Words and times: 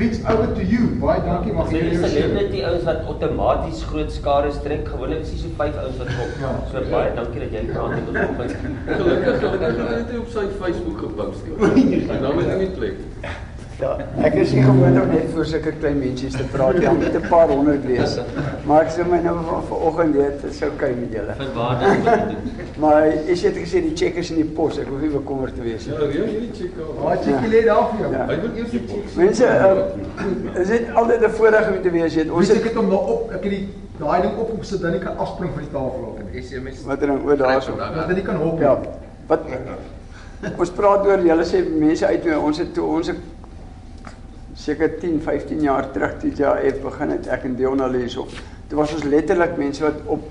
Wits 0.00 0.20
over 0.24 0.54
to 0.56 0.62
you. 0.64 0.86
Baie 1.02 1.20
dankie 1.26 1.52
maar 1.52 1.66
vir 1.68 1.82
julle 1.82 1.98
celebrity 2.00 2.62
ouens 2.64 2.86
wat 2.88 3.02
outomaties 3.12 3.82
groot 3.90 4.14
skare 4.14 4.52
trek. 4.64 4.88
Gewoonlik 4.88 5.26
is 5.26 5.34
dit 5.34 5.42
so 5.42 5.52
vyf 5.58 5.76
ouens 5.82 6.00
wat 6.00 6.14
kom. 6.14 6.32
Ja, 6.40 6.54
so 6.72 6.84
baie 6.94 7.12
dankie 7.18 7.44
dat 7.44 7.58
jy 7.58 7.66
praat 7.68 7.92
met 7.98 8.08
ons. 8.14 8.56
Gelukkig 8.88 9.38
gelukkig 9.44 9.84
het 9.84 10.14
hy 10.14 10.22
op 10.22 10.32
sy 10.38 10.48
Facebook 10.62 11.04
gepost. 11.04 11.54
Nou 12.24 12.34
moet 12.38 12.48
hy 12.48 12.58
nie 12.64 12.72
plek. 12.80 13.06
Ja, 13.80 13.94
ek 14.26 14.34
is 14.42 14.50
nie 14.52 14.60
gewoond 14.60 14.98
om 15.00 15.08
net 15.08 15.30
voor 15.32 15.46
sulke 15.48 15.70
klein 15.80 15.96
mensies 16.02 16.34
te 16.36 16.44
praat 16.52 16.76
nie. 16.76 16.88
Moet 16.98 17.14
'n 17.16 17.28
paar 17.28 17.48
honderd 17.48 17.84
wees. 17.88 18.18
Maar 18.68 18.82
ek 18.84 18.90
sê 18.92 19.06
my 19.08 19.20
nou 19.24 19.36
van 19.46 19.62
vanoggend 19.68 20.12
dit 20.14 20.44
is 20.50 20.62
okay 20.66 20.90
met 20.98 21.12
julle. 21.16 21.34
Verwaardig. 21.38 22.34
maar 22.82 23.06
is 23.06 23.40
dit 23.40 23.56
gesê 23.56 23.80
die 23.86 23.94
checkers 23.96 24.30
in 24.30 24.36
die 24.42 24.50
pos, 24.58 24.78
ek 24.78 24.90
hoef 24.92 25.00
nie 25.00 25.12
bekommerd 25.14 25.56
te 25.56 25.64
wees 25.64 25.86
nie. 25.86 25.94
Ja, 25.94 26.10
ja, 26.12 26.26
hierdie 26.28 26.50
check 26.58 26.76
al. 26.76 26.92
Waar 27.04 27.22
check 27.24 27.40
jy 27.40 27.52
lê 27.54 27.62
daar 27.64 27.88
vir 27.92 28.04
jou? 28.04 28.10
Hy 28.32 28.36
moet 28.42 28.60
eers 28.60 28.70
die 28.76 28.82
check. 28.90 29.16
Mense, 29.16 29.48
uh, 29.48 30.60
is 30.60 30.68
dit 30.68 30.92
altyd 30.94 31.24
'n 31.24 31.32
voorreg 31.40 31.72
om 31.72 31.82
te 31.82 31.90
wees, 31.96 32.14
jy. 32.14 32.28
Ons 32.28 32.48
het 32.48 32.60
ek 32.60 32.68
het 32.68 32.74
hom 32.82 32.88
nou 32.88 33.00
op, 33.16 33.32
ek 33.32 33.48
het 33.48 33.56
die 33.56 33.66
daai 34.00 34.20
ding 34.22 34.36
op 34.36 34.52
op 34.58 34.64
sit 34.64 34.80
dan 34.84 34.94
ek 34.94 35.08
kan 35.08 35.16
afspring 35.16 35.52
van 35.56 35.64
die 35.64 35.72
tafel 35.72 36.04
af 36.12 36.20
en 36.20 36.42
SMS. 36.42 36.84
Wat 36.84 37.00
dan 37.00 37.24
oor 37.24 37.36
daarso. 37.36 37.76
Dat 37.76 38.16
jy 38.16 38.22
kan 38.22 38.36
hop. 38.36 38.60
Ja. 38.60 38.76
Wat 39.26 39.40
Ons 40.56 40.70
praat 40.72 41.04
oor 41.04 41.20
julle 41.20 41.44
sê 41.44 41.60
mense 41.68 42.06
uit 42.06 42.24
ons 42.36 42.58
het 42.58 42.72
toe 42.74 42.84
ons 42.84 43.08
het 43.12 43.16
seker 44.60 44.98
10, 45.00 45.20
15 45.24 45.60
jaar 45.64 45.88
terug 45.92 46.18
toe 46.20 46.30
JF 46.36 46.82
begin 46.84 47.14
het 47.14 47.28
ek 47.32 47.46
en 47.48 47.56
Dion 47.56 47.80
al 47.80 47.94
hierso. 47.96 48.26
Dit 48.68 48.76
was 48.76 48.92
ons 48.92 49.06
letterlik 49.08 49.56
mense 49.56 49.82
wat 49.82 50.02
op 50.12 50.26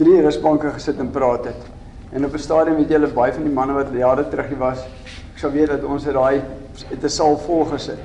drie 0.00 0.22
rusbanke 0.24 0.72
gesit 0.72 1.00
en 1.02 1.10
praat 1.12 1.50
het. 1.50 1.66
En 2.16 2.24
op 2.24 2.32
'n 2.32 2.38
stadium 2.38 2.78
het 2.80 2.88
julle 2.88 3.10
baie 3.12 3.32
van 3.32 3.44
die 3.44 3.52
manne 3.52 3.74
wat 3.74 3.92
jare 3.92 4.28
terug 4.28 4.48
hier 4.48 4.58
was, 4.58 4.80
ek 5.34 5.38
sou 5.38 5.52
weet 5.52 5.68
dat 5.68 5.84
ons 5.84 6.04
het 6.04 6.14
daai 6.14 6.40
het 6.88 7.04
'n 7.04 7.08
saal 7.08 7.36
vol 7.36 7.64
gesit. 7.64 8.00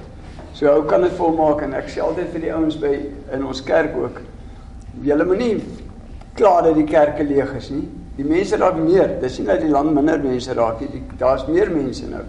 So 0.53 0.67
ou 0.67 0.83
kan 0.83 1.01
dit 1.01 1.11
volmaak 1.11 1.61
en 1.61 1.73
ek 1.73 1.87
sê 1.87 2.01
altyd 2.01 2.29
vir 2.31 2.41
die 2.41 2.53
ouens 2.53 2.75
by 2.75 2.99
in 3.31 3.45
ons 3.45 3.63
kerk 3.63 3.95
ook. 3.95 4.21
Julle 5.01 5.25
moenie 5.25 5.63
klaar 6.35 6.63
dat 6.63 6.75
die 6.75 6.83
kerke 6.83 7.23
leeg 7.23 7.55
is 7.55 7.69
nie. 7.69 7.87
Die 8.17 8.25
mense 8.25 8.57
raak 8.57 8.75
meer. 8.75 9.19
Dis 9.21 9.39
nie 9.39 9.47
dat 9.47 9.61
die 9.61 9.69
land 9.69 9.93
minder 9.93 10.19
mense 10.19 10.53
raak 10.53 10.79
nie. 10.81 11.03
Daar's 11.17 11.47
meer 11.47 11.71
mense 11.71 12.09
nou. 12.09 12.23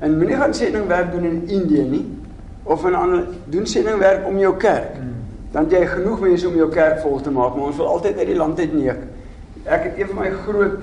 En 0.00 0.16
moenie 0.16 0.36
gaan 0.36 0.54
sendingwerk 0.54 1.12
doen 1.12 1.24
in 1.24 1.48
Indië 1.48 1.82
nie 1.82 2.19
of 2.70 2.84
in 2.86 2.94
ander 2.94 3.26
doen 3.50 3.66
sendingwerk 3.66 4.26
om 4.26 4.38
jou 4.38 4.52
kerk. 4.56 4.94
Hmm. 4.94 5.14
Dan 5.50 5.66
jy 5.72 5.82
genoeg 5.90 6.20
mense 6.22 6.46
om 6.48 6.54
jou 6.54 6.68
kerk 6.70 7.00
vol 7.02 7.18
te 7.20 7.32
maak, 7.34 7.56
maar 7.56 7.72
ons 7.72 7.80
wil 7.80 7.88
altyd 7.96 8.20
uit 8.22 8.28
die 8.30 8.38
land 8.38 8.60
uit 8.62 8.74
neek. 8.76 9.00
Ek 9.64 9.88
het 9.88 9.98
een 9.98 10.10
van 10.12 10.20
my 10.20 10.28
groot 10.44 10.76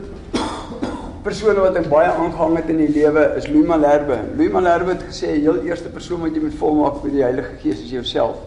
persone 1.23 1.63
wat 1.63 1.79
ek 1.79 1.87
baie 1.91 2.09
aangehang 2.11 2.57
het 2.59 2.67
in 2.71 2.81
die 2.83 2.91
lewe 2.91 3.23
is 3.39 3.47
Louis 3.51 3.67
Malherbe. 3.67 4.19
Louis 4.35 4.51
Malherbe 4.51 4.97
het 4.97 5.05
gesê 5.07 5.31
die 5.37 5.45
heel 5.45 5.61
eerste 5.67 5.91
persoon 5.93 6.21
wat 6.25 6.35
jy 6.35 6.43
moet 6.43 6.59
volmaak 6.59 6.99
met 7.05 7.15
die 7.15 7.23
Heilige 7.23 7.55
Gees 7.63 7.81
is 7.83 7.95
jouself. 7.95 8.43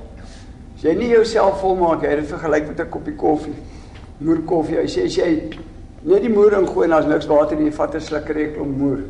As 0.76 0.84
jy 0.84 0.94
nie 0.96 1.10
jouself 1.12 1.58
volmaak, 1.64 2.04
jy 2.04 2.12
het 2.12 2.28
vergelyk 2.28 2.68
met 2.68 2.80
'n 2.80 2.92
koppie 2.92 3.16
koffie. 3.16 3.56
Moer 4.20 4.44
koffie. 4.44 4.76
Hy 4.76 4.88
sê 4.88 5.04
as 5.08 5.16
jy 5.16 5.30
net 6.02 6.22
die 6.22 6.32
moer 6.32 6.60
ingooi 6.60 6.84
en 6.84 6.90
daar's 6.90 7.06
niks 7.06 7.26
water 7.26 7.56
in, 7.58 7.64
jy 7.64 7.72
vat 7.72 7.94
'n 7.94 8.00
sluk 8.00 8.28
reuk 8.28 8.60
om 8.60 8.70
moer. 8.70 9.00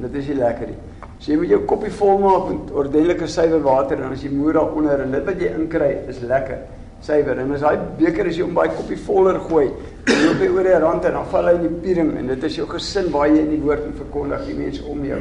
Dit 0.00 0.14
is 0.16 0.28
nie 0.32 0.40
lekker 0.40 0.70
nie. 0.72 0.78
So 1.20 1.32
jy 1.34 1.38
moet 1.42 1.50
jou 1.52 1.62
koppie 1.68 1.92
vol 1.92 2.20
maak 2.22 2.44
met 2.48 2.70
ordentlike 2.80 3.26
suiwer 3.28 3.60
water 3.64 4.00
en 4.00 4.14
as 4.14 4.22
jy 4.24 4.30
moer 4.32 4.56
daaronder 4.56 5.02
en 5.04 5.10
dit 5.12 5.26
wat 5.26 5.42
jy 5.42 5.50
inkry 5.52 5.90
is 6.08 6.22
lekker 6.24 6.62
suiwer. 7.04 7.40
En 7.42 7.52
as 7.52 7.64
daai 7.64 7.82
beker 7.98 8.30
as 8.30 8.38
jy 8.38 8.46
om 8.46 8.54
baie 8.56 8.72
koppie 8.72 8.96
voller 9.04 9.40
gooi 9.44 9.66
loop 10.08 10.40
jy 10.40 10.48
oor 10.48 10.68
die 10.68 10.78
rand 10.80 11.04
en 11.08 11.18
dan 11.18 11.26
val 11.32 11.48
hy 11.50 11.52
in 11.58 11.66
die 11.66 11.72
piering 11.84 12.10
en 12.20 12.32
dit 12.32 12.46
is 12.48 12.56
jou 12.56 12.66
gesin 12.70 13.10
waar 13.12 13.28
jy 13.28 13.42
in 13.42 13.52
die 13.52 13.60
woord 13.60 13.84
en 13.84 13.98
verkondig 13.98 14.46
die 14.48 14.56
mense 14.56 14.84
om 14.88 15.02
jou. 15.04 15.18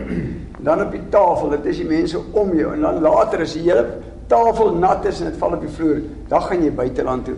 En 0.60 0.70
dan 0.70 0.84
op 0.86 0.96
die 0.96 1.04
tafel 1.12 1.56
dit 1.58 1.68
is 1.74 1.82
die 1.84 1.90
mense 1.90 2.22
om 2.44 2.54
jou 2.58 2.74
en 2.76 2.88
dan 2.88 3.02
later 3.04 3.44
as 3.44 3.56
die 3.58 3.66
hele 3.68 3.86
tafel 4.32 4.76
nat 4.80 5.08
is 5.10 5.20
en 5.24 5.32
dit 5.32 5.40
val 5.42 5.58
op 5.58 5.66
die 5.66 5.74
vloer 5.76 6.00
dan 6.32 6.46
gaan 6.48 6.64
jy 6.64 6.72
buiteland 6.80 7.28
toe. 7.28 7.36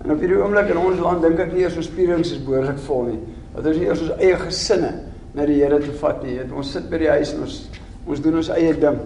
En 0.00 0.14
op 0.16 0.22
hierdie 0.22 0.40
oomblik 0.40 0.72
in 0.72 0.82
ons 0.82 0.98
land 1.02 1.22
dink 1.22 1.46
ek 1.46 1.54
nie 1.54 1.62
eers 1.62 1.78
ons 1.78 1.90
pierings 1.94 2.34
is 2.34 2.42
behoorlik 2.42 2.78
vol 2.86 3.06
nie. 3.12 3.20
Dat 3.54 3.70
ons 3.70 3.78
nie 3.78 3.86
eers 3.86 4.04
ons 4.06 4.14
eie 4.18 4.38
gesinne 4.40 4.92
na 5.34 5.46
die 5.46 5.60
Here 5.62 5.78
toe 5.78 5.94
vat 6.00 6.22
nie 6.22 6.40
ons 6.52 6.72
sit 6.72 6.90
by 6.90 6.98
die 6.98 7.08
huis 7.08 7.34
en 7.34 7.42
ons 7.42 7.70
Ons 8.08 8.22
doen 8.24 8.40
ons 8.40 8.50
eie 8.54 8.72
ding. 8.80 8.98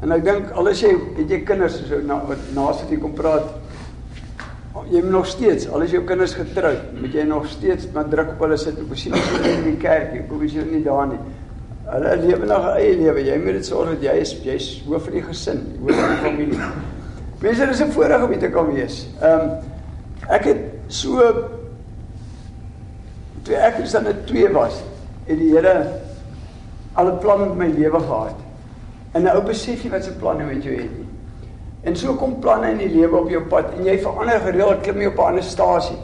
En 0.00 0.12
ek 0.14 0.22
dink 0.24 0.52
al 0.56 0.70
is 0.72 0.82
jy 0.84 0.92
het 1.18 1.32
jy 1.32 1.40
kinders 1.48 1.80
so 1.88 1.98
na 2.04 2.20
wat 2.28 2.52
naas 2.56 2.82
het 2.82 2.92
jy 2.92 3.00
kom 3.00 3.14
praat. 3.16 3.48
Jy 4.90 5.02
moet 5.02 5.12
nog 5.12 5.26
steeds, 5.28 5.66
al 5.68 5.82
is 5.84 5.92
jou 5.92 6.00
kinders 6.06 6.32
getroud, 6.38 6.92
moet 6.96 7.14
jy 7.14 7.24
nog 7.28 7.48
steeds 7.50 7.88
maar 7.94 8.06
druk 8.10 8.32
op 8.36 8.44
hulle 8.46 8.56
sit. 8.60 8.78
Ek 8.80 8.98
sien 8.98 9.16
hulle 9.16 9.50
in 9.50 9.66
die 9.66 9.76
kerk, 9.82 10.14
ek 10.16 10.28
kom 10.30 10.44
jy 10.46 10.64
nie 10.68 10.82
daar 10.86 11.08
nie. 11.10 11.18
Hulle 11.90 12.14
lewe 12.22 12.46
nog 12.46 12.64
'n 12.70 12.76
eie 12.78 12.96
lewe. 12.96 13.24
Jy 13.26 13.38
moet 13.44 13.58
dit 13.58 13.66
sorg 13.66 13.90
dat 13.90 14.02
jy 14.02 14.14
is 14.20 14.32
jy's 14.44 14.68
hoof 14.86 15.04
van 15.04 15.12
die 15.12 15.22
gesin, 15.22 15.60
hoof 15.80 15.96
van 15.96 16.08
die 16.08 16.22
familie. 16.22 16.60
Mense, 17.42 17.66
dis 17.66 17.80
'n 17.82 17.90
voorreg 17.90 18.22
om 18.22 18.30
dit 18.30 18.40
te 18.40 18.50
kan 18.50 18.72
wees. 18.72 19.08
Ehm 19.20 19.40
um, 19.40 19.50
ek 20.28 20.44
het 20.44 20.60
so 20.86 21.18
toe 23.42 23.54
ek 23.56 23.78
is 23.82 23.92
dan 23.92 24.06
'n 24.06 24.24
twee 24.24 24.48
was, 24.48 24.82
het 25.30 25.38
die 25.38 25.50
Here 25.54 25.74
al 26.94 27.06
'n 27.06 27.18
plan 27.18 27.40
met 27.40 27.56
my 27.56 27.66
lewe 27.78 28.00
gehad. 28.00 28.34
En 29.12 29.22
nou 29.22 29.42
besef 29.42 29.82
jy 29.82 29.90
wat 29.90 30.04
se 30.04 30.12
planne 30.12 30.44
met 30.44 30.62
jou 30.64 30.74
het. 30.74 30.90
En 31.82 31.96
so 31.96 32.14
kom 32.14 32.38
planne 32.38 32.70
in 32.70 32.78
die 32.78 32.88
lewe 32.88 33.16
op 33.16 33.28
jou 33.28 33.42
pad 33.42 33.64
en 33.78 33.84
jy 33.84 33.98
verander 33.98 34.40
gereeld 34.40 34.80
klim 34.80 35.00
jy 35.00 35.06
op 35.06 35.18
'n 35.18 35.26
ander 35.26 35.42
stasie. 35.42 35.96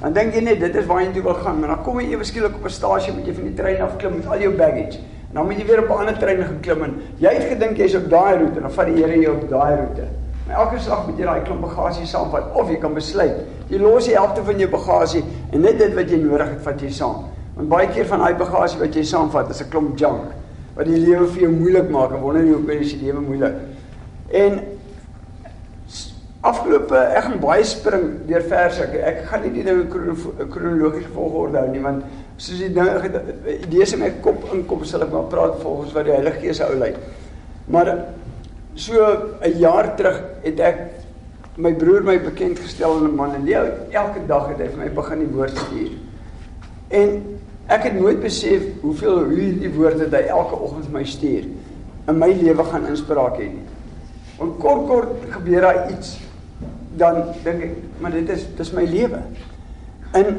Dan 0.00 0.12
dink 0.12 0.34
jy 0.34 0.40
net 0.40 0.60
dit 0.60 0.74
is 0.74 0.86
waar 0.86 1.02
jy 1.02 1.12
toe 1.12 1.22
wil 1.22 1.34
gaan, 1.34 1.58
maar 1.60 1.68
dan 1.68 1.82
kom 1.82 2.00
jy 2.00 2.10
ewe 2.10 2.24
skielik 2.24 2.54
op 2.54 2.64
'n 2.64 2.70
stasie 2.70 3.12
met 3.12 3.26
jy 3.26 3.34
van 3.34 3.44
die 3.44 3.54
trein 3.54 3.82
af 3.82 3.96
klim 3.96 4.14
met 4.16 4.26
al 4.26 4.38
jou 4.38 4.54
baggage. 4.56 4.98
En 5.28 5.34
dan 5.34 5.46
moet 5.46 5.56
jy 5.58 5.66
weer 5.66 5.78
op 5.78 5.88
'n 5.88 5.98
ander 5.98 6.18
trein 6.18 6.44
geklim 6.44 6.82
en 6.82 6.94
jy 7.16 7.28
het 7.28 7.44
gedink 7.44 7.76
jy's 7.76 7.94
op 7.94 8.10
daai 8.10 8.38
roete 8.38 8.56
en 8.56 8.62
dan 8.62 8.72
vat 8.72 8.86
die 8.86 9.04
Here 9.04 9.20
jou 9.20 9.36
op 9.36 9.48
daai 9.48 9.76
roete. 9.76 10.04
Maar 10.46 10.56
elke 10.56 10.78
slag 10.78 11.06
moet 11.06 11.18
jy 11.18 11.24
daai 11.24 11.42
klomp 11.42 11.60
bagasie 11.60 12.06
saamvat 12.06 12.42
of 12.54 12.68
jy 12.68 12.76
kan 12.76 12.94
besluit 12.94 13.34
jy 13.68 13.78
los 13.78 14.04
die 14.04 14.16
helfte 14.16 14.44
van 14.44 14.58
jou 14.58 14.68
bagasie 14.70 15.24
en 15.52 15.60
net 15.60 15.78
dit 15.78 15.94
wat 15.94 16.10
jy 16.10 16.16
nodig 16.16 16.48
het 16.48 16.60
vat 16.62 16.80
jy 16.80 16.90
saam. 16.90 17.24
Want 17.62 17.70
baie 17.70 17.90
keer 17.94 18.08
van 18.10 18.24
daai 18.24 18.34
bagasie 18.34 18.80
wat 18.80 18.96
jy 18.96 19.04
saamvat 19.06 19.50
is 19.54 19.60
'n 19.62 19.70
klomp 19.70 19.98
junk 19.98 20.32
wat 20.74 20.86
die 20.86 20.98
lewe 20.98 21.26
vir 21.30 21.42
jou 21.42 21.50
moeilik 21.52 21.90
maak 21.90 22.12
en 22.12 22.20
wonder 22.20 22.42
jy 22.42 22.54
hoekom 22.56 22.70
is 22.80 22.94
die 22.94 23.06
lewe 23.06 23.20
moeilik. 23.20 23.54
En 24.32 24.60
afgelope 26.40 26.96
ek 26.96 27.22
gaan 27.24 27.38
baie 27.40 27.64
spring 27.64 28.26
deur 28.26 28.42
verse. 28.42 28.82
Ek, 28.82 28.94
ek 28.94 29.20
gaan 29.28 29.42
nie 29.42 29.52
die 29.52 29.62
ding 29.62 29.82
in 29.84 30.48
kronologiese 30.50 31.12
volgorde 31.14 31.58
hou 31.58 31.68
nie 31.68 31.82
want 31.84 32.02
soos 32.36 32.58
die 32.58 32.72
dinge 32.72 33.22
idees 33.62 33.92
in 33.92 34.00
my 34.00 34.10
kop 34.24 34.42
inkom 34.52 34.82
sal 34.84 35.02
ek 35.02 35.12
maar 35.12 35.30
praat 35.30 35.60
volgens 35.62 35.92
wat 35.92 36.04
die 36.04 36.16
Heilige 36.16 36.40
Gees 36.40 36.60
ou 36.60 36.74
lei. 36.74 36.96
Maar 37.68 38.08
so 38.74 39.06
'n 39.40 39.58
jaar 39.58 39.94
terug 39.94 40.18
het 40.42 40.58
ek 40.58 40.78
my 41.56 41.74
broer 41.74 42.02
my 42.02 42.18
bekend 42.18 42.58
gestel 42.58 42.96
aan 42.96 43.06
'n 43.06 43.14
man 43.14 43.34
en 43.34 43.44
die 43.44 43.54
elke 43.54 44.26
dag 44.26 44.48
het 44.48 44.58
hy 44.58 44.68
vir 44.68 44.78
my 44.78 44.90
begin 44.90 45.18
die 45.18 45.34
woord 45.36 45.56
stuur. 45.56 45.92
En 46.90 47.38
Ek 47.70 47.84
het 47.86 47.94
nooit 47.94 48.20
besef 48.20 48.62
hoeveel 48.80 49.18
hoe 49.24 49.34
hierdie 49.38 49.70
woorde 49.70 50.08
wat 50.08 50.16
hy 50.18 50.26
elke 50.34 50.58
oggend 50.58 50.88
vir 50.88 50.96
my 50.98 51.04
stuur 51.04 51.46
in 52.10 52.18
my 52.18 52.32
lewe 52.34 52.64
gaan 52.66 52.88
inspraak 52.90 53.38
hê 53.38 53.46
nie. 53.52 53.66
Want 54.38 54.58
kort 54.58 54.86
kort 54.88 55.26
gebeur 55.30 55.60
daar 55.68 55.84
iets 55.92 56.16
dan 56.98 57.22
dink 57.44 57.62
ek, 57.68 57.76
maar 58.02 58.12
dit 58.12 58.28
is 58.34 58.42
dis 58.58 58.72
my 58.76 58.82
lewe. 58.84 59.22
In 60.18 60.34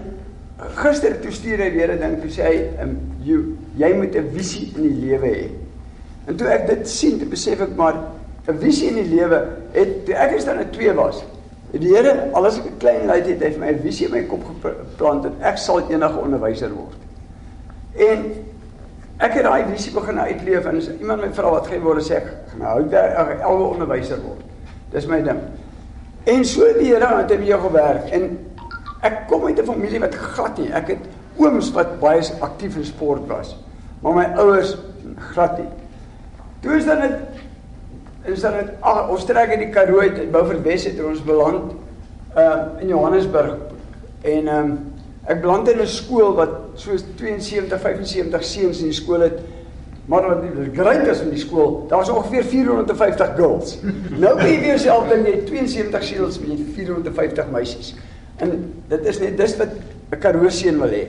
gister 0.77 1.15
toe 1.21 1.31
stuur 1.33 1.63
hy 1.63 1.69
weer 1.73 1.93
'n 1.93 1.99
ding 1.99 2.19
toe 2.21 2.29
sê 2.29 2.43
hy, 2.43 2.57
um, 2.83 2.97
"You, 3.23 3.57
jy 3.77 3.93
moet 3.93 4.15
'n 4.15 4.29
visie 4.33 4.71
in 4.75 4.83
die 4.83 5.07
lewe 5.07 5.27
hê." 5.27 5.49
En 6.27 6.35
toe 6.35 6.47
ek 6.47 6.67
dit 6.67 6.87
sien, 6.87 7.19
toe 7.19 7.27
besef 7.27 7.61
ek 7.61 7.75
maar 7.75 7.95
'n 8.47 8.57
visie 8.59 8.89
in 8.89 8.95
die 8.95 9.15
lewe 9.15 9.47
het 9.71 10.05
toe 10.05 10.15
ek 10.15 10.35
is 10.37 10.45
dan 10.45 10.59
'n 10.59 10.69
twee 10.71 10.93
was. 10.93 11.23
Die 11.71 11.89
Here, 11.89 12.29
al 12.33 12.45
as 12.45 12.59
ek 12.59 12.65
'n 12.65 12.77
klein 12.77 13.07
leid 13.07 13.25
het, 13.25 13.39
hy 13.39 13.47
het 13.47 13.59
my 13.59 13.71
'n 13.71 13.79
visie 13.79 14.05
in 14.05 14.11
my 14.11 14.23
kop 14.23 14.43
geplant 14.45 15.25
en 15.25 15.33
ek 15.41 15.57
sal 15.57 15.79
enige 15.89 16.19
onderwyser 16.19 16.69
word. 16.69 17.02
En 17.93 18.23
ek 19.23 19.35
het 19.37 19.45
daai 19.45 19.65
visie 19.69 19.93
begin 19.93 20.19
uitleef 20.19 20.65
en 20.65 20.79
iemand 20.99 21.21
my 21.21 21.29
vra 21.33 21.51
wat 21.53 21.67
gaan 21.69 21.83
word, 21.85 22.05
sê 22.05 22.17
ek 22.19 22.31
gaan 22.53 22.65
hou 22.67 22.79
daar 22.91 23.35
elke 23.35 23.67
onderwyser 23.67 24.21
word. 24.23 24.41
Dis 24.93 25.07
my 25.09 25.21
ding. 25.25 25.39
En 26.29 26.45
so 26.47 26.67
die 26.77 26.89
Here 26.89 27.09
het 27.17 27.29
met 27.29 27.47
jou 27.47 27.59
gewerk 27.67 28.09
en 28.15 28.31
ek 29.03 29.27
kom 29.27 29.45
uit 29.45 29.59
'n 29.59 29.65
familie 29.65 29.99
wat 29.99 30.15
glad 30.15 30.57
nie. 30.57 30.71
Ek 30.71 30.87
het 30.87 31.03
ooms 31.37 31.71
wat 31.71 31.99
baie 31.99 32.23
aktief 32.39 32.75
in 32.75 32.85
sport 32.85 33.27
was. 33.27 33.55
Maar 34.01 34.13
my 34.13 34.25
ouers 34.37 34.77
glad 35.33 35.57
nie. 35.57 35.69
Toe 36.61 36.77
is 36.77 36.85
dan 36.85 37.01
dit 37.01 37.19
is 38.25 38.41
dan 38.41 38.53
dit 38.53 38.69
ons 39.09 39.25
trek 39.25 39.51
in 39.51 39.59
die 39.59 39.69
Karoo 39.69 39.99
uit 39.99 40.31
Beaufort 40.31 40.63
Wes 40.63 40.85
het 40.85 41.03
ons 41.03 41.23
beland 41.23 41.73
uh 42.37 42.81
in 42.81 42.87
Johannesburg 42.87 43.57
en 44.21 44.47
ehm 44.47 44.57
um, 44.57 44.93
Ek 45.23 45.39
beland 45.39 45.69
in 45.71 45.79
'n 45.79 45.87
skool 45.87 46.35
wat 46.35 46.49
so 46.75 46.95
72, 47.15 47.79
75 47.79 48.43
seuns 48.43 48.79
in 48.79 48.91
die 48.91 48.97
skool 48.97 49.25
het. 49.27 49.39
Maar 50.05 50.27
wat 50.27 50.41
die 50.43 50.69
great 50.75 51.07
is 51.07 51.21
in 51.23 51.29
die 51.31 51.39
skool, 51.39 51.85
daar 51.87 52.01
was 52.03 52.09
ongeveer 52.11 52.43
450 52.43 53.35
girls. 53.37 53.77
Nou 54.19 54.35
kan 54.35 54.49
jy 54.49 54.57
vir 54.59 54.69
jouself 54.73 55.07
dink 55.09 55.27
jy 55.27 55.37
72 55.47 56.03
seuns 56.03 56.39
met 56.43 56.63
450 56.75 57.51
meisies. 57.53 57.93
En 58.43 58.51
dit 58.91 59.05
is 59.07 59.19
net 59.19 59.37
dis 59.37 59.57
wat 59.57 59.69
'n 60.11 60.19
Karoo 60.19 60.49
seun 60.49 60.79
wil 60.79 60.91
hê. 60.91 61.07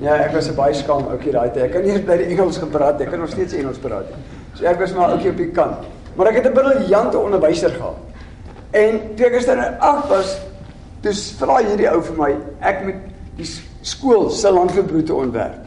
Ja, 0.00 0.16
ek 0.16 0.32
was 0.32 0.48
'n 0.48 0.54
baie 0.54 0.74
skaam 0.74 1.06
ouetjie 1.08 1.32
daai 1.32 1.50
tyd. 1.50 1.62
Ek 1.64 1.72
kan 1.72 1.82
nie 1.82 1.92
eens 1.92 2.04
by 2.04 2.16
die 2.16 2.30
Engels 2.32 2.58
gepraat. 2.58 3.00
Ek 3.00 3.10
kan 3.10 3.18
nog 3.18 3.30
steeds 3.30 3.52
Engels 3.52 3.78
praat 3.78 4.08
nie. 4.08 4.24
So 4.54 4.64
ek 4.64 4.78
was 4.80 4.92
maar 4.92 5.10
ouetjie 5.10 5.30
op 5.30 5.36
die 5.36 5.50
kant. 5.50 5.84
Maar 6.16 6.26
ek 6.26 6.34
het 6.34 6.46
'n 6.46 6.52
briljante 6.52 7.18
onderwyser 7.18 7.70
gehad. 7.70 7.96
En 8.70 9.00
toe 9.16 9.26
ek 9.26 9.42
in 9.42 9.58
8 9.78 10.08
was, 10.08 10.38
dis 11.00 11.32
vra 11.38 11.56
hierdie 11.64 11.90
ou 11.90 12.02
vir 12.02 12.16
my, 12.16 12.36
ek 12.60 12.84
moet 12.84 12.94
die 13.36 13.46
skool 13.80 14.30
se 14.30 14.52
landlooproete 14.52 15.14
ontwerp. 15.14 15.66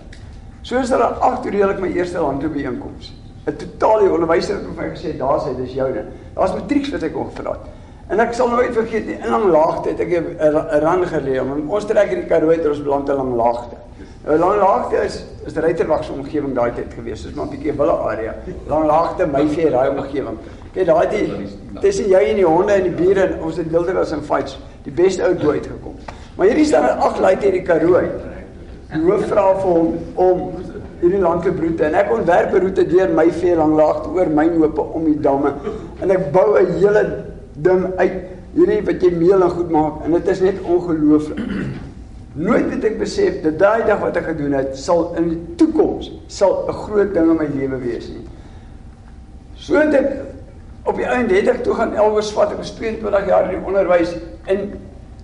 Soos 0.62 0.90
dat 0.90 1.00
daar 1.00 1.20
8 1.20 1.46
uur 1.46 1.52
redelik 1.52 1.80
my 1.80 1.92
eerste 1.92 2.20
landloopbijeenkoms. 2.20 3.14
'n 3.46 3.56
Totale 3.56 4.12
onderwyser 4.12 4.56
het 4.56 4.66
vir 4.66 4.84
my 4.84 4.90
gesê, 4.90 5.18
"Daar's 5.18 5.44
hy, 5.44 5.56
dis 5.56 5.74
joune." 5.74 6.06
Daar's 6.34 6.54
matrieks 6.54 6.92
wat 6.92 7.04
ek 7.04 7.18
ongevra 7.18 7.52
het. 7.52 7.60
En 8.08 8.20
ek 8.20 8.34
sal 8.34 8.50
nooit 8.50 8.74
vergeet 8.74 9.06
nie, 9.06 9.16
in 9.16 9.30
lang 9.30 9.46
laagte 9.46 9.90
het 9.90 10.00
ek 10.00 10.12
'n 10.12 10.80
ran 10.80 11.06
geleë. 11.06 11.44
Ons 11.68 11.86
trek 11.86 12.12
in 12.12 12.20
die 12.20 12.28
Karoo 12.28 12.50
het 12.50 12.68
ons 12.68 12.84
beland 12.84 13.10
in 13.10 13.16
lang 13.16 13.36
laagte. 13.36 13.76
Nou 14.26 14.38
lang 14.38 14.60
laagte 14.60 14.96
is 15.04 15.24
is 15.46 15.54
Ruiterwag 15.54 16.04
se 16.04 16.12
omgewing 16.12 16.54
daai 16.56 16.72
tyd 16.72 16.94
gewees. 16.94 17.24
Dis 17.24 17.34
maar 17.34 17.46
'n 17.46 17.50
bietjie 17.50 17.74
wille 17.74 17.92
area. 17.92 18.36
Lang 18.68 18.86
laagte, 18.86 19.28
Mayfair, 19.28 19.72
daai 19.72 19.90
omgewing. 19.90 20.38
Kyk 20.74 20.86
daai 20.86 21.08
die 21.10 21.48
tussen 21.82 22.08
jy 22.10 22.30
en 22.30 22.36
die 22.36 22.46
honde 22.46 22.72
en 22.74 22.84
die 22.84 22.92
bure 22.92 23.22
en 23.22 23.44
ons 23.44 23.58
het 23.58 23.70
wilderas 23.72 24.12
en 24.12 24.24
fights 24.24 24.60
die 24.84 24.92
beste 24.92 25.24
ou 25.24 25.36
dood 25.36 25.68
gekom. 25.68 25.96
Maar 26.36 26.50
hierdie 26.50 26.66
staan 26.66 26.98
ag 26.98 27.20
lei 27.22 27.36
teen 27.38 27.58
die 27.60 27.66
Karoo. 27.66 28.02
Die 28.94 29.02
hoof 29.04 29.28
vra 29.30 29.46
vir 29.60 29.70
hom 29.70 29.94
om 30.22 30.42
hierdie 31.04 31.22
landloopbroete 31.22 31.86
en 31.90 31.98
ek 32.00 32.12
ontwerp 32.16 32.54
'n 32.54 32.64
roete 32.64 32.86
deur 32.88 33.10
Mayfair 33.14 33.58
lang 33.58 33.76
laagte 33.76 34.10
oor 34.10 34.30
mynhope 34.30 34.82
om 34.82 35.06
die 35.06 35.20
damme 35.20 35.54
en 36.02 36.12
ek 36.12 36.32
bou 36.32 36.58
'n 36.58 36.78
hele 36.80 37.04
ding 37.56 37.86
uit 37.98 38.14
hierdie 38.56 38.82
wat 38.86 39.02
jy 39.02 39.12
meel 39.12 39.42
en 39.44 39.50
goed 39.50 39.70
maak 39.70 40.06
en 40.06 40.12
dit 40.12 40.28
is 40.28 40.42
net 40.42 40.62
ongelooflik. 40.62 41.40
Nooit 42.34 42.72
het 42.72 42.84
ek 42.84 43.00
besef 43.00 43.42
dat 43.44 43.60
daai 43.60 43.86
dag 43.86 44.00
wat 44.00 44.18
ek 44.18 44.26
gedoen 44.32 44.54
het 44.54 44.78
sal 44.78 45.14
in 45.18 45.30
die 45.30 45.42
toekoms 45.56 46.12
sal 46.28 46.66
'n 46.68 46.74
groot 46.74 47.14
ding 47.14 47.30
in 47.30 47.38
my 47.38 47.50
lewe 47.54 47.78
wees 47.78 48.08
nie. 48.10 48.26
So 49.56 49.76
ek 49.76 50.12
op 50.86 50.96
die 50.96 51.06
einde 51.06 51.36
het 51.36 51.48
ek 51.48 51.64
toe 51.64 51.74
gaan 51.74 51.94
Elwes 51.96 52.32
vat 52.32 52.52
ek 52.52 52.58
was 52.58 52.76
22 52.76 53.28
jaar 53.28 53.52
in 53.52 53.60
die 53.60 53.68
onderwys 53.68 54.16
en 54.46 54.74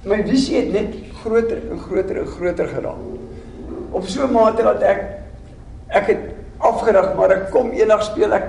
my 0.06 0.24
visie 0.24 0.56
het 0.56 0.72
net 0.72 0.96
groter 1.24 1.58
en 1.72 1.80
groter 1.80 2.18
en 2.18 2.28
groter 2.28 2.68
geraak. 2.68 3.02
Op 3.92 4.08
so 4.08 4.28
'n 4.28 4.32
mate 4.32 4.64
dat 4.64 4.82
ek 4.82 5.02
ek 5.88 6.08
het 6.08 6.24
afgerig 6.58 7.16
maar 7.16 7.32
ek 7.32 7.50
kom 7.52 7.72
eendag 7.72 8.04
speel 8.04 8.34
ek 8.34 8.44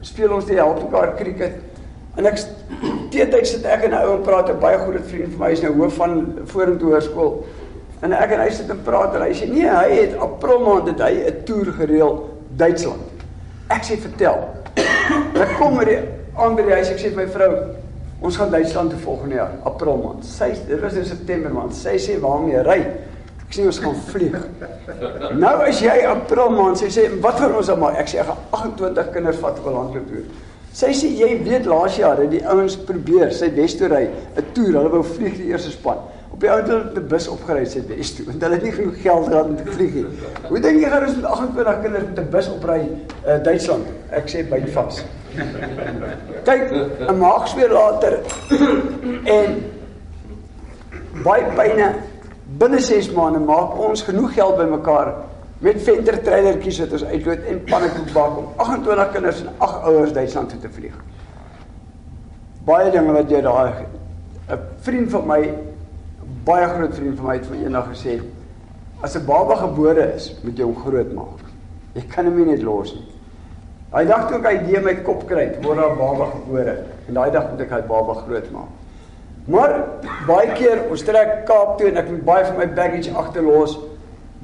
speel 0.00 0.32
ons 0.32 0.44
die 0.44 0.56
help 0.56 0.82
mekaar 0.82 1.16
cricket 1.16 1.52
En 2.14 2.28
ek 2.30 2.38
teetyd 3.10 3.46
sit 3.48 3.64
ek 3.66 3.88
en 3.88 3.94
'n 3.94 4.06
ou 4.06 4.16
en 4.16 4.22
praat 4.22 4.50
'n 4.50 4.60
baie 4.60 4.78
goeie 4.78 5.02
vriend 5.02 5.34
van 5.34 5.46
my 5.46 5.52
is 5.52 5.62
nou 5.62 5.72
hoof 5.74 5.94
van 5.94 6.12
Vorentoe 6.44 6.90
Hoërskool. 6.92 7.44
En 8.02 8.12
ek 8.12 8.30
en 8.30 8.40
hy 8.40 8.50
sit 8.50 8.70
en 8.70 8.82
praat 8.82 9.14
en 9.14 9.22
hy 9.22 9.32
sê 9.34 9.48
nee, 9.50 9.66
hy 9.68 9.90
het 9.90 10.18
April 10.18 10.60
maand 10.60 10.86
het 10.86 11.00
hy 11.00 11.26
'n 11.26 11.44
toer 11.44 11.72
gereël 11.72 12.30
Duitsland. 12.56 13.02
Ek 13.68 13.82
sê 13.82 13.98
vertel. 13.98 14.38
Ek 15.42 15.56
kom 15.58 15.76
met 15.76 15.86
die 15.86 15.98
ander 16.34 16.70
huis 16.70 16.90
ek 16.90 16.98
sê 16.98 17.10
vir 17.10 17.16
my 17.16 17.26
vrou 17.26 17.50
ons 18.24 18.36
gaan 18.40 18.50
Duitsland 18.50 18.90
toe 18.90 18.98
volgende 18.98 19.34
jaar 19.34 19.52
April 19.68 19.98
maand. 20.00 20.24
Sy 20.24 20.54
dit 20.66 20.80
was 20.80 20.96
in 20.96 21.04
September 21.04 21.52
maand. 21.52 21.76
Sy 21.76 21.98
sê 22.00 22.16
waarmee 22.22 22.62
ry? 22.64 22.78
Ek 23.44 23.52
sê 23.52 23.66
ons 23.68 23.82
gaan 23.84 24.00
vlieg. 24.08 24.38
Nou 25.44 25.52
as 25.64 25.78
jy 25.80 25.92
April 26.08 26.50
maand 26.52 26.80
sê 26.80 26.88
sê 26.92 27.06
wat 27.24 27.38
gaan 27.40 27.54
ons 27.58 27.68
dan 27.68 27.80
maak? 27.80 27.98
Ek 28.00 28.08
sê 28.08 28.20
ek 28.22 28.30
gaan 28.30 28.42
28 28.56 29.12
kinders 29.14 29.40
vat 29.42 29.60
op 29.60 29.68
'n 29.68 29.76
landloop 29.76 30.08
toer. 30.08 30.26
Sy 30.74 30.90
sê 30.96 31.08
jy 31.14 31.28
weet 31.46 31.68
laas 31.70 31.96
jaar 32.00 32.18
het 32.18 32.32
die 32.32 32.42
ouens 32.50 32.74
probeer 32.88 33.32
sy 33.32 33.50
Westory 33.54 34.08
'n 34.08 34.46
toer, 34.56 34.72
hulle 34.74 34.90
wou 34.90 35.02
vlieg 35.04 35.36
die 35.38 35.50
eerste 35.52 35.70
span. 35.70 36.00
Op 36.32 36.40
die 36.40 36.50
ouens 36.50 36.68
het 36.68 36.96
'n 36.98 37.08
bus 37.08 37.28
opgery 37.28 37.64
sy 37.64 37.84
Westory 37.88 38.26
want 38.26 38.42
hulle 38.42 38.54
het 38.54 38.64
nie 38.64 38.72
genoeg 38.72 39.02
geld 39.02 39.28
gehad 39.28 39.46
om 39.46 39.56
te 39.56 39.70
vlieg 39.76 39.94
nie. 39.94 40.06
Hoe 40.48 40.60
dink 40.60 40.80
jy 40.82 40.88
gaan 40.90 41.06
ons 41.06 41.16
met 41.16 41.24
28 41.24 41.82
kinders 41.82 42.04
met 42.08 42.18
'n 42.18 42.30
bus 42.30 42.48
opry 42.48 42.80
uh, 43.26 43.42
Duitsland? 43.42 43.86
Ek 44.10 44.28
sê 44.28 44.48
byt 44.48 44.70
vas. 44.70 45.04
Kyk, 46.48 46.72
'n 47.08 47.18
maagsweer 47.18 47.72
later 47.72 48.18
en 49.24 49.62
baie 51.24 51.44
pyne 51.56 51.94
binne 52.58 52.80
6 52.80 53.10
maande 53.16 53.38
maak 53.38 53.78
ons 53.78 54.02
genoeg 54.02 54.34
geld 54.34 54.56
bymekaar 54.56 55.14
met 55.64 55.82
venter 55.82 56.18
trailertjies 56.22 56.80
wat 56.84 56.92
ons 56.98 57.04
uitloot 57.04 57.46
en 57.50 57.60
pannekoek 57.70 58.12
bak 58.12 58.38
om 58.38 58.48
28 58.56 59.12
kinders 59.12 59.42
en 59.44 59.52
8 59.58 59.86
ouers 59.90 60.12
Duitsland 60.12 60.50
toe 60.52 60.58
te 60.60 60.70
vlieg. 60.70 60.96
Baie 62.64 62.90
dinge 62.90 63.12
wat 63.12 63.30
jy 63.30 63.40
daai 63.44 63.86
'n 64.50 64.58
vriend 64.84 65.10
van 65.10 65.26
my 65.26 65.40
baie 66.44 66.68
groot 66.68 66.94
vriend 66.94 67.16
van 67.16 67.26
my 67.26 67.34
het 67.38 67.46
van 67.46 67.56
eendag 67.56 67.88
gesê 67.92 68.20
as 69.00 69.16
'n 69.16 69.24
baba 69.26 69.54
gebore 69.56 70.14
is, 70.14 70.34
moet 70.42 70.58
jy 70.58 70.64
hom 70.64 70.76
groot 70.76 71.12
maak. 71.12 71.40
Jy 71.94 72.02
kan 72.08 72.24
hom 72.24 72.36
nie 72.36 72.44
net 72.44 72.62
los 72.62 72.94
nie. 72.94 73.13
Dag 73.94 74.26
toe 74.26 74.40
ek 74.40 74.46
hy 74.48 74.54
idee 74.58 74.80
my 74.82 74.94
kop 75.06 75.20
kry, 75.28 75.52
word 75.62 75.78
daar 75.78 75.92
baba 75.94 76.26
gebore 76.32 76.72
en 77.06 77.14
daai 77.14 77.30
dag 77.30 77.44
moet 77.52 77.60
ek 77.62 77.74
hy 77.76 77.82
baba 77.86 78.16
groot 78.24 78.48
maak. 78.50 78.72
Maar 79.46 79.74
baie 80.26 80.48
keer 80.56 80.80
ons 80.90 81.04
trek 81.06 81.44
Kaap 81.46 81.76
toe 81.78 81.92
en 81.92 82.00
ek 82.00 82.08
moet 82.10 82.24
baie 82.26 82.46
van 82.48 82.58
my 82.58 82.66
baggage 82.74 83.12
agterlos 83.14 83.76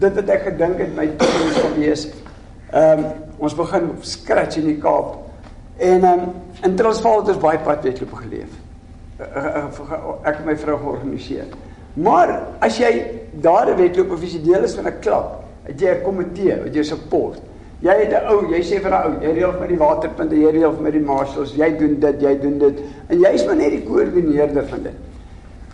dit 0.00 0.14
wat 0.20 0.31
ek 0.37 0.47
gedink 0.47 0.79
het 0.79 0.94
my 0.94 1.08
toekoms 1.19 1.58
gewees. 1.64 2.06
Ehm 2.70 3.02
um, 3.02 3.11
ons 3.41 3.56
begin 3.56 3.91
scratch 4.05 4.61
in 4.61 4.69
die 4.70 4.79
Kaap. 4.79 5.17
En 5.81 6.05
ehm 6.05 6.25
um, 6.29 6.32
in 6.69 6.79
Transvaal 6.79 7.25
het 7.25 7.35
ons 7.35 7.43
baie 7.43 7.58
padwedloop 7.64 8.14
geleef. 8.23 8.55
Eh, 9.19 9.26
eh, 9.37 9.56
eh, 9.56 10.08
ek 10.31 10.41
en 10.41 10.47
my 10.47 10.56
vrou 10.56 10.79
georganiseer. 10.79 11.50
Maar 11.99 12.37
as 12.62 12.79
jy 12.79 12.93
daar 13.32 13.75
'n 13.75 13.76
wedloop 13.76 14.12
of 14.12 14.23
as 14.23 14.32
jy 14.32 14.43
deel 14.43 14.62
is 14.62 14.75
van 14.75 14.87
'n 14.87 15.00
klub, 15.00 15.43
het 15.67 15.81
jy 15.81 15.91
'n 15.91 16.02
komitee 16.02 16.62
wat 16.62 16.75
jou 16.75 16.85
support. 16.85 17.41
Jy 17.80 17.94
het 17.96 18.12
'n 18.12 18.26
ou, 18.28 18.44
jy 18.52 18.60
sê 18.60 18.80
vir 18.80 18.92
'n 18.92 19.04
ou, 19.06 19.12
jy 19.24 19.32
reël 19.32 19.54
met 19.58 19.68
die 19.68 19.78
waterpunte, 19.78 20.36
jy 20.36 20.50
reël 20.52 20.76
met 20.80 20.92
die 20.92 21.00
marshals, 21.00 21.54
jy 21.56 21.76
doen 21.78 21.98
dit, 22.00 22.20
jy 22.20 22.38
doen 22.40 22.58
dit 22.58 22.78
en 23.08 23.18
jy's 23.18 23.46
maar 23.46 23.56
net 23.56 23.70
die 23.70 23.84
koördineerder 23.84 24.66
van 24.68 24.82
dit. 24.82 24.92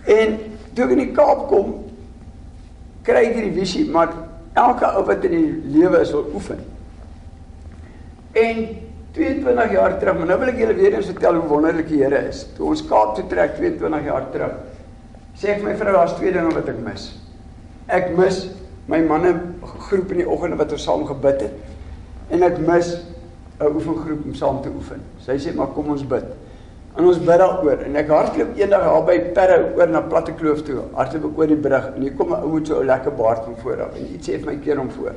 En 0.06 0.38
toe 0.74 0.84
ek 0.84 0.90
in 0.90 0.98
die 0.98 1.12
Kaap 1.12 1.48
kom, 1.48 1.84
kry 3.02 3.26
ek 3.26 3.34
hierdie 3.34 3.58
visie, 3.58 3.90
maar 3.90 4.14
elke 4.54 4.86
ou 4.86 5.04
wat 5.04 5.24
in 5.24 5.30
die 5.30 5.78
lewe 5.78 6.00
is 6.00 6.12
wil 6.12 6.30
oefen. 6.34 6.62
En 8.32 8.66
22 9.12 9.72
jaar 9.72 9.98
terug, 9.98 10.18
maar 10.18 10.26
nou 10.26 10.38
wil 10.38 10.48
ek 10.48 10.58
julle 10.58 10.74
weer 10.74 10.94
eens 10.94 11.06
vertel 11.06 11.34
hoe 11.34 11.48
wonderlik 11.48 11.88
die 11.88 12.02
Here 12.04 12.28
is. 12.28 12.46
Toe 12.56 12.68
ons 12.68 12.86
Kaap 12.86 13.16
toe 13.16 13.26
trek 13.26 13.56
22 13.56 14.04
jaar 14.04 14.30
terug, 14.30 14.52
sê 15.34 15.48
ek 15.48 15.58
vir 15.60 15.72
my 15.72 15.76
vrou 15.76 15.92
daar's 15.92 16.14
twee 16.14 16.32
dinge 16.32 16.54
wat 16.54 16.68
ek 16.68 16.78
mis. 16.78 17.16
Ek 17.88 18.16
mis 18.16 18.46
my 18.86 19.00
manne 19.02 19.40
groep 19.88 20.12
in 20.12 20.18
die 20.22 20.28
oggende 20.28 20.56
wat 20.56 20.70
ons 20.72 20.84
saam 20.86 21.02
gebid 21.06 21.40
het 21.40 21.75
en 22.30 22.42
ek 22.42 22.58
mis 22.58 22.96
'n 23.60 23.72
oefengroep 23.74 24.24
om 24.24 24.34
saam 24.34 24.60
te 24.62 24.68
oefen. 24.68 25.00
Sy 25.18 25.38
sê 25.38 25.54
maar 25.54 25.72
kom 25.74 25.88
ons 25.90 26.06
bid. 26.06 26.24
En 26.96 27.04
ons 27.04 27.18
bid 27.18 27.38
daaroor 27.38 27.82
en 27.84 27.96
ek 27.96 28.08
hardloop 28.08 28.56
eendag 28.56 28.84
daar 28.84 29.02
by 29.04 29.18
Perre 29.36 29.58
oor 29.76 29.88
na 29.88 30.00
Platte 30.00 30.32
Kloof 30.32 30.62
toe. 30.62 30.82
Hardloop 30.96 31.24
ek 31.30 31.38
oor 31.38 31.46
die 31.46 31.56
brug 31.56 31.90
en 31.94 32.02
hier 32.02 32.14
kom 32.16 32.32
'n 32.32 32.42
ou 32.42 32.52
met 32.54 32.66
so 32.66 32.80
'n 32.80 32.86
lekker 32.86 33.12
baard 33.12 33.44
van 33.44 33.56
voor 33.56 33.82
af 33.82 33.96
en 33.96 34.14
iets 34.14 34.28
sê 34.28 34.38
vir 34.38 34.46
my 34.46 34.56
keer 34.56 34.76
hom 34.76 34.90
voor. 34.90 35.12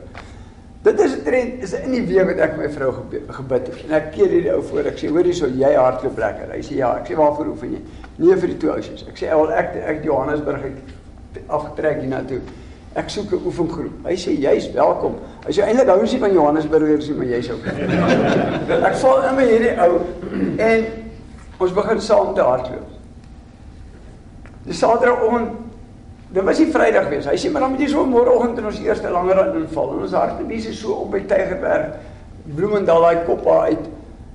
Dit 0.83 0.99
is 0.99 1.15
'n 1.15 1.23
trend 1.23 1.63
is 1.63 1.73
in 1.73 1.91
die 1.91 2.05
week 2.05 2.25
wat 2.25 2.37
ek 2.37 2.57
my 2.57 2.69
vrou 2.69 2.93
gebid 3.27 3.67
het. 3.67 3.75
En 3.87 3.95
ek 3.95 4.11
keer 4.11 4.29
hierdie 4.29 4.53
ou 4.53 4.61
voor. 4.61 4.85
Ek 4.85 4.97
sê 4.97 5.09
hoor 5.09 5.23
hierso 5.23 5.47
jy 5.47 5.73
hardloop 5.75 6.17
lekker. 6.17 6.51
Hy 6.51 6.61
sê 6.61 6.75
ja. 6.75 6.97
Ek 6.97 7.07
sê 7.07 7.15
waarvoor 7.15 7.47
oefen 7.47 7.71
jy? 7.71 7.81
Nee 8.17 8.35
vir 8.35 8.47
die 8.47 8.57
twee 8.57 8.71
ouens. 8.71 9.05
Ek 9.07 9.17
sê 9.17 9.27
wel 9.27 9.51
ek 9.51 9.75
ek 9.75 10.03
Johannesburg 10.03 10.61
het 10.61 11.43
afgetrek 11.47 11.99
hiernatoe. 11.99 12.39
Ek 12.95 13.09
soek 13.09 13.31
'n 13.31 13.45
oefengroep. 13.45 14.05
Hy 14.05 14.15
sê 14.15 14.33
jy's 14.33 14.71
welkom. 14.73 15.15
Hy 15.45 15.51
sê 15.51 15.61
eintlik 15.63 15.87
hou 15.87 15.99
ons 15.99 16.11
nie 16.11 16.19
van 16.19 16.33
Johannesburgers 16.33 17.07
nie, 17.09 17.17
maar 17.17 17.25
jy's 17.25 17.49
ook. 17.51 17.65
ek 18.89 18.95
val 18.95 19.21
in 19.29 19.35
by 19.35 19.45
hierdie 19.45 19.75
ou 19.77 20.01
en 20.71 20.85
Ons 21.59 21.75
begin 21.75 21.99
saam 21.99 22.31
te 22.35 22.43
hardloop. 22.43 22.91
Die 24.63 24.75
Saterdagoggend, 24.75 25.57
dit 26.31 26.45
was 26.47 26.61
nie 26.61 26.69
Vrydag 26.71 27.09
wees. 27.11 27.27
Hy 27.27 27.35
sê 27.39 27.51
maar 27.51 27.65
dan 27.65 27.73
moet 27.73 27.83
jy 27.83 27.89
so 27.91 28.05
môreoggend 28.07 28.61
in 28.61 28.69
ons 28.69 28.79
eerste 28.85 29.11
langer 29.11 29.41
aan 29.41 29.57
inval. 29.59 29.91
En 29.95 30.05
ons 30.05 30.15
hardloop 30.15 30.53
hier 30.53 30.75
so 30.77 31.01
op 31.03 31.11
by 31.15 31.25
Tygerberg, 31.27 31.97
Bloemendal 32.55 33.03
daai 33.03 33.25
kop 33.27 33.43
uit. 33.65 33.89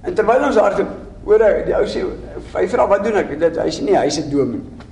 En 0.04 0.16
terwyl 0.16 0.44
ons 0.50 0.60
hardloop, 0.60 0.92
hoor 1.24 1.46
ek 1.48 1.62
die 1.70 1.76
ou 1.78 1.86
sê, 1.88 2.04
"Hy 2.52 2.66
vra 2.68 2.86
wat 2.88 3.04
doen 3.04 3.16
ek?" 3.16 3.38
Dit 3.40 3.56
hy 3.56 3.70
sê 3.72 3.82
nee, 3.84 3.96
hy's 3.96 4.18
'n 4.20 4.30
dominee. 4.30 4.83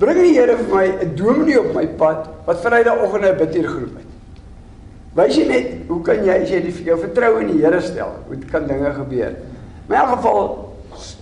Bring 0.00 0.16
die 0.16 0.32
Here 0.32 0.56
vir 0.56 0.68
my 0.72 0.86
'n 1.04 1.16
dominee 1.16 1.60
op 1.60 1.74
my 1.74 1.86
pad 1.86 2.28
wat 2.46 2.62
Vrydagoggend 2.64 3.24
'n 3.24 3.36
bidtuurgroep 3.36 3.96
het. 4.00 4.08
Wys 5.14 5.36
jy 5.36 5.46
net, 5.46 5.66
hoe 5.88 6.00
kan 6.02 6.24
jy 6.24 6.42
as 6.42 6.48
jy 6.48 6.60
die 6.62 6.84
jou 6.84 6.96
vertroue 6.98 7.40
in 7.40 7.52
die 7.52 7.62
Here 7.62 7.80
stel, 7.80 8.12
hoe 8.26 8.36
kan 8.50 8.66
dinge 8.66 8.92
gebeur? 8.92 9.34
In 9.88 9.94
elk 9.94 10.08
geval 10.08 10.72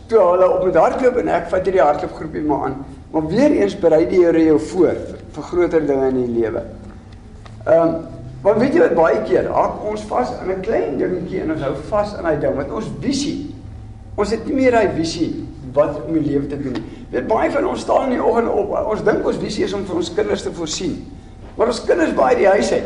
toe 0.07 0.19
hulle 0.19 0.51
op 0.51 0.65
met 0.65 0.75
hardloop 0.75 1.17
en 1.17 1.29
ek 1.29 1.49
vat 1.49 1.65
hierdie 1.65 1.83
hardloopgroepie 1.83 2.43
maar 2.43 2.65
aan. 2.65 2.85
Maar 3.11 3.27
weer 3.27 3.51
eens 3.51 3.79
berei 3.79 4.07
die 4.07 4.25
Here 4.25 4.45
jou 4.45 4.59
voor 4.61 4.95
vir 5.33 5.43
groter 5.43 5.87
dinge 5.87 6.09
in 6.09 6.23
die 6.25 6.41
lewe. 6.41 6.63
Ehm, 7.67 7.83
um, 7.83 7.97
want 8.43 8.61
weet 8.61 8.75
jy 8.75 8.81
wat 8.81 8.95
baie 8.95 9.23
keer 9.23 9.51
hak 9.51 9.85
ons 9.91 10.03
vas 10.03 10.31
aan 10.39 10.51
'n 10.51 10.63
klein 10.63 10.99
dingetjie 10.99 11.41
en 11.41 11.53
ons 11.53 11.63
hou 11.63 11.75
vas 11.75 12.15
aan 12.15 12.23
daai 12.23 12.41
ding 12.41 12.57
met 12.57 12.71
ons 12.71 12.87
visie. 13.01 13.55
Ons 14.15 14.31
het 14.31 14.47
nie 14.47 14.55
meer 14.55 14.71
daai 14.71 14.89
visie 14.95 15.48
wat 15.73 16.01
om 16.07 16.13
die 16.13 16.25
lewe 16.33 16.47
te 16.47 16.59
doen. 16.59 16.77
Weet 17.11 17.27
baie 17.27 17.51
van 17.51 17.67
ons 17.67 17.81
staan 17.81 18.05
in 18.05 18.19
die 18.19 18.25
oggend 18.25 18.49
op. 18.49 18.73
Ons 18.93 19.05
dink 19.05 19.27
ons 19.27 19.37
visie 19.37 19.65
is 19.65 19.73
om 19.73 19.85
vir 19.85 19.97
ons 19.97 20.15
kinders 20.15 20.43
te 20.43 20.53
voorsien. 20.53 20.97
Maar 21.57 21.67
ons 21.67 21.85
kinders 21.85 22.15
baie 22.15 22.37
die 22.37 22.49
huis 22.49 22.73
uit. 22.73 22.85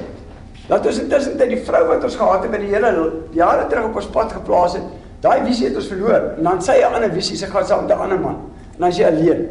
Dat 0.69 0.87
ons 0.87 0.99
intussen 0.99 1.37
tyd 1.37 1.49
die 1.49 1.63
vrou 1.67 1.87
wat 1.89 2.05
ons 2.05 2.17
gehad 2.17 2.43
het 2.43 2.51
by 2.51 2.59
die 2.59 2.75
Here 2.75 3.13
jare 3.33 3.67
terug 3.69 3.91
op 3.91 3.97
ons 3.97 4.07
pad 4.07 4.33
geplaas 4.33 4.75
het, 4.79 4.85
Daai 5.23 5.45
visie 5.47 5.69
het 5.69 5.77
ons 5.79 5.87
verloor. 5.87 6.33
En 6.37 6.47
dan 6.49 6.63
sê 6.63 6.81
'n 6.83 6.95
ander 6.95 7.11
visie, 7.11 7.37
sy 7.37 7.47
gaan 7.47 7.67
saam 7.67 7.87
met 7.87 7.97
'n 7.97 8.01
ander 8.01 8.21
man. 8.21 8.37
En 8.75 8.79
dan 8.79 8.89
is 8.89 8.97
jy 8.97 9.07
alleen. 9.07 9.49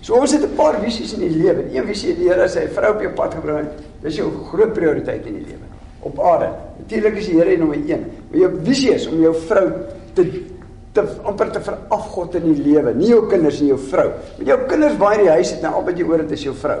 So 0.00 0.14
ons 0.14 0.32
het 0.32 0.42
'n 0.42 0.54
paar 0.56 0.80
visies 0.80 1.12
in 1.12 1.20
die 1.20 1.30
lewe. 1.30 1.62
Een 1.72 1.86
visie 1.86 2.08
het 2.08 2.18
die 2.18 2.28
Here 2.28 2.48
sy 2.48 2.68
vrou 2.68 2.94
op 2.94 3.00
jou 3.00 3.12
pad 3.12 3.34
gebring. 3.34 3.68
Dis 4.00 4.16
jou 4.16 4.30
groot 4.50 4.72
prioriteit 4.72 5.26
in 5.26 5.34
die 5.34 5.44
lewe 5.46 5.66
op 6.00 6.20
aarde. 6.20 6.48
Natuurlik 6.78 7.16
is 7.16 7.26
die 7.26 7.36
Here 7.36 7.56
nommer 7.56 7.76
1. 7.76 8.04
Maar 8.30 8.40
jou 8.40 8.50
visie 8.62 8.94
is 8.94 9.06
om 9.06 9.20
jou 9.20 9.34
vrou 9.34 9.70
te 10.12 10.42
te 10.92 11.04
amper 11.24 11.52
te 11.54 11.62
verafgod 11.64 12.34
in 12.40 12.48
die 12.50 12.64
lewe. 12.64 12.92
Nie 12.96 13.12
jou 13.14 13.22
kinders 13.30 13.60
nie, 13.62 13.70
jou 13.72 13.78
vrou. 13.90 14.08
Met 14.38 14.50
jou 14.52 14.58
kinders 14.68 14.98
waar 15.00 15.16
in 15.16 15.24
die 15.26 15.36
huis 15.38 15.54
het 15.54 15.62
nou 15.64 15.72
albei 15.78 15.94
jy 15.96 16.08
oor 16.08 16.24
dit 16.24 16.34
is 16.36 16.44
jou 16.48 16.54
vrou. 16.58 16.80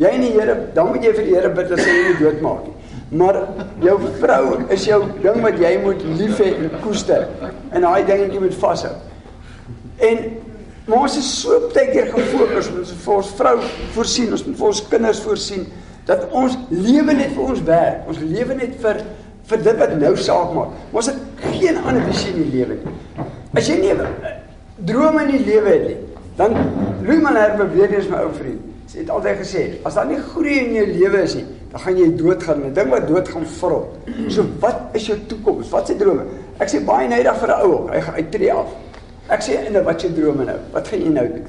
Jy 0.00 0.10
en 0.16 0.24
die 0.24 0.32
Here, 0.34 0.54
dan 0.74 0.88
moet 0.90 1.04
jy 1.04 1.12
vir 1.14 1.28
die 1.28 1.34
Here 1.36 1.50
bid 1.54 1.68
dat 1.70 1.82
hy 1.84 1.90
jou 1.98 2.06
nie 2.06 2.16
doodmaak 2.22 2.64
nie. 2.68 2.72
Maar 3.20 3.40
jou 3.84 3.98
vrou 4.22 4.44
is 4.74 4.86
jou 4.88 5.02
ding 5.22 5.44
wat 5.44 5.60
jy 5.60 5.74
moet 5.84 6.00
lief 6.18 6.40
hê 6.42 6.54
en 6.56 6.72
koester. 6.82 7.28
En 7.70 7.84
daai 7.84 8.06
ding 8.08 8.24
wat 8.24 8.34
jy 8.34 8.42
moet 8.46 8.58
vashou. 8.64 8.94
En 10.02 10.24
Maar 10.84 11.06
ons 11.06 11.14
is 11.16 11.28
so 11.40 11.70
baie 11.72 11.88
keer 11.94 12.10
gefokus 12.12 12.66
op 12.68 12.80
ons 12.82 12.90
vir 13.06 13.12
ons 13.14 13.28
vrou 13.38 13.52
voorsien, 13.94 14.32
ons 14.36 14.42
moet 14.44 14.58
vir 14.58 14.66
ons 14.68 14.80
kinders 14.90 15.20
voorsien 15.24 15.62
dat 16.04 16.26
ons 16.36 16.58
lewe 16.68 17.14
net 17.16 17.32
vir 17.32 17.52
ons 17.54 17.62
werk. 17.64 18.02
Ons 18.12 18.20
lewe 18.20 18.56
net 18.58 18.74
vir 18.82 19.00
vir 19.48 19.62
dit 19.64 19.80
wat 19.80 19.94
nou 20.00 20.12
saak 20.20 20.52
maak. 20.56 20.74
Ons 20.92 21.08
het 21.08 21.48
geen 21.54 21.80
ander 21.80 22.04
visie 22.10 22.34
in 22.34 22.42
die 22.42 22.58
lewe 22.58 22.76
nie. 22.82 22.92
As 23.54 23.68
jy 23.70 23.76
nie 23.78 23.94
drome 24.84 25.22
in 25.22 25.28
die 25.30 25.44
lewe 25.46 25.70
het 25.70 25.84
nie, 25.86 25.98
dan 26.38 26.56
Louis 27.04 27.20
Malherbe 27.22 27.68
weer 27.70 27.92
eens 27.94 28.08
my 28.10 28.24
ou 28.26 28.32
vriend. 28.34 28.62
Sy 28.90 29.04
het 29.04 29.10
altyd 29.14 29.38
gesê, 29.38 29.62
as 29.86 29.94
daar 29.94 30.08
nie 30.08 30.18
groei 30.18 30.56
in 30.64 30.72
jou 30.74 30.86
lewe 30.88 31.20
is 31.22 31.36
nie, 31.38 31.44
dan 31.70 31.82
gaan 31.84 32.00
jy 32.00 32.08
doodgaan. 32.18 32.64
'n 32.66 32.74
Ding 32.74 32.90
wat 32.90 33.06
dood 33.08 33.28
gaan 33.28 33.46
vrot. 33.46 33.94
So 34.28 34.44
wat 34.60 34.90
is 34.92 35.06
jou 35.06 35.18
toekoms? 35.30 35.70
Wat 35.70 35.86
se 35.86 35.96
drome? 35.96 36.26
Ek 36.58 36.68
sê 36.68 36.82
baie 36.84 37.08
nydig 37.08 37.38
vir 37.40 37.50
'n 37.50 37.62
ou, 37.62 37.88
hy 37.90 38.00
hy 38.00 38.22
tree 38.30 38.52
af. 38.52 38.74
Ek 39.28 39.40
sê 39.40 39.56
en 39.66 39.84
wat 39.84 40.02
jy 40.02 40.10
drome 40.14 40.44
nou? 40.44 40.58
Wat 40.72 40.88
gaan 40.88 41.00
jy 41.00 41.08
nou 41.08 41.28
doen? 41.28 41.46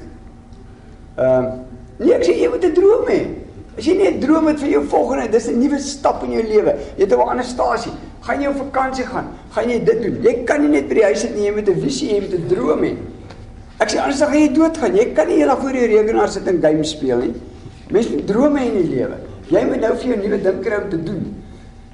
Ehm 1.18 1.44
um, 1.44 1.52
nee, 1.98 2.14
ek 2.14 2.24
sê 2.24 2.32
jy 2.38 2.48
moet 2.48 2.64
'n 2.64 2.74
droom 2.74 3.04
hê. 3.10 3.20
As 3.78 3.84
jy 3.84 3.94
nie 3.96 4.08
'n 4.10 4.20
droom 4.20 4.46
het 4.46 4.60
vir 4.60 4.68
jou 4.68 4.84
volgende, 4.84 5.28
dis 5.28 5.48
'n 5.48 5.58
nuwe 5.58 5.78
stap 5.78 6.22
in 6.22 6.32
jou 6.32 6.42
lewe. 6.42 6.76
Jy 6.96 7.04
het 7.04 7.12
'n 7.12 7.20
ander 7.20 7.44
stasie. 7.44 7.92
Gaan 8.26 8.42
jy 8.42 8.48
op 8.50 8.56
vakansie 8.58 9.06
gaan? 9.06 9.28
Gaan 9.54 9.70
jy 9.70 9.78
dit 9.86 10.02
doen? 10.02 10.16
Jy 10.24 10.32
kan 10.48 10.64
nie 10.64 10.72
net 10.72 10.88
by 10.90 10.98
die 10.98 11.04
huis 11.06 11.20
sit 11.22 11.34
nie, 11.36 11.46
jy 11.46 11.52
moet 11.54 11.68
'n 11.68 11.80
visie 11.80 12.08
jy 12.10 12.20
moet 12.20 12.34
'n 12.34 12.48
droom 12.48 12.82
hê. 12.82 12.96
Ek 13.78 13.88
sê 13.90 13.98
anders 14.00 14.18
dan 14.18 14.28
gaan 14.28 14.40
jy 14.40 14.52
doodgaan. 14.52 14.96
Jy 14.96 15.06
kan 15.14 15.26
nie 15.28 15.36
eendag 15.40 15.60
voor 15.60 15.72
die 15.72 15.86
rekenaar 15.86 16.28
sit 16.28 16.46
en 16.48 16.60
game 16.60 16.84
speel 16.84 17.18
nie. 17.18 17.34
Mense 17.90 18.10
moet 18.10 18.26
drome 18.26 18.58
hê 18.58 18.66
in 18.66 18.82
die 18.82 18.96
lewe. 18.96 19.16
Jy 19.48 19.64
moet 19.64 19.80
nou 19.80 19.94
vir 19.96 20.08
jou 20.08 20.16
nuwe 20.16 20.42
ding 20.42 20.60
kry 20.60 20.82
om 20.82 20.88
te 20.90 21.02
doen. 21.02 21.44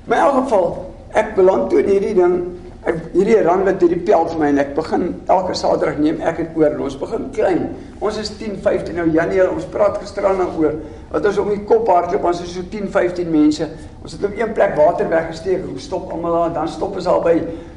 Maar 0.07 0.19
in 0.19 0.25
elk 0.25 0.45
geval, 0.45 0.95
ek 1.13 1.35
beland 1.35 1.71
toe 1.71 1.79
in 1.83 1.89
hierdie 1.89 2.15
ding 2.15 2.43
Ek 2.83 2.97
hierdie 3.13 3.39
rand 3.47 3.63
wat 3.63 3.79
hierdie 3.79 4.01
peld 4.03 4.33
vir 4.33 4.41
my 4.41 4.49
en 4.51 4.59
ek 4.59 4.73
begin 4.75 5.05
elke 5.31 5.55
Saterdag 5.55 6.01
neem 6.03 6.17
ek 6.27 6.41
dit 6.41 6.57
oor. 6.59 6.73
Ons 6.83 6.97
begin 6.99 7.29
klein. 7.37 7.61
Ons 8.03 8.19
is 8.19 8.33
10, 8.41 8.57
15 8.65 8.97
nou 8.99 9.05
Januarie. 9.07 9.53
Ons 9.55 9.69
praat 9.71 10.01
gisteraan 10.03 10.43
daaroor. 10.43 10.81
Wat 11.13 11.27
ons 11.29 11.39
om 11.43 11.51
die 11.53 11.61
kop 11.69 11.91
hardloop, 11.93 12.25
ons 12.25 12.39
is 12.41 12.55
so 12.57 12.65
10, 12.73 12.87
15 12.89 13.29
mense. 13.29 13.67
Ons 14.01 14.15
het 14.17 14.23
op 14.25 14.39
een 14.39 14.53
plek 14.57 14.73
water 14.79 15.11
weggesteek. 15.11 15.67
Ons 15.69 15.85
stop 15.85 16.09
almal 16.13 16.39
daar. 16.39 16.55
Dan 16.55 16.71
stop 16.73 16.97
ons 16.97 17.09
al 17.11 17.21
by 17.25 17.35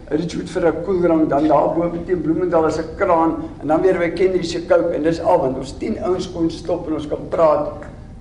Richwood 0.08 0.50
vir 0.54 0.68
'n 0.70 0.84
koeldrank. 0.86 1.30
Dan 1.30 1.48
daar 1.48 1.74
bo 1.76 1.92
teen 2.06 2.22
Bloemendal 2.22 2.68
is 2.68 2.78
'n 2.78 2.96
kraan 2.96 3.44
en 3.62 3.68
dan 3.68 3.82
weer 3.82 3.98
by 3.98 4.10
Kennedy 4.10 4.44
se 4.44 4.66
Coke 4.66 4.94
en 4.96 5.04
dis 5.04 5.22
al 5.22 5.40
want 5.40 5.58
ons 5.58 5.78
10 5.78 6.04
ouens 6.04 6.32
kon 6.32 6.50
stop 6.50 6.88
en 6.88 6.94
ons 6.94 7.08
kan 7.08 7.28
praat. 7.30 7.68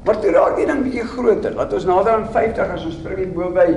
Maar 0.04 0.20
toe 0.20 0.30
raak 0.30 0.56
dit 0.56 0.66
dan 0.66 0.82
bietjie 0.82 1.04
groter. 1.04 1.54
Laat 1.54 1.72
ons 1.72 1.84
nader 1.84 2.12
aan 2.12 2.28
50 2.30 2.70
as 2.70 2.84
ons 2.84 2.94
spring 2.94 3.32
bo 3.34 3.50
by 3.50 3.68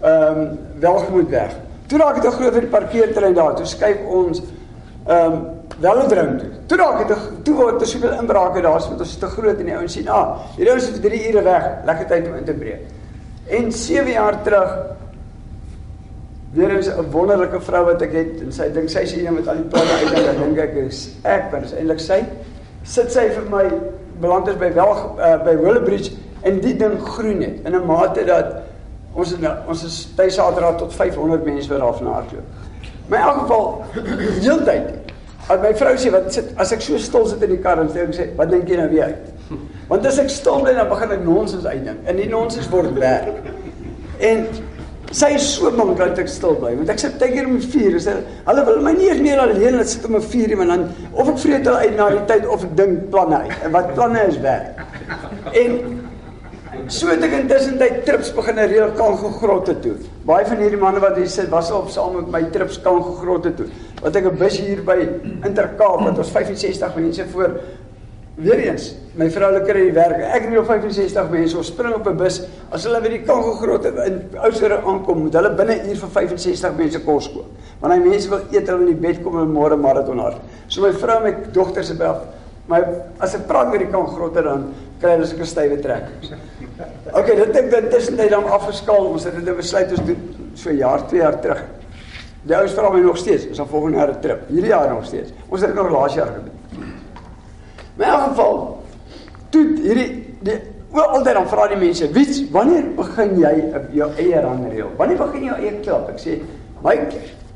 ehm 0.00 0.38
um, 0.38 0.58
Welgemoed 0.80 1.28
weg. 1.28 1.56
Toe 1.86 1.98
raak 1.98 2.22
dit 2.22 2.32
'n 2.32 2.60
die 2.60 2.66
parkeerterrein 2.66 3.34
daar. 3.34 3.54
Toe 3.54 3.66
skuif 3.66 3.98
ons 4.08 4.42
ehm 5.06 5.32
um, 5.32 5.59
velodrome 5.80 6.36
toe. 6.38 6.48
Toe 6.66 6.78
raak 6.78 7.08
dit 7.08 7.26
toe 7.44 7.54
word 7.56 7.80
daar 7.80 7.88
soveel 7.88 8.14
inbrake 8.20 8.62
daar, 8.62 8.80
want 8.86 9.00
ons 9.00 9.10
is 9.10 9.18
te 9.20 9.26
groot 9.26 9.58
en 9.58 9.68
die 9.68 9.76
ouens 9.76 9.92
sien, 9.92 10.08
"Ah, 10.08 10.38
hierdie 10.56 10.72
ouens 10.72 10.88
is 10.88 10.98
vir 10.98 11.10
3 11.10 11.28
ure 11.30 11.42
weg. 11.42 11.64
Lekker 11.84 12.06
tyd 12.06 12.26
om 12.28 12.34
in 12.34 12.44
te 12.44 12.52
breek." 12.52 12.80
En 13.48 13.72
7 13.72 14.12
jaar 14.12 14.42
terug 14.42 14.76
weer 16.52 16.70
is 16.70 16.88
'n 16.88 17.10
wonderlike 17.10 17.60
vrou 17.60 17.84
wat 17.84 18.02
ek 18.02 18.12
het 18.12 18.40
en 18.40 18.52
sy 18.52 18.68
dink 18.72 18.88
sy 18.88 19.00
is 19.00 19.12
een 19.12 19.34
met 19.34 19.48
al 19.48 19.54
die 19.54 19.64
planne 19.64 19.90
uit 19.90 20.12
en 20.12 20.24
dan 20.24 20.42
dink 20.42 20.58
ek 20.58 20.74
is 20.74 21.10
ek, 21.22 21.50
maar 21.50 21.62
is 21.62 21.72
eintlik 21.72 22.00
sy. 22.00 22.24
Sit 22.82 23.12
sy 23.12 23.30
vir 23.30 23.44
my 23.50 23.70
beland 24.20 24.48
is 24.48 24.56
by 24.56 24.72
wel 24.72 25.16
uh, 25.18 25.44
by 25.44 25.56
Willowbridge 25.56 26.12
en 26.42 26.60
die 26.60 26.76
ding 26.76 27.00
groei 27.00 27.34
net 27.34 27.64
in 27.64 27.74
'n 27.74 27.86
mate 27.86 28.24
dat 28.24 28.70
Ons 29.10 29.32
is 29.34 29.40
nou, 29.42 29.52
ons 29.70 29.80
is 29.86 29.94
by 30.16 30.28
Saterdag 30.30 30.76
tot 30.78 30.94
500 30.94 31.44
mense 31.44 31.70
wat 31.72 31.82
daar 31.82 31.96
van 31.98 32.12
hardloop. 32.14 32.42
Maar 33.10 33.18
in 33.18 33.24
elk 33.24 33.38
geval 33.40 33.84
heeltyd. 34.44 34.90
As 35.50 35.58
my 35.58 35.72
vrou 35.74 35.96
sê 35.98 36.10
wat 36.14 36.28
sit 36.30 36.50
as 36.62 36.70
ek 36.76 36.82
so 36.84 36.98
stil 37.02 37.24
sit 37.26 37.42
in 37.42 37.56
die 37.56 37.62
kar 37.62 37.80
en 37.82 37.88
sê 37.90 38.04
ek 38.04 38.12
sê 38.14 38.26
wat 38.38 38.52
dink 38.52 38.68
jy 38.70 38.76
nou 38.78 38.90
weer? 38.92 39.16
Want 39.90 40.04
as 40.06 40.20
ek 40.22 40.30
stil 40.30 40.60
bly 40.62 40.76
dan 40.76 40.90
begin 40.90 41.14
ek 41.16 41.24
nonsens 41.26 41.66
uitdink. 41.66 42.04
En 42.06 42.20
die 42.20 42.28
nonsens 42.30 42.68
word 42.70 42.92
werk. 43.02 43.48
En 44.22 44.44
sy 45.10 45.32
is 45.34 45.48
so 45.56 45.72
bang 45.74 45.90
dat 45.98 46.20
ek 46.22 46.30
stil 46.30 46.54
bly 46.60 46.76
want 46.78 46.92
ek 46.94 47.00
sit 47.02 47.16
tyd 47.18 47.34
hier 47.34 47.48
om 47.50 47.56
4 47.58 47.96
is 47.98 48.06
hulle 48.46 48.64
wil 48.68 48.78
my 48.86 48.92
nie 48.94 49.08
eens 49.10 49.24
meer 49.24 49.42
alleen 49.42 49.80
laat 49.80 49.90
sit 49.90 50.06
om 50.06 50.20
4 50.22 50.54
uur 50.54 50.60
want 50.60 50.70
dan 50.76 50.84
of 51.10 51.32
ek 51.32 51.40
vreet 51.42 51.66
hulle 51.66 51.88
uit 51.88 51.96
na 51.98 52.06
die 52.14 52.22
tyd 52.30 52.46
of 52.46 52.68
ek 52.68 52.76
dink 52.78 53.08
planne 53.10 53.42
uit. 53.48 53.56
En 53.66 53.74
wat 53.74 53.90
planne 53.98 54.22
is 54.30 54.38
werk. 54.44 54.84
En 55.50 55.99
So 56.90 57.06
het 57.06 57.22
ek 57.22 57.34
intussen 57.44 57.76
tyd 57.78 58.00
trips 58.02 58.32
begin 58.34 58.56
reël 58.58 58.88
Kango 58.98 59.28
grotte 59.36 59.76
toe. 59.78 59.92
Baie 60.26 60.42
van 60.48 60.58
hierdie 60.58 60.78
manne 60.80 60.98
wat 60.98 61.14
hier 61.20 61.28
sit 61.30 61.46
was 61.52 61.68
al 61.70 61.84
saam 61.86 62.16
met 62.16 62.32
my 62.34 62.40
trips 62.50 62.80
Kango 62.82 63.12
grotte 63.20 63.52
toe. 63.54 63.68
Wat 64.02 64.16
ek 64.18 64.26
'n 64.26 64.38
bus 64.40 64.56
hier 64.58 64.82
by 64.82 64.96
Intercape 65.46 66.02
wat 66.02 66.18
ons 66.18 66.32
65 66.34 66.96
mense 66.96 67.26
voor 67.30 67.60
weer 68.34 68.58
eens 68.58 68.96
my 69.14 69.30
vroulike 69.30 69.66
kry 69.66 69.84
die 69.84 69.92
werk. 69.92 70.18
Ek 70.18 70.42
het 70.42 70.50
hier 70.50 70.64
65 70.64 71.30
mense. 71.30 71.56
Ons 71.56 71.66
spring 71.68 71.94
op 71.94 72.08
'n 72.08 72.16
bus. 72.16 72.42
As 72.72 72.84
hulle 72.84 73.00
by 73.00 73.08
die 73.08 73.22
Kango 73.22 73.52
grotte 73.52 73.94
in 74.06 74.22
Oudtshoorn 74.34 74.82
aankom, 74.84 75.22
moet 75.22 75.34
hulle 75.34 75.54
binne 75.54 75.74
'n 75.74 75.90
uur 75.90 75.96
vir 75.96 76.08
65 76.08 76.76
mense 76.76 77.04
kos 77.04 77.28
kook. 77.32 77.46
Want 77.80 77.94
hy 77.94 78.00
mense 78.00 78.28
wil 78.28 78.40
eet 78.50 78.66
hulle 78.66 78.80
in 78.80 78.98
die 78.98 79.08
bed 79.08 79.22
kom 79.22 79.38
en 79.38 79.52
môre 79.52 79.76
marathon 79.76 80.18
hard. 80.18 80.38
So 80.66 80.82
my 80.82 80.92
vrou 80.92 81.16
en 81.18 81.22
my 81.22 81.52
dogter 81.52 81.84
se 81.84 81.94
bel 81.94 82.18
Maar 82.70 82.86
as 83.18 83.34
ek 83.34 83.48
die 83.50 83.90
Kango 83.90 84.14
grotte 84.14 84.42
dan 84.46 84.68
kry 85.00 85.16
hulle 85.16 85.26
sulke 85.26 85.46
stywe 85.48 85.80
trekkings. 85.82 86.30
OK, 87.10 87.26
dit 87.26 87.56
het 87.56 87.70
dan 87.72 87.88
tussen 87.90 88.16
tyd 88.16 88.30
dan 88.30 88.46
afgeskaal. 88.46 89.08
Ons 89.10 89.26
het 89.26 89.34
dit 89.34 89.56
besluit 89.56 89.90
ons 89.96 90.06
doen 90.06 90.50
so 90.54 90.70
'n 90.70 90.76
jaar, 90.76 91.06
2 91.08 91.20
jaar 91.20 91.40
terug. 91.40 91.62
Die 92.42 92.56
ouens 92.56 92.72
vra 92.72 92.90
my 92.90 93.00
nog 93.00 93.18
steeds, 93.18 93.48
ons 93.48 93.58
gaan 93.58 93.68
volgende 93.68 93.98
jaar 93.98 94.10
'n 94.10 94.20
trip. 94.20 94.48
Hierdie 94.48 94.70
jaar 94.70 94.88
nog 94.88 95.04
steeds. 95.04 95.32
Ons 95.48 95.60
het 95.60 95.74
dit 95.74 95.82
nog 95.82 95.90
laas 95.90 96.14
jaar 96.14 96.26
gedoen. 96.26 96.56
Maar 97.96 98.06
in 98.06 98.12
elk 98.12 98.28
geval 98.28 98.82
toe 99.50 99.66
hierdie 99.82 100.36
die 100.40 100.60
wel 100.92 101.04
altyd 101.04 101.34
dan 101.34 101.48
vra 101.48 101.68
die 101.68 101.76
mense, 101.76 102.12
"Wie 102.12 102.48
wanneer 102.50 102.84
begin 102.96 103.38
jy 103.38 103.64
jou 103.92 104.10
eie 104.16 104.40
ranreël? 104.40 104.90
Wanneer 104.96 105.16
begin 105.16 105.42
jy 105.42 105.46
jou 105.46 105.58
eie 105.58 105.80
klub?" 105.80 106.08
Ek 106.08 106.18
sê, 106.18 106.40
"My 106.82 106.98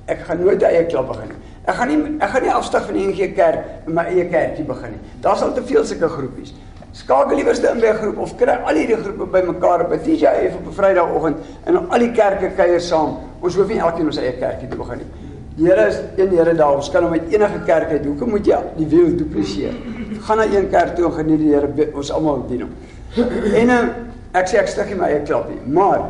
ek 0.07 0.19
gaan 0.27 0.41
nooit 0.41 0.63
'n 0.63 0.65
eie 0.65 0.87
klub 0.87 1.07
begin 1.07 1.29
nie. 1.29 1.44
Ek 1.65 1.75
gaan 1.75 1.89
nie 1.89 2.17
ek 2.21 2.31
gaan 2.31 2.43
nie 2.43 2.53
afstap 2.53 2.87
van 2.87 2.95
enige 2.95 3.33
kerk 3.35 3.87
in 3.87 3.95
my 3.95 4.05
eie 4.05 4.29
kerkie 4.29 4.65
begin 4.65 4.97
nie. 4.97 5.01
Daar's 5.21 5.43
al 5.43 5.55
te 5.55 5.63
veel 5.63 5.85
sulke 5.85 6.09
groepies." 6.09 6.55
Skakel 6.95 7.37
liewerste 7.37 7.71
in 7.73 7.81
by 7.81 7.87
'n 7.87 7.97
groep 7.97 8.19
of 8.19 8.37
kry 8.37 8.55
al 8.55 8.75
hierdie 8.75 8.97
groepe 8.97 9.27
bymekaar 9.27 9.81
op 9.81 9.93
'n 9.93 9.99
TJF 9.99 10.55
op 10.55 10.67
'n 10.67 10.73
Vrydagoggend 10.73 11.37
en 11.65 11.89
al 11.89 11.99
die 11.99 12.13
kerke 12.13 12.51
kuier 12.57 12.81
saam. 12.81 13.19
Ons 13.41 13.57
hoef 13.57 13.69
nie 13.69 13.79
elkeen 13.79 14.07
ons 14.07 14.17
eie 14.17 14.33
kerkie 14.33 14.69
te 14.69 14.77
begin 14.77 14.99
nie. 14.99 15.07
Die 15.57 15.67
Here 15.67 15.87
is 15.87 15.99
een 16.17 16.31
Here 16.31 16.55
daar. 16.55 16.75
Ons 16.75 16.91
kan 16.91 17.03
hom 17.03 17.11
met 17.11 17.23
enige 17.29 17.59
kerk 17.67 17.91
uit. 17.91 18.05
Hoekom 18.05 18.31
moet 18.31 18.47
jy 18.47 18.59
die 18.77 18.87
wiel 18.87 19.17
dupliseer? 19.17 19.75
Gaan 20.21 20.37
na 20.37 20.45
een 20.45 20.69
kerk 20.71 20.97
toe 20.97 21.05
en 21.05 21.13
geniet 21.13 21.39
die 21.39 21.53
Here. 21.55 21.89
Ons 21.95 22.11
almal 22.13 22.45
dien 22.49 22.61
hom. 22.61 22.71
En 23.55 23.69
uh, 23.69 23.79
ek 24.33 24.51
sê 24.51 24.59
ek 24.59 24.69
stig 24.69 24.91
nie 24.91 24.99
my 24.99 25.13
eie 25.13 25.23
klap 25.23 25.47
nie, 25.49 25.61
maar 25.71 26.01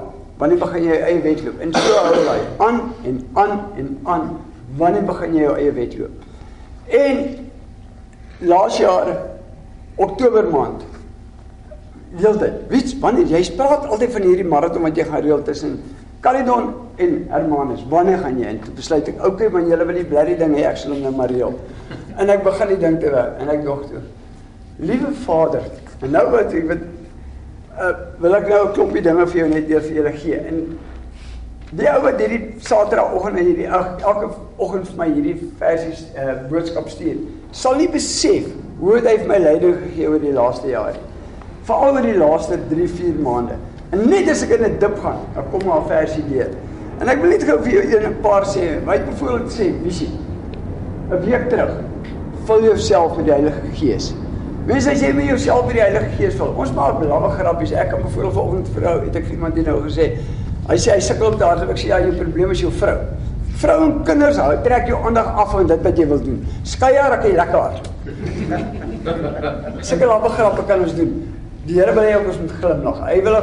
wanneer 0.40 0.58
begin 0.58 0.84
jy 0.84 0.96
eie 0.96 1.20
wedloop? 1.20 1.60
En 1.60 1.74
so 1.76 1.98
hou 2.06 2.14
hy 2.14 2.38
aan 2.64 2.80
en 3.04 3.20
aan 3.34 3.60
en 3.76 3.98
aan. 4.04 4.30
Wanneer 4.78 5.06
begin 5.06 5.34
jy 5.36 5.44
jou 5.46 5.56
eie 5.58 5.72
wedloop? 5.72 6.24
En 6.86 7.22
laas 8.38 8.78
jaar 8.78 9.10
Oktober 9.96 10.48
maand. 10.50 10.82
Heeltyd. 12.18 12.64
Wie 12.70 12.82
wanneer 13.02 13.30
jy 13.36 13.42
praat 13.58 13.86
altyd 13.86 14.14
van 14.14 14.26
hierdie 14.28 14.48
marathon 14.48 14.86
wat 14.86 14.96
jy 14.98 15.06
gaan 15.08 15.22
reël 15.22 15.42
tussen 15.46 15.78
Caledon 16.24 16.72
en 16.96 17.26
Hermanus. 17.28 17.84
Wanneer 17.88 18.18
gaan 18.18 18.38
jy 18.40 18.54
in? 18.54 18.60
Toe 18.64 18.72
besluit 18.78 19.08
ek, 19.12 19.18
okay, 19.26 19.50
man, 19.52 19.66
julle 19.68 19.84
wil 19.84 19.98
die 19.98 20.06
blerrie 20.08 20.36
ding 20.40 20.54
hê, 20.56 20.62
ek 20.70 20.78
sal 20.80 20.94
hom 20.94 21.02
nou 21.04 21.12
maar 21.18 21.32
reël. 21.32 21.56
En 22.16 22.30
ek 22.32 22.44
begin 22.46 22.70
die 22.72 22.80
ding 22.80 22.96
te 23.02 23.10
werk 23.12 23.42
en 23.42 23.50
ek 23.52 23.64
dog 23.66 23.82
toe. 23.90 24.00
Liewe 24.80 25.10
Vader, 25.24 25.66
en 26.00 26.14
nou 26.14 26.24
wat 26.32 26.54
ek 26.56 26.68
wat 26.70 26.86
uh, 27.74 27.90
wil 28.22 28.38
ek 28.38 28.48
nou 28.48 28.60
'n 28.62 28.72
klompie 28.78 29.02
dinge 29.04 29.26
vir 29.26 29.40
jou 29.40 29.48
net 29.50 29.68
deur 29.68 29.84
vir 29.84 29.98
julle 29.98 30.12
gee. 30.22 30.38
En 30.38 30.60
die 31.78 31.88
ou 31.90 32.00
wat 32.04 32.20
hierdie 32.22 32.54
Saterdagoggend 32.62 33.40
en 33.40 33.48
hierdie 33.48 33.66
elke 33.68 34.28
oggend 34.62 34.88
vir 34.90 34.98
my 35.00 35.08
hierdie 35.10 35.36
versies 35.58 36.04
uh, 36.14 36.36
boodskap 36.50 36.88
stuur, 36.92 37.18
sal 37.50 37.78
nie 37.80 37.88
besef 37.90 38.50
hoe 38.80 38.96
het 38.98 39.08
hy 39.08 39.16
vir 39.22 39.30
my 39.30 39.38
leiding 39.42 39.78
gegee 39.82 40.10
oor 40.10 40.22
die 40.22 40.34
laaste 40.34 40.70
jare. 40.70 41.00
Veral 41.64 41.98
oor 41.98 42.06
die 42.06 42.18
laaste 42.18 42.58
3, 42.70 42.88
4 42.98 43.22
maande. 43.24 43.58
En 43.94 44.04
net 44.10 44.28
as 44.30 44.42
ek 44.44 44.56
in 44.58 44.64
'n 44.68 44.78
dip 44.78 44.98
gaan, 45.02 45.20
dan 45.34 45.50
kom 45.50 45.66
maar 45.66 45.82
'n 45.82 45.88
versie 45.88 46.24
deur. 46.28 46.50
En 47.00 47.08
ek 47.08 47.20
wil 47.20 47.30
net 47.30 47.44
gou 47.44 47.58
vir 47.62 47.72
jou 47.72 47.84
een 47.90 48.10
'n 48.10 48.20
paar 48.22 48.44
sê. 48.44 48.84
Wat 48.84 49.06
byvoorbeeld 49.06 49.50
sê, 49.52 49.72
visie. 49.82 50.10
'n 51.10 51.20
week 51.24 51.48
terug. 51.48 51.72
Vul 52.44 52.62
jouself 52.62 53.16
met 53.16 53.24
die 53.24 53.32
Heilige 53.32 53.60
Gees. 53.72 54.14
Mense 54.66 54.90
as 54.90 55.00
jy 55.00 55.12
met 55.12 55.24
jouself 55.24 55.66
met 55.66 55.74
die 55.74 55.82
Heilige 55.82 56.10
Gees 56.16 56.34
vul. 56.34 56.54
Ons 56.56 56.72
maak 56.72 56.98
blawwe 56.98 57.30
grappies. 57.30 57.72
Ek 57.72 57.90
kan 57.90 58.02
byvoorbeeld 58.02 58.34
vanoggend 58.34 58.68
vrou, 58.68 59.00
het 59.04 59.16
ek 59.16 59.24
vir 59.24 59.34
iemand 59.34 59.54
hier 59.54 59.64
nou 59.64 59.80
gesê, 59.82 60.18
hy 60.68 60.78
sê 60.80 60.94
hy 60.94 61.02
sukkel 61.04 61.32
om 61.32 61.38
daar, 61.40 61.60
ek 61.68 61.80
sê 61.80 61.90
ja, 61.90 62.00
jou 62.04 62.14
probleem 62.18 62.54
is 62.54 62.62
jou 62.64 62.72
vrou. 62.80 62.96
Vrou 63.60 63.76
en 63.84 63.92
kinders 64.08 64.40
hou 64.42 64.54
trek 64.64 64.88
jou 64.90 64.98
aandag 65.06 65.28
af 65.40 65.52
van 65.52 65.68
dit 65.70 65.84
wat 65.86 66.00
jy 66.00 66.06
wil 66.10 66.22
doen. 66.24 66.40
Skei 66.66 66.94
haar 66.96 67.18
ek 67.18 67.28
lekker 67.36 67.60
hard. 67.60 67.84
Sulke 69.84 70.08
lawwe 70.08 70.32
grappe 70.34 70.66
kan 70.68 70.82
ons 70.84 70.96
doen. 70.96 71.14
Die 71.64 71.78
Here 71.78 71.94
wil 71.96 72.08
hê 72.08 72.16
ons 72.18 72.40
moet 72.40 72.56
glimlag. 72.60 72.98
Hy 73.06 73.20
wil 73.24 73.38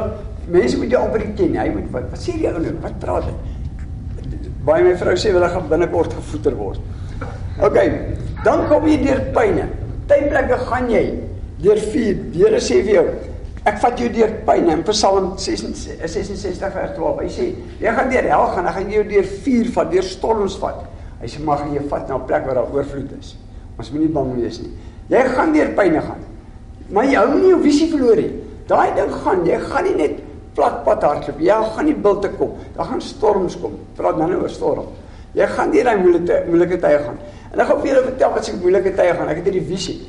mense 0.52 0.78
moet 0.78 0.92
jou 0.94 1.00
amper 1.00 1.24
ken. 1.38 1.56
Hy 1.58 1.68
moet 1.74 1.88
wat, 1.94 2.10
wat 2.12 2.22
sê 2.22 2.36
die 2.38 2.50
ou 2.50 2.60
nou? 2.60 2.74
Wat 2.84 2.98
praat 3.02 3.30
hy? 3.30 3.34
Baie 4.66 4.84
my 4.86 4.92
vrou 5.00 5.16
sê 5.18 5.32
hulle 5.34 5.48
gaan 5.50 5.66
binnekort 5.70 6.14
gevoeder 6.18 6.58
word. 6.58 6.80
OK. 7.62 7.78
Dan 8.44 8.66
kom 8.70 8.86
jy 8.86 9.00
deur 9.02 9.24
pyne. 9.34 9.66
Tydplekke 10.10 10.60
gaan 10.68 10.90
jy 10.92 11.04
deur 11.62 11.80
vuur. 11.92 12.22
Here 12.36 12.60
sê 12.62 12.82
vir 12.86 12.98
jou, 12.98 13.06
ek 13.68 13.78
vat 13.78 14.00
jou 14.00 14.08
deur 14.10 14.32
pyne 14.46 14.74
in 14.74 14.82
Psalm 14.88 15.32
66 15.38 16.72
vers 16.74 16.94
12. 16.96 17.20
Hy 17.22 17.28
sê, 17.30 17.46
jy 17.82 17.92
gaan 17.94 18.10
deur 18.10 18.28
hel 18.32 18.46
gaan, 18.54 18.66
dan 18.66 18.74
gaan 18.78 18.90
jou 18.90 19.04
deur 19.06 19.28
vuur 19.44 19.70
vat, 19.76 19.92
deur 19.92 20.06
storms 20.06 20.56
vat. 20.62 20.80
Hy 21.20 21.30
sê 21.30 21.42
mag 21.46 21.62
jy 21.70 21.84
vat 21.90 22.08
na 22.08 22.18
'n 22.18 22.26
plek 22.26 22.46
waar 22.46 22.54
daar 22.58 22.72
oorvloed 22.74 23.12
is. 23.20 23.36
Ons 23.78 23.92
moenie 23.92 24.08
bang 24.08 24.34
wees 24.34 24.58
nie. 24.60 24.72
Jy 25.08 25.22
gaan 25.36 25.52
deur 25.52 25.68
pyne 25.76 26.00
gaan. 26.00 26.22
Maar 26.90 27.04
jy 27.04 27.14
hou 27.14 27.38
nie 27.38 27.48
jou 27.48 27.62
visie 27.62 27.90
verloor 27.90 28.16
nie. 28.16 28.32
Daai 28.68 28.94
ding 28.94 29.12
gaan, 29.12 29.46
jy 29.46 29.58
gaan 29.58 29.84
nie 29.84 29.94
net 29.94 30.20
platpad 30.54 31.02
hardloop. 31.02 31.40
Jy 31.40 31.62
gaan 31.76 31.84
nie 31.84 31.94
bil 31.94 32.18
te 32.20 32.28
kom. 32.28 32.50
Daar 32.76 32.86
gaan 32.86 33.00
storms 33.00 33.56
kom. 33.56 33.78
Praat 33.96 34.18
nou 34.18 34.34
oor 34.42 34.50
storm. 34.50 34.86
Jy 35.34 35.46
gaan 35.46 35.70
deur 35.70 35.84
daai 35.84 35.96
moeilike 35.96 36.44
moeilike 36.48 36.80
tye 36.80 36.98
gaan. 36.98 37.18
En 37.52 37.60
ek 37.60 37.66
gaan 37.66 37.80
vir 37.80 37.88
julle 37.88 38.04
vertel 38.04 38.30
wat 38.32 38.44
se 38.44 38.52
moeilike 38.56 38.94
tye 38.96 39.14
gaan. 39.14 39.28
Ek 39.28 39.36
het 39.36 39.44
hierdie 39.44 39.66
visie 39.66 40.00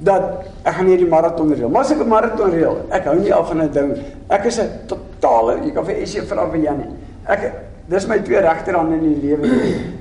dat 0.00 0.46
ek 0.64 0.74
gaan 0.78 0.88
hierdie 0.88 1.08
maraton 1.08 1.52
reël. 1.52 1.68
Maar 1.68 1.84
as 1.84 1.90
ek 1.92 2.00
'n 2.00 2.08
maraton 2.08 2.50
reël, 2.50 2.76
ek 2.90 3.04
hou 3.04 3.16
nie 3.18 3.34
af 3.34 3.48
van 3.48 3.62
'n 3.62 3.72
ding. 3.72 3.96
Ek 4.28 4.44
is 4.44 4.58
'n 4.60 4.68
totale, 4.86 5.60
jy 5.64 5.70
kan 5.72 5.84
vir 5.84 5.94
Esie 5.94 6.22
vra 6.22 6.48
vir 6.50 6.60
Janie. 6.60 6.90
Ek 7.26 7.52
dis 7.88 8.06
my 8.06 8.18
twee 8.18 8.40
regterhande 8.40 8.94
in 8.94 9.14
die 9.14 9.20
lewe. 9.26 9.46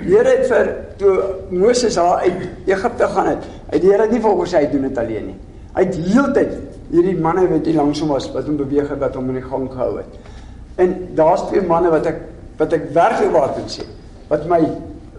Here 0.03 0.29
het 0.29 0.47
vir 0.47 0.75
toe 0.97 1.23
Moses 1.49 1.95
daar 1.95 2.21
uit 2.21 2.49
Egipte 2.65 3.07
gaan 3.07 3.27
het. 3.27 3.43
Hy 3.71 3.79
die 3.79 3.89
Here 3.89 4.01
het 4.01 4.11
nie 4.11 4.21
vir 4.21 4.29
hom 4.29 4.41
gesê 4.41 4.57
hy 4.57 4.71
doen 4.71 4.81
dit 4.81 4.97
alleen 4.97 5.25
nie. 5.25 5.37
Hy 5.75 5.83
het 5.83 5.95
heeltyd 5.95 6.53
hierdie 6.91 7.17
manne 7.17 7.47
wat 7.47 7.65
hier 7.65 7.75
langs 7.75 7.99
hom 7.99 8.09
was 8.09 8.29
wat 8.33 8.45
hom 8.45 8.57
beweeg 8.57 8.89
het 8.89 8.99
wat 8.99 9.15
hom 9.15 9.29
in 9.29 9.41
die 9.41 9.49
gang 9.49 9.69
gehou 9.71 9.97
het. 9.97 10.19
En 10.77 10.95
daar's 11.15 11.47
twee 11.49 11.61
manne 11.61 11.89
wat 11.89 12.05
ek 12.05 12.21
wat 12.59 12.73
ek 12.73 12.89
werklik 12.93 13.31
waar 13.31 13.53
kan 13.55 13.67
sê 13.71 13.85
wat 14.29 14.45
my 14.47 14.61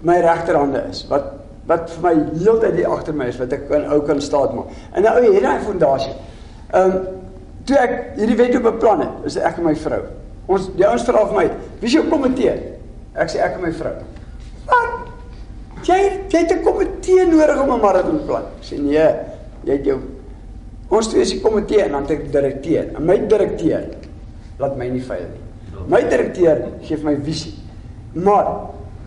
my 0.02 0.20
regterhande 0.20 0.82
is 0.90 1.04
wat 1.10 1.39
wat 1.70 1.90
vir 1.94 2.02
my 2.02 2.12
heeltyd 2.34 2.78
hier 2.80 2.90
agter 2.90 3.16
my 3.16 3.28
is 3.30 3.38
wat 3.40 3.54
ek 3.54 3.68
kan 3.70 3.86
ou 3.94 4.00
kan 4.06 4.20
staat 4.24 4.54
maak. 4.56 4.74
En 4.94 5.06
nou 5.06 5.14
hier 5.22 5.44
daai 5.44 5.64
fondasie. 5.66 6.14
Ehm 6.74 6.96
um, 6.96 7.08
toe 7.68 7.76
ek 7.78 7.96
hierdie 8.18 8.38
wet 8.38 8.56
op 8.58 8.64
beplan 8.66 9.04
het, 9.04 9.18
is 9.28 9.36
ek 9.38 9.60
en 9.60 9.68
my 9.68 9.74
vrou. 9.78 10.00
Ons 10.50 10.70
die 10.74 10.86
ouens 10.88 11.04
vra 11.06 11.26
vir 11.28 11.36
my, 11.36 11.50
"Wie 11.80 11.86
is 11.86 11.94
jou 11.94 12.04
komitee?" 12.10 12.54
Ek 13.14 13.28
sê 13.28 13.42
ek 13.44 13.58
en 13.58 13.62
my 13.62 13.72
vrou. 13.72 13.92
Wat? 14.66 15.10
Jy 15.86 15.98
jy 16.30 16.38
het 16.38 16.52
'n 16.52 16.64
komitee 16.64 17.26
nodig 17.26 17.62
om 17.62 17.70
'n 17.74 17.80
marathon 17.80 18.26
plan. 18.26 18.42
Ek 18.58 18.64
sê 18.64 18.78
nee, 18.78 19.14
jy 19.64 19.72
het 19.72 19.84
jou 19.84 20.00
Ons 20.90 21.06
twee 21.06 21.22
is 21.22 21.30
die 21.30 21.40
komitee 21.40 21.84
en 21.84 21.92
dan 21.94 22.02
het 22.02 22.16
ek 22.16 22.32
direkteur. 22.32 22.88
En 22.98 23.04
my 23.06 23.14
direkteur 23.30 23.84
laat 24.58 24.76
my 24.76 24.88
nie 24.90 25.02
faal 25.02 25.22
nie. 25.22 25.84
My 25.86 26.02
direkteur 26.02 26.64
gee 26.82 26.98
my 27.04 27.14
visie. 27.22 27.54
Maar 28.14 28.48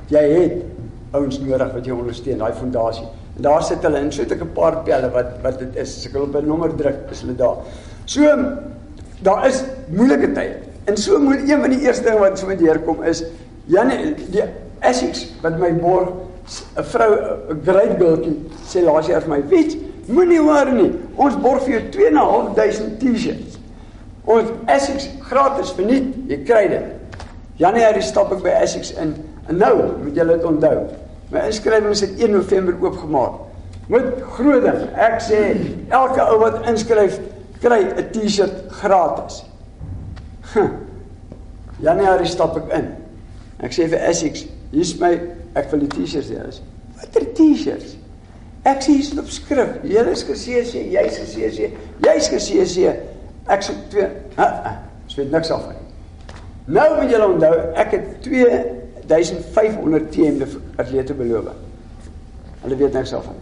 jy 0.07 0.21
het 0.31 0.72
ouens 1.13 1.39
nodig 1.39 1.73
wat 1.73 1.85
jou 1.85 1.97
ondersteun, 1.99 2.41
daai 2.41 2.53
fondasie. 2.57 3.05
En 3.37 3.47
daar 3.47 3.63
sit 3.63 3.85
hulle 3.85 3.99
in 3.99 4.11
so 4.11 4.23
'n 4.23 4.51
paar 4.53 4.83
pelle 4.83 5.09
wat 5.11 5.39
wat 5.41 5.59
dit 5.59 5.75
is. 5.75 5.97
As 5.97 6.05
ek 6.05 6.13
hulle 6.13 6.25
op 6.25 6.35
'n 6.35 6.47
nommer 6.47 6.75
druk, 6.75 7.09
is 7.11 7.21
hulle 7.21 7.35
daar. 7.35 7.57
So 8.05 8.21
daar 9.21 9.47
is 9.47 9.63
moeilike 9.87 10.31
tye. 10.31 10.55
En 10.85 10.97
so 10.97 11.19
moet 11.19 11.49
een 11.49 11.61
van 11.61 11.69
die 11.69 11.81
eerste 11.81 12.03
ding 12.03 12.19
wat 12.19 12.39
so 12.39 12.47
met 12.47 12.59
deurkom 12.59 13.03
is 13.03 13.23
Janie 13.65 14.15
die 14.29 14.43
Essex 14.79 15.31
wat 15.41 15.59
my 15.59 15.73
borg 15.73 16.09
'n 16.77 16.83
vrou 16.83 17.11
'n 17.49 17.61
great 17.63 17.97
girlkie 17.97 18.35
sê 18.67 18.83
laas 18.83 19.07
jaar 19.07 19.21
vir 19.21 19.29
my, 19.29 19.47
"Weet 19.47 19.77
Moenie 20.11 20.39
hoor 20.43 20.71
nie. 20.75 20.89
Ons 21.15 21.37
borg 21.39 21.63
vir 21.63 21.77
jou 21.77 21.83
2.500 21.95 22.97
T-shirts. 22.99 23.59
Ons 24.27 24.51
Essex 24.71 25.07
gratis 25.23 25.71
verniet. 25.77 26.09
Jy 26.27 26.39
kry 26.47 26.63
dit. 26.71 27.23
Januarie 27.61 28.03
stap 28.03 28.33
ek 28.35 28.43
by 28.43 28.55
Essex 28.63 28.91
in. 28.99 29.15
En 29.47 29.59
nou 29.59 29.73
moet 30.01 30.19
julle 30.19 30.37
dit 30.37 30.47
onthou. 30.47 30.75
My 31.33 31.47
inskrywings 31.49 32.03
het 32.05 32.19
1 32.21 32.31
November 32.31 32.75
oopgemaak. 32.81 33.39
Met 33.87 34.21
groot 34.35 34.61
ding. 34.63 34.83
Ek 34.95 35.17
sê 35.21 35.39
elke 35.89 36.21
ou 36.29 36.37
wat 36.43 36.61
inskryf 36.69 37.17
kry 37.63 37.81
'n 37.83 38.11
T-shirt 38.13 38.69
gratis. 38.79 39.41
Januarie 41.81 42.29
stap 42.29 42.57
ek 42.57 42.69
in. 42.77 42.93
Ek 43.59 43.73
sê 43.73 43.87
vir 43.89 43.99
Essex, 44.09 44.45
hier's 44.71 44.93
my 44.99 45.19
ek 45.55 45.71
wil 45.71 45.79
die 45.79 45.87
T-shirts 45.87 46.29
hê. 46.29 46.61
Watter 46.99 47.25
T-shirts? 47.33 47.97
Ek 48.63 48.79
sê 48.81 48.93
hier 48.95 49.19
op 49.19 49.27
skrif, 49.27 49.81
jy 49.83 50.03
is 50.11 50.23
geseëse, 50.23 50.79
jy's 50.93 51.17
geseëse, 51.19 51.71
jy's 52.05 52.29
geseëse. 52.31 52.93
Ek 53.51 53.65
sê 53.65 53.73
twee, 53.91 54.07
ha, 54.37 54.45
ek 55.03 55.17
weet 55.17 55.31
niks 55.31 55.51
af 55.51 55.65
nie. 55.67 55.81
Nou 56.71 57.01
moet 57.01 57.11
julle 57.11 57.27
onthou, 57.27 57.57
ek 57.75 57.91
het 57.91 58.29
2500 59.05 60.09
teende 60.11 60.47
atlete 60.75 61.13
beloof. 61.13 61.51
Hulle 62.63 62.75
weet 62.75 62.93
niks 62.93 63.13
af 63.13 63.27
nie. 63.27 63.41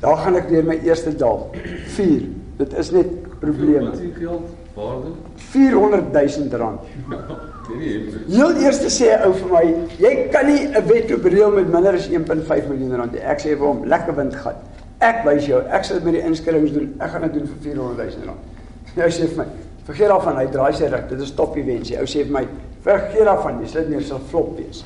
Daar 0.00 0.16
gaan 0.16 0.36
ek 0.36 0.48
deur 0.48 0.64
my 0.64 0.76
eerste 0.84 1.14
dal. 1.16 1.50
4. 1.96 2.28
Dit 2.56 2.76
is 2.78 2.90
net 2.92 3.38
probleme. 3.40 3.90
Wat 3.90 4.00
is 4.00 4.16
geld 4.18 4.50
waarde? 4.76 5.12
400 5.36 6.02
000 6.12 6.60
rand. 6.60 6.80
Heel 8.28 8.52
eerste 8.62 8.90
sê 8.92 9.08
'n 9.16 9.24
ou 9.26 9.32
vir 9.34 9.48
my, 9.50 9.64
jy 9.98 10.12
kan 10.30 10.46
nie 10.46 10.68
'n 10.68 10.86
wedloop 10.86 11.24
reël 11.24 11.50
met 11.50 11.72
minder 11.72 11.94
as 11.94 12.08
1.5 12.08 12.68
miljoen 12.68 12.96
rand 12.96 13.12
nie. 13.12 13.20
Ek 13.20 13.40
sê 13.40 13.56
vir 13.56 13.66
hom, 13.66 13.84
lekker 13.84 14.14
wind 14.14 14.36
gat. 14.36 14.56
Ek 14.98 15.24
wys 15.24 15.46
jou, 15.46 15.60
ek 15.68 15.84
sal 15.84 16.00
met 16.04 16.12
die 16.12 16.22
inskrywings 16.22 16.72
doen. 16.72 16.94
Ek 17.00 17.10
gaan 17.10 17.22
dit 17.22 17.32
doen 17.32 17.46
vir 17.46 17.58
400 17.62 18.14
000 18.16 18.26
rand. 18.26 18.38
Nou 18.96 19.08
sê 19.10 19.26
vir 19.28 19.36
my, 19.36 19.44
vergeet 19.84 20.08
daarvan, 20.08 20.36
hy 20.36 20.46
draai 20.46 20.72
sy 20.72 20.86
rug. 20.88 21.08
Dit 21.08 21.20
is 21.20 21.34
top 21.34 21.56
event. 21.56 21.90
Ou 22.00 22.06
sê 22.06 22.22
vir 22.24 22.32
my, 22.32 22.46
vergeet 22.86 23.26
daarvan, 23.26 23.60
jy 23.62 23.72
sit 23.72 23.90
nie 23.90 24.02
sal 24.06 24.22
flop 24.30 24.54
wees. 24.58 24.84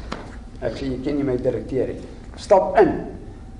Ek 0.60 0.76
sê 0.76 0.88
jy 0.88 1.00
ken 1.04 1.20
nie 1.20 1.26
my 1.26 1.36
direkteur 1.40 1.92
nie. 1.92 2.00
Stap 2.40 2.78
in. 2.80 2.94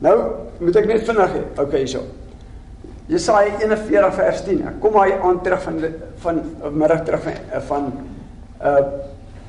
Nou 0.04 0.16
moet 0.60 0.80
ek 0.80 0.88
net 0.88 1.06
vinnig 1.08 1.36
hê. 1.36 1.44
Okay, 1.60 1.84
hierso. 1.84 2.04
Jesaja 3.10 3.56
41 3.58 4.12
vers 4.16 4.42
10. 4.46 4.66
Ek 4.70 4.82
kom 4.82 4.98
hy 5.00 5.08
aan 5.18 5.40
terug 5.44 5.64
van 5.66 5.80
van 6.24 6.42
middag 6.72 7.04
terug 7.08 7.24
van 7.26 7.64
van 7.70 7.88
uh 8.60 8.82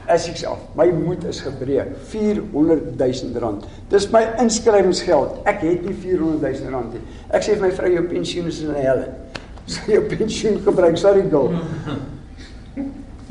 as 0.10 0.26
ek 0.30 0.40
self 0.40 0.62
my 0.78 0.88
moed 0.92 1.24
is 1.30 1.42
gebreek 1.46 1.92
400 2.12 2.96
000 2.98 3.42
rand 3.44 3.66
dis 3.92 4.08
my 4.14 4.24
inskrywingsgeld 4.42 5.46
ek 5.50 5.62
het 5.66 5.86
nie 5.86 5.94
400 5.94 6.42
000 6.42 6.74
rand 6.74 6.96
nie 6.96 7.04
ek 7.30 7.46
sê 7.46 7.56
vir 7.56 7.68
my 7.68 7.72
vrou 7.78 7.92
jou 7.96 8.04
pensioen 8.10 8.50
is 8.50 8.62
in 8.66 8.74
die 8.76 8.86
hel 8.88 9.04
sê 9.76 9.94
jou 9.94 10.02
pensioen 10.10 10.58
gebruik 10.66 10.98
sorry 11.00 11.24
girl 11.30 11.54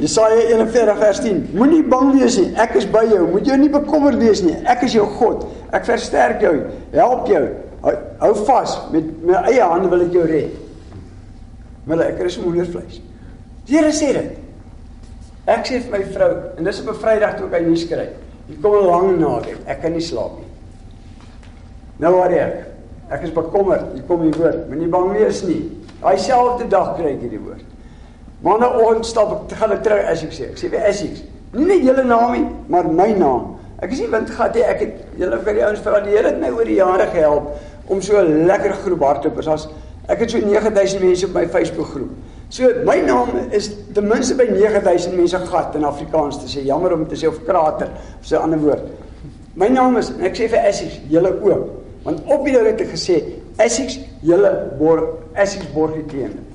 Jesaja 0.01 0.41
41 0.49 0.99
vers 0.99 1.21
10 1.21 1.43
Moenie 1.55 1.83
bang 1.83 2.15
wees 2.19 2.39
nie 2.41 2.51
ek 2.57 2.77
is 2.81 2.87
by 2.87 3.05
jou 3.11 3.27
moet 3.31 3.47
jou 3.47 3.59
nie 3.61 3.73
bekommerd 3.73 4.19
wees 4.23 4.43
nie 4.43 4.57
ek 4.65 4.83
is 4.89 4.97
jou 4.97 5.07
God 5.19 5.47
ek 5.73 5.85
versterk 5.89 6.43
jou 6.43 6.55
help 6.95 7.29
jou 7.29 7.45
hou, 7.83 7.95
hou 8.25 8.33
vas 8.47 8.77
met 8.93 9.13
my 9.23 9.45
eie 9.53 9.63
hande 9.63 9.93
wil 9.93 10.03
ek 10.07 10.13
jou 10.13 10.27
red 10.27 10.57
maar 11.87 12.05
ek 12.09 12.21
is 12.27 12.41
moedervleis 12.41 13.01
Die 13.71 13.79
Here 13.79 13.93
sê 13.95 14.13
dit 14.17 14.39
Ek 15.51 15.65
sê 15.67 15.81
vir 15.83 15.95
my 15.95 16.01
vrou, 16.13 16.33
en 16.59 16.67
dis 16.67 16.81
op 16.83 16.89
'n 16.93 16.99
Vrydag 17.01 17.37
toe 17.37 17.47
ek 17.47 17.55
hy 17.57 17.61
nuus 17.67 17.85
kry. 17.89 18.09
Hier 18.47 18.59
kom 18.63 18.75
'n 18.77 18.87
lang 18.87 19.19
naweek. 19.19 19.59
Ek 19.67 19.81
kan 19.83 19.93
nie 19.93 20.01
slaap 20.01 20.39
nie. 20.39 20.47
Nou 21.99 22.15
waar 22.15 22.31
ek. 22.31 22.67
Ek 23.11 23.23
is 23.23 23.31
bekommerd. 23.31 23.95
Hier 23.95 24.03
kom 24.07 24.23
die 24.23 24.39
woord. 24.39 24.69
Moenie 24.69 24.89
bang 24.89 25.13
wees 25.13 25.43
nie. 25.43 25.71
Daai 26.01 26.19
selfde 26.19 26.69
dag 26.69 26.97
kry 26.97 27.15
ek 27.15 27.21
hierdie 27.21 27.41
woord. 27.41 27.65
Maandagoggend 28.43 29.05
stap 29.07 29.33
ek 29.37 29.57
gaan 29.61 29.73
ek 29.75 29.83
terug 29.85 30.07
as 30.09 30.23
ek 30.25 30.33
sê. 30.33 30.47
Ek 30.49 30.61
sê 30.61 30.71
vir 30.73 30.87
Essex, 30.89 31.25
nie 31.53 31.67
net 31.69 31.83
julle 31.85 32.05
naam 32.09 32.33
nie, 32.33 32.47
maar 32.73 32.89
my 32.89 33.11
naam. 33.13 33.59
Ek 33.85 33.93
is 33.93 34.01
nie 34.01 34.09
windgat 34.13 34.57
nie. 34.57 34.65
Ek 34.65 34.81
het 34.81 35.21
julle 35.21 35.39
vir 35.45 35.59
die 35.59 35.65
ouens 35.67 35.83
vra 35.85 36.01
die 36.05 36.15
Here 36.15 36.33
my 36.41 36.51
oor 36.53 36.69
die 36.69 36.79
jare 36.79 37.07
gehelp 37.13 37.53
om 37.91 38.01
so 38.01 38.17
'n 38.17 38.47
lekker 38.47 38.73
groep 38.85 39.03
hardlopers. 39.03 39.69
Ek 40.09 40.19
het 40.21 40.31
so 40.31 40.39
9000 40.39 41.01
mense 41.03 41.27
op 41.27 41.35
my 41.35 41.47
Facebook 41.47 41.87
groep. 41.87 42.11
So 42.49 42.65
my 42.85 43.01
naam 43.01 43.53
is 43.53 43.71
ten 43.95 44.09
minste 44.09 44.35
by 44.35 44.45
9000 44.51 45.17
mense 45.17 45.39
gat 45.39 45.75
in 45.75 45.85
Afrikaans 45.85 46.41
te 46.41 46.49
sê 46.49 46.65
jammer 46.65 46.93
om 46.93 47.07
te 47.07 47.17
sê 47.17 47.29
of 47.29 47.45
krater 47.45 47.89
of 48.21 48.27
so 48.27 48.37
'n 48.37 48.43
ander 48.43 48.59
woord. 48.59 48.91
My 49.55 49.69
naam 49.69 49.97
is 49.99 50.11
ek 50.21 50.35
sê 50.35 50.49
vir 50.49 50.65
Essex, 50.65 51.01
julle 51.09 51.33
ook. 51.43 51.69
Want 52.03 52.21
op 52.27 52.45
die 52.45 52.57
het 52.57 52.81
ek 52.81 52.89
gesê 52.89 53.23
Essex, 53.57 54.01
julle 54.23 54.71
borg 54.79 55.05
Essex 55.35 55.73
borg 55.73 55.95
die 55.95 56.07
teen. 56.07 56.50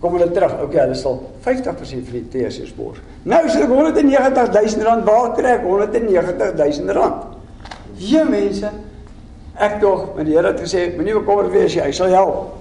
Kom 0.00 0.14
hulle 0.16 0.30
terug. 0.32 0.54
Okay, 0.64 0.80
hulle 0.80 0.96
sal 0.96 1.18
50% 1.44 2.06
vir 2.08 2.20
die 2.20 2.28
TSS 2.32 2.72
borg. 2.76 3.00
Nou 3.28 3.40
is 3.46 3.56
dit 3.56 3.68
190000 3.68 4.86
rand 4.86 5.04
waar 5.04 5.34
kry 5.36 5.56
ek 5.58 5.66
190000 5.66 6.94
rand? 6.96 7.26
Ja 8.00 8.24
mense, 8.24 8.70
ek 9.60 9.80
tog, 9.82 10.14
maar 10.14 10.24
die 10.24 10.36
Here 10.38 10.54
het 10.54 10.62
gesê, 10.64 10.86
moenie 10.96 11.18
bekommerd 11.18 11.52
wees 11.52 11.74
jy, 11.76 11.84
hy 11.84 11.92
sal 11.92 12.14
help. 12.16 12.54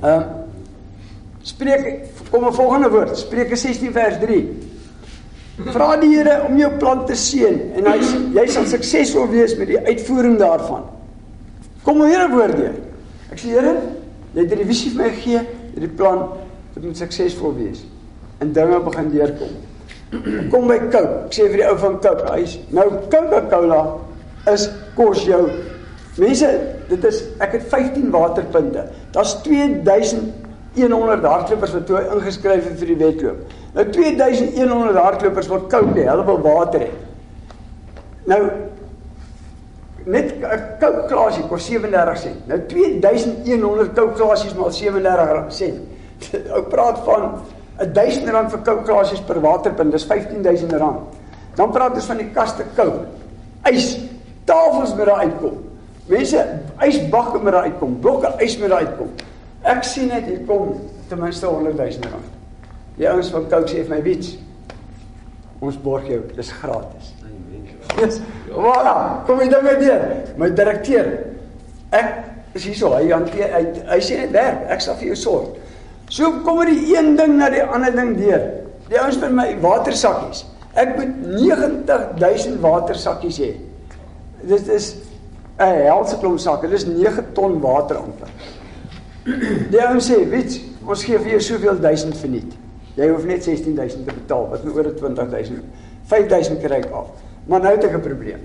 Ehm 0.00 0.12
um, 0.12 0.36
Spreek 1.40 2.04
kom 2.30 2.44
'n 2.44 2.52
volgende 2.52 2.90
woord, 2.90 3.18
Spreuke 3.18 3.56
16 3.56 3.92
vers 3.92 4.18
3. 4.20 4.40
Vra 5.72 5.96
die 5.96 6.16
Here 6.16 6.44
om 6.48 6.56
jou 6.56 6.70
plan 6.76 7.06
te 7.06 7.14
seën 7.14 7.72
en 7.76 7.86
hy 7.86 7.96
jy 8.34 8.46
sal 8.46 8.66
suksesvol 8.68 9.28
wees 9.28 9.56
met 9.56 9.68
die 9.68 9.80
uitvoering 9.80 10.38
daarvan. 10.38 10.84
Kom 11.82 12.00
weer 12.00 12.28
'n 12.28 12.30
woord 12.30 12.56
deur. 12.56 12.76
Ek 13.32 13.38
sê 13.38 13.56
Here, 13.56 13.74
jy 14.34 14.40
het 14.40 14.58
'n 14.58 14.66
visie 14.66 14.90
vir 14.90 15.02
my 15.02 15.10
gegee, 15.10 15.40
hierdie 15.74 15.92
plan 15.96 16.28
dit 16.74 16.84
moet 16.84 16.96
suksesvol 16.98 17.56
wees. 17.58 17.82
En 18.40 18.52
dinge 18.56 18.80
begin 18.86 19.10
deurkom. 19.12 19.58
Kom 20.50 20.66
by 20.70 20.78
Coke. 20.90 21.26
Ek 21.28 21.34
sê 21.36 21.48
vir 21.50 21.62
die 21.62 21.66
ou 21.68 21.76
van 21.78 21.98
Coke, 22.02 22.30
hy's 22.34 22.56
nou 22.74 22.86
Coca-Cola 23.12 23.82
is 24.50 24.70
kos 24.96 25.26
jou 25.28 25.44
Mense, 26.20 26.48
dit 26.90 27.04
is 27.06 27.20
ek 27.40 27.54
het 27.54 27.68
15 27.70 28.10
waterpunte. 28.12 28.82
Daar's 29.14 29.36
2100 29.44 31.22
hardlopers 31.24 31.72
wat 31.76 31.86
toe 31.88 32.00
ingeskryf 32.02 32.66
het 32.66 32.80
vir 32.82 32.90
die 32.92 32.98
wedloop. 33.00 33.54
Nou 33.76 33.84
2100 33.94 34.98
hardlopers 34.98 35.48
wat 35.52 35.68
koud 35.72 35.94
hê, 35.94 36.08
hulle 36.10 36.26
wil 36.26 36.42
water 36.44 36.84
hê. 36.84 36.90
Nou 38.28 38.40
net 40.06 40.32
'n 40.32 40.60
koud 40.80 41.08
glasie 41.08 41.44
kos 41.48 41.66
37 41.66 42.18
sent. 42.18 42.46
Nou 42.48 42.58
2100 42.66 43.92
koud 43.94 44.16
glasies 44.16 44.54
maal 44.54 44.72
37 44.72 45.52
sent. 45.52 45.80
Ou 46.56 46.62
praat 46.62 46.98
van 47.04 47.40
1000 47.78 48.28
rand 48.28 48.50
vir 48.50 48.62
koud 48.64 48.84
glasies 48.84 49.20
per 49.20 49.40
waterpunt, 49.40 49.92
dis 49.92 50.04
15000 50.04 50.72
rand. 50.72 51.16
Dan 51.56 51.72
praat 51.72 51.94
ons 51.94 52.06
van 52.06 52.16
die 52.16 52.30
kaste 52.34 52.64
koud. 52.74 53.06
Ys, 53.68 53.98
tafels 54.44 54.94
met 54.94 55.06
daai 55.06 55.26
uitkom. 55.28 55.58
Mense, 56.10 56.44
ysbakke 56.86 57.38
met 57.42 57.52
daai 57.52 57.70
uitkom, 57.70 57.98
blokke 58.00 58.32
ys 58.44 58.58
met 58.58 58.72
daai 58.72 58.86
uitkom. 58.86 59.10
Ek 59.62 59.84
sien 59.84 60.08
net 60.08 60.24
hier 60.28 60.44
kom 60.48 60.76
ten 61.08 61.20
minste 61.20 61.46
100 61.46 61.76
000 61.76 62.12
rand. 62.12 62.36
Die 62.96 63.08
ouens 63.08 63.30
van 63.32 63.48
Coke 63.48 63.68
sê 63.68 63.84
vir 63.84 63.96
my 63.96 64.02
wiets. 64.04 64.36
Ons 65.60 65.76
borg 65.80 66.08
jou, 66.08 66.22
dis 66.36 66.52
gratis. 66.62 67.14
Yes. 68.00 68.20
Voilà, 68.50 69.22
kom 69.26 69.40
jy 69.40 69.48
dan 69.50 69.64
met 69.64 69.80
deur. 69.80 70.06
My 70.40 70.50
direkteur. 70.54 71.10
Ek 71.94 72.56
is 72.58 72.66
hierso, 72.66 72.92
hy 72.96 73.10
hanteer 73.12 73.52
hy, 73.54 73.64
hy 73.90 73.98
sê 74.02 74.18
net 74.22 74.32
werk, 74.34 74.64
ek 74.74 74.82
sal 74.82 74.96
vir 74.98 75.12
jou 75.12 75.18
sorg. 75.18 75.58
So 76.10 76.30
kom 76.44 76.62
er 76.64 76.72
die 76.72 76.94
een 76.96 77.14
ding 77.18 77.36
na 77.38 77.50
die 77.52 77.62
ander 77.62 77.94
ding 77.94 78.16
deur. 78.18 78.46
Die 78.90 78.98
ouens 78.98 79.20
vir 79.22 79.30
my 79.34 79.52
watersakkies. 79.62 80.44
Ek 80.78 80.96
moet 80.96 81.12
90000 81.26 82.58
watersakkies 82.62 83.38
hê. 83.42 83.52
Dit 84.42 84.68
is 84.68 84.96
'n 85.60 85.84
helse 85.86 86.18
klomp 86.18 86.40
sakke. 86.40 86.68
Dis 86.68 86.86
9 86.86 87.32
ton 87.34 87.60
water 87.60 87.96
amper. 87.96 88.30
Die 89.72 89.82
ouens 89.86 90.10
sê, 90.10 90.24
"Weet, 90.28 90.60
ons 90.86 91.04
gee 91.04 91.18
vir 91.18 91.30
jou 91.32 91.40
soveel 91.40 91.80
duisend 91.80 92.16
verniet." 92.16 92.56
Jy 92.96 93.08
hoef 93.08 93.24
net 93.24 93.44
16000 93.44 94.06
te 94.06 94.14
betaal, 94.14 94.48
wat 94.50 94.64
nou 94.64 94.74
oor 94.74 94.90
20000. 94.96 95.62
5000 96.10 96.60
kry 96.62 96.80
ek 96.80 96.90
af. 96.92 97.10
Maar 97.46 97.60
nou 97.60 97.74
het 97.74 97.84
ek 97.84 97.94
'n 97.96 98.00
probleem. 98.00 98.40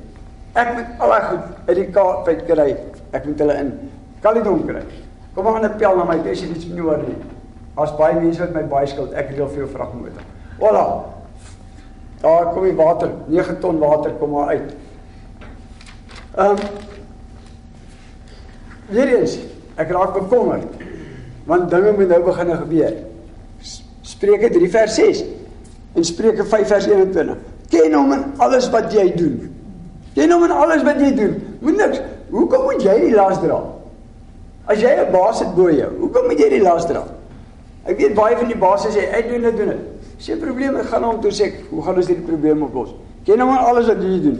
Ek 0.53 0.73
moet 0.73 0.85
al 0.99 1.09
daai 1.09 1.21
goed 1.21 1.45
uit 1.65 1.75
die 1.75 1.89
Kaap 1.91 2.27
uit 2.27 2.45
kry. 2.45 2.77
Ek 3.11 3.25
moet 3.25 3.39
hulle 3.39 3.53
in 3.53 3.91
Caledon 4.21 4.65
kry. 4.65 4.83
Kom 5.33 5.43
maar 5.43 5.61
'n 5.61 5.65
appel 5.65 5.95
na 5.95 6.03
my, 6.03 6.21
dis 6.21 6.43
iets 6.43 6.65
nie 6.65 6.81
oor 6.81 6.97
nie. 6.97 7.17
As 7.75 7.95
baie 7.95 8.15
mense 8.19 8.39
wat 8.39 8.53
my 8.53 8.63
baie 8.63 8.87
skuld, 8.87 9.13
ek 9.13 9.29
wil 9.35 9.47
vir 9.47 9.57
jou 9.57 9.67
vragmotor. 9.67 10.23
Voilà. 10.59 11.03
Daar 12.21 12.53
kom 12.53 12.63
die 12.63 12.75
water, 12.75 13.09
9 13.27 13.59
ton 13.59 13.79
water 13.79 14.11
kom 14.11 14.29
maar 14.31 14.47
uit. 14.47 14.75
Ehm 16.37 16.49
um, 16.49 16.57
Weer 18.85 19.19
eens, 19.19 19.39
ek 19.75 19.89
raak 19.89 20.13
bekommerd 20.13 20.83
want 21.45 21.69
dinge 21.69 21.91
moet 21.93 22.09
nou 22.09 22.21
begin 22.25 22.55
gebeur. 22.57 22.93
Spreuke 24.01 24.49
3 24.49 24.69
vers 24.69 24.95
6 24.95 25.23
en 25.93 26.05
Spreuke 26.05 26.45
5 26.45 26.67
vers 26.67 26.87
21. 26.89 27.37
Ken 27.69 27.93
hom 27.93 28.13
in 28.13 28.23
alles 28.37 28.69
wat 28.73 28.93
jy 28.93 29.09
doen. 29.15 29.39
Ken 30.15 30.31
hom 30.31 30.43
in 30.43 30.51
alles 30.51 30.83
wat 30.83 30.99
jy 31.01 31.11
doen. 31.15 31.35
Moet 31.61 31.77
niks. 31.81 32.01
Hoekom 32.29 32.63
moet 32.69 32.83
jy 32.83 32.95
die 33.07 33.15
las 33.15 33.39
dra? 33.41 33.59
As 34.65 34.81
jy 34.81 34.89
'n 34.89 35.11
baas 35.11 35.39
het 35.39 35.55
bo 35.55 35.69
jou, 35.69 35.91
hoekom 35.99 36.25
moet 36.25 36.39
jy 36.39 36.49
die 36.49 36.61
las 36.61 36.85
dra? 36.85 37.03
Ek 37.85 37.97
weet 37.97 38.15
baie 38.17 38.37
van 38.37 38.47
die 38.49 38.57
basse 38.57 38.89
sê 38.89 39.11
ek 39.13 39.29
doen 39.29 39.41
dit 39.41 39.57
doen 39.57 39.67
dit. 39.67 39.81
As 40.17 40.27
jy 40.27 40.35
het, 40.39 40.85
gaan 40.89 41.03
hom 41.03 41.21
toe 41.21 41.31
sê, 41.31 41.51
hoe 41.69 41.83
gaan 41.83 41.95
ons 41.95 42.07
hierdie 42.07 42.25
probleem 42.25 42.63
oplos? 42.63 42.95
Ken 43.25 43.39
hom 43.39 43.49
in 43.49 43.57
alles 43.57 43.87
wat 43.87 44.01
jy 44.01 44.21
doen. 44.23 44.39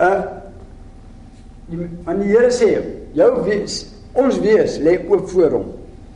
Uh 0.00 0.22
die, 1.66 1.88
want 2.04 2.20
die 2.20 2.28
Here 2.28 2.50
sê, 2.52 2.70
jou 3.16 3.30
wees, 3.44 3.80
ons 4.12 4.38
wees 4.38 4.78
lê 4.78 4.98
oop 5.08 5.28
voor 5.30 5.50
hom. 5.50 5.66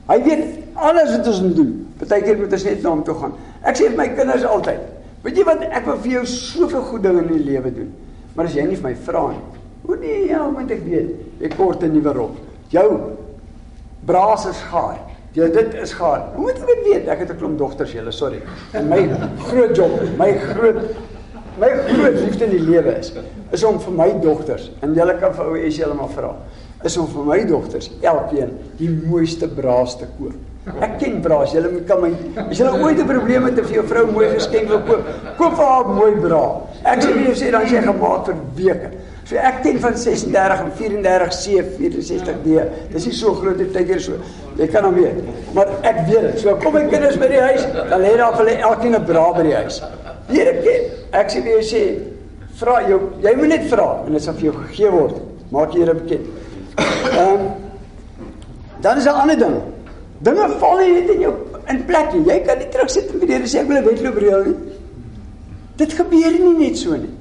Hy 0.09 0.19
weet 0.23 0.45
alles 0.75 1.17
wat 1.17 1.27
ons 1.27 1.43
moet 1.43 1.57
doen. 1.57 1.73
Partykeer 1.99 2.39
moet 2.39 2.53
ons 2.53 2.65
net 2.65 2.83
na 2.83 2.91
hom 2.91 3.03
toe 3.07 3.17
gaan. 3.19 3.35
Ek 3.63 3.79
sê 3.79 3.89
vir 3.89 3.97
my 3.99 4.09
kinders 4.15 4.45
altyd, 4.47 4.85
weet 5.23 5.37
jy 5.37 5.45
wat 5.45 5.63
ek 5.69 5.87
wil 5.87 5.99
vir 6.05 6.13
jou 6.13 6.25
soveel 6.27 6.85
goed 6.91 7.03
dinge 7.03 7.23
in 7.25 7.33
die 7.33 7.45
lewe 7.53 7.73
doen. 7.75 7.93
Maar 8.35 8.47
as 8.47 8.55
jy 8.55 8.67
nie 8.69 8.77
vir 8.79 8.91
my 8.91 8.95
vra 9.09 9.25
nie, 9.33 9.45
hoe 9.89 9.97
nee, 9.97 10.27
ja, 10.29 10.45
moet 10.51 10.71
ek 10.71 10.83
weet? 10.85 11.11
Ek 11.43 11.57
kort 11.57 11.83
'n 11.83 11.93
nuwe 11.93 12.13
rok. 12.13 12.37
Jou 12.71 12.89
braas 14.07 14.47
is 14.47 14.61
gaar. 14.71 14.99
Jy 15.33 15.49
dit 15.53 15.75
is 15.75 15.93
gaar. 15.93 16.33
Hoe 16.35 16.45
moet 16.45 16.59
ek 16.59 16.67
dit 16.67 16.85
weet? 16.85 17.09
Ek 17.09 17.19
het 17.19 17.31
'n 17.31 17.37
klomp 17.37 17.59
dogters, 17.59 17.93
julle, 17.93 18.13
sorry. 18.13 18.43
En 18.73 18.89
my 18.89 19.09
groot 19.39 19.77
job, 19.77 19.91
my 20.19 20.33
groot 20.33 20.97
my 21.59 21.69
groot 21.69 22.15
liefde 22.15 22.45
in 22.45 22.51
die 22.51 22.63
lewe 22.63 22.95
is 22.99 23.13
is 23.51 23.65
om 23.65 23.81
vir 23.81 23.95
my 23.97 24.09
dogters 24.23 24.71
en 24.85 24.95
julle 24.95 25.15
kan 25.19 25.33
vir 25.35 25.49
ou 25.51 25.57
Esie 25.59 25.83
hulle 25.83 25.97
maar 25.99 26.13
vra 26.13 26.35
is 26.87 26.97
om 27.01 27.09
vir 27.11 27.25
my 27.27 27.39
dogters 27.49 27.91
elkeen 28.03 28.53
die 28.79 28.91
mooiste 28.91 29.49
braas 29.51 29.97
te 29.99 30.07
koop. 30.19 30.37
Ek 30.81 30.99
ken 31.01 31.21
julle 31.23 31.69
moet 31.73 31.87
kan 31.89 32.01
my 32.01 32.11
as 32.51 32.59
julle 32.59 32.73
ooit 32.83 32.99
'n 32.99 33.07
probleem 33.07 33.45
het 33.45 33.61
vir 33.61 33.75
jou 33.75 33.87
vrou 33.87 34.07
mooi 34.13 34.29
geskenk 34.35 34.69
wil 34.69 34.81
koop, 34.81 35.05
koop 35.39 35.55
vir 35.57 35.65
haar 35.65 35.89
mooi 35.89 36.15
bra. 36.21 36.45
Ek 36.85 37.03
sê 37.03 37.15
nie 37.15 37.35
sê 37.35 37.51
dan 37.51 37.67
jy 37.67 37.83
gemaak 37.83 38.27
vir 38.27 38.35
weke. 38.55 38.91
So 39.25 39.37
ek 39.37 39.63
ken 39.63 39.79
van 39.79 39.97
36 39.97 40.61
en 40.61 40.71
34 40.77 41.29
C 41.31 41.63
64 41.79 42.37
D. 42.45 42.61
Dis 42.93 43.07
nie 43.07 43.15
so 43.15 43.35
groot 43.35 43.59
tyd 43.59 43.87
hier 43.87 44.01
so. 44.01 44.13
Jy 44.57 44.67
kan 44.73 44.85
hom 44.85 44.95
weet. 44.95 45.19
Maar 45.55 45.69
ek 45.83 46.07
weet 46.09 46.23
dit. 46.23 46.41
So 46.41 46.57
kom 46.57 46.73
my 46.73 46.87
kinders 46.89 47.19
by 47.19 47.29
die 47.29 47.41
huis, 47.41 47.67
dan 47.91 48.01
lê 48.01 48.17
daar 48.17 48.37
vir 48.37 48.47
hulle 48.47 48.57
elkeen 48.71 48.95
'n 48.95 49.05
bra 49.05 49.33
by 49.33 49.43
die 49.43 49.55
huis. 49.55 49.83
Here 50.29 50.55
ken. 50.63 50.83
Ek 51.13 51.31
sê 51.31 51.45
jou 51.45 51.61
sê 51.63 51.83
vra 52.59 52.89
jou, 52.89 53.01
jy 53.23 53.37
moet 53.37 53.49
net 53.49 53.69
vra 53.71 54.03
en 54.07 54.13
dit 54.13 54.23
sal 54.23 54.35
vir 54.35 54.45
jou 54.45 54.55
gegee 54.67 54.91
word. 54.91 55.17
Maak 55.51 55.75
jy 55.75 55.85
dit 55.85 56.03
bekend. 56.03 56.27
Ehm 56.79 57.35
um, 57.35 57.49
dan 58.81 58.97
is 58.97 59.05
'n 59.05 59.09
ander 59.09 59.39
ding. 59.39 59.57
Dinge 60.25 60.49
val 60.59 60.81
nie 60.83 60.95
net 60.97 61.11
in 61.15 61.21
jou 61.23 61.33
in 61.71 61.85
plek 61.87 62.15
nie. 62.15 62.25
Jy 62.27 62.39
kan 62.47 62.59
nie 62.59 62.69
terugsit 62.73 63.11
en 63.13 63.23
weer 63.23 63.45
sê 63.47 63.61
ek 63.61 63.69
wil 63.69 63.79
'n 63.79 63.85
wedloop 63.87 64.17
reël 64.19 64.45
nie. 64.47 64.57
Dit 65.77 65.93
gebeur 65.93 66.33
nie 66.33 66.55
net 66.59 66.79
so 66.79 66.97
nie. 66.97 67.15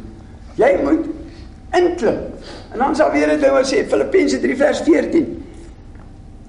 Jy 0.57 0.71
moet 0.83 1.05
inklim. 1.77 2.17
En 2.73 2.79
dan 2.79 2.95
sal 2.95 3.11
weer 3.11 3.29
'n 3.29 3.39
ding 3.39 3.51
wat 3.51 3.65
sê 3.65 3.85
Filippense 3.85 4.39
3 4.39 4.55
vers 4.55 4.81
14. 4.81 5.43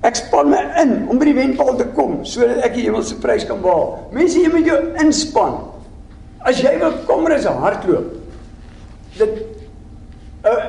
Ek 0.02 0.16
span 0.16 0.48
my 0.48 0.62
in 0.82 1.08
om 1.08 1.18
by 1.18 1.24
die 1.24 1.34
wenpaal 1.34 1.76
te 1.76 1.84
kom 1.84 2.24
sodat 2.24 2.64
ek 2.64 2.74
die 2.74 2.84
hemelse 2.84 3.18
prys 3.18 3.44
kan 3.44 3.60
behaal. 3.60 4.08
Mense, 4.12 4.38
jy 4.38 4.48
moet 4.48 4.66
jou 4.66 4.78
inspann. 5.04 5.58
As 6.40 6.60
jy 6.60 6.78
wil 6.78 6.92
kom 7.06 7.26
rus 7.26 7.44
hardloop. 7.44 8.14
Dit 9.18 9.30
uh 10.44 10.64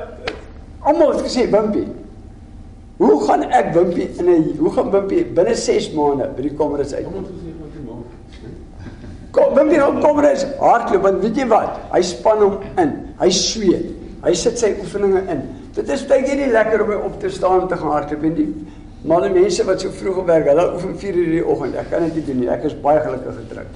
almal 0.82 1.12
het 1.12 1.22
gesê 1.22 1.50
Wimpie 1.52 1.88
Hoe 3.00 3.16
gaan 3.24 3.46
ek 3.48 3.72
Wimpie 3.74 4.10
in 4.20 4.28
'n 4.28 4.58
hoe 4.60 4.72
gaan 4.76 4.90
Wimpie 4.92 5.24
binne 5.24 5.56
6 5.56 5.94
maande 5.96 6.26
by 6.36 6.42
die 6.44 6.52
kameras 6.52 6.92
uit? 6.94 7.06
Kom 9.32 9.54
Wimpie 9.56 9.80
gaan 9.80 10.02
kameras 10.04 10.44
hardloop 10.60 11.06
want 11.08 11.22
weet 11.24 11.40
jy 11.40 11.46
wat? 11.48 11.78
Hy 11.94 12.02
span 12.04 12.44
hom 12.44 12.58
in. 12.76 12.92
Hy 13.22 13.30
sweet. 13.32 13.86
Hy 14.26 14.34
sit 14.36 14.60
sy 14.60 14.74
oefeninge 14.82 15.22
in. 15.32 15.46
Dit 15.78 15.88
is 15.96 16.04
baie 16.10 16.36
nie 16.36 16.50
lekker 16.52 16.84
om 16.84 16.92
op 17.08 17.16
te 17.22 17.32
staan 17.32 17.70
te 17.72 17.78
gaan 17.80 17.94
hardloop 17.94 18.26
en 18.28 18.36
die 18.36 18.50
manne 19.08 19.30
mense 19.32 19.64
wat 19.64 19.80
so 19.80 19.96
vroeg 19.96 20.20
op 20.20 20.28
werk, 20.28 20.52
hulle 20.52 20.68
oefen 20.74 20.98
4 21.00 21.16
uur 21.16 21.32
die 21.38 21.46
oggend. 21.46 21.80
Ek 21.80 21.88
kan 21.94 22.04
dit 22.10 22.20
nie 22.20 22.26
doen 22.26 22.40
nie. 22.44 22.50
Ek 22.52 22.68
is 22.68 22.76
baie 22.84 23.00
gelukkig 23.00 23.40
getrek. 23.46 23.72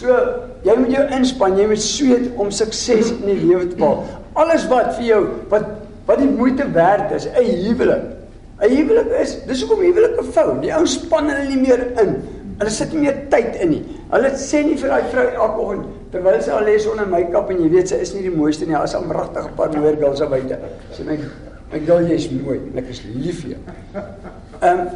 So, 0.00 0.16
jy 0.64 0.78
moet 0.80 0.96
jou 0.96 1.04
inspann, 1.18 1.58
jy 1.60 1.68
moet 1.68 1.84
sweet 1.84 2.32
om 2.40 2.48
sukses 2.50 3.12
in 3.18 3.28
die 3.28 3.38
lewe 3.44 3.68
te 3.68 3.76
behaal. 3.76 4.00
Alles 4.32 4.64
wat 4.72 4.94
vir 4.96 5.04
jou 5.10 5.22
wat 5.52 5.68
wat 6.08 6.18
die 6.18 6.32
moeite 6.32 6.64
werd 6.72 7.12
is, 7.12 7.28
'n 7.28 7.44
huwelik 7.68 8.21
'n 8.62 8.70
Huwelik 8.70 9.10
is, 9.20 9.36
dis 9.46 9.62
hoekom 9.64 9.82
huwelike 9.82 10.22
vou, 10.22 10.60
die 10.62 10.70
ou 10.74 10.86
span 10.86 11.30
hulle 11.30 11.48
nie 11.48 11.60
meer 11.60 11.82
in. 12.00 12.16
Hulle 12.60 12.70
sit 12.70 12.92
nie 12.94 13.08
meer 13.08 13.16
tyd 13.32 13.56
in 13.64 13.72
nie. 13.74 13.82
Hulle 14.12 14.30
sê 14.38 14.62
nie 14.62 14.76
vir 14.78 14.92
daai 14.92 15.08
vrou 15.10 15.24
elke 15.26 15.62
oggend 15.64 15.86
terwyl 16.12 16.42
sy 16.44 16.52
al 16.52 16.66
lê 16.68 16.76
onder 16.90 17.08
make-up 17.08 17.50
en 17.50 17.62
jy 17.64 17.70
weet 17.72 17.88
sy 17.88 18.02
is 18.04 18.12
nie 18.14 18.22
die 18.26 18.34
mooiste 18.34 18.66
nie, 18.68 18.76
as 18.76 18.94
'n 18.94 19.10
regtige 19.10 19.50
paar 19.56 19.72
mooier 19.72 19.96
girls 19.96 20.20
daar 20.20 20.28
buite. 20.28 20.58
Sy 20.92 21.02
my 21.02 21.18
my 21.72 21.78
girl 21.86 22.06
jy 22.06 22.14
is 22.14 22.28
mooi 22.30 22.58
en 22.58 22.78
ek 22.78 22.90
is 22.90 23.02
lief 23.14 23.42
vir 23.42 23.50
jou. 23.50 23.60
Ehm 24.62 24.80
um, 24.80 24.88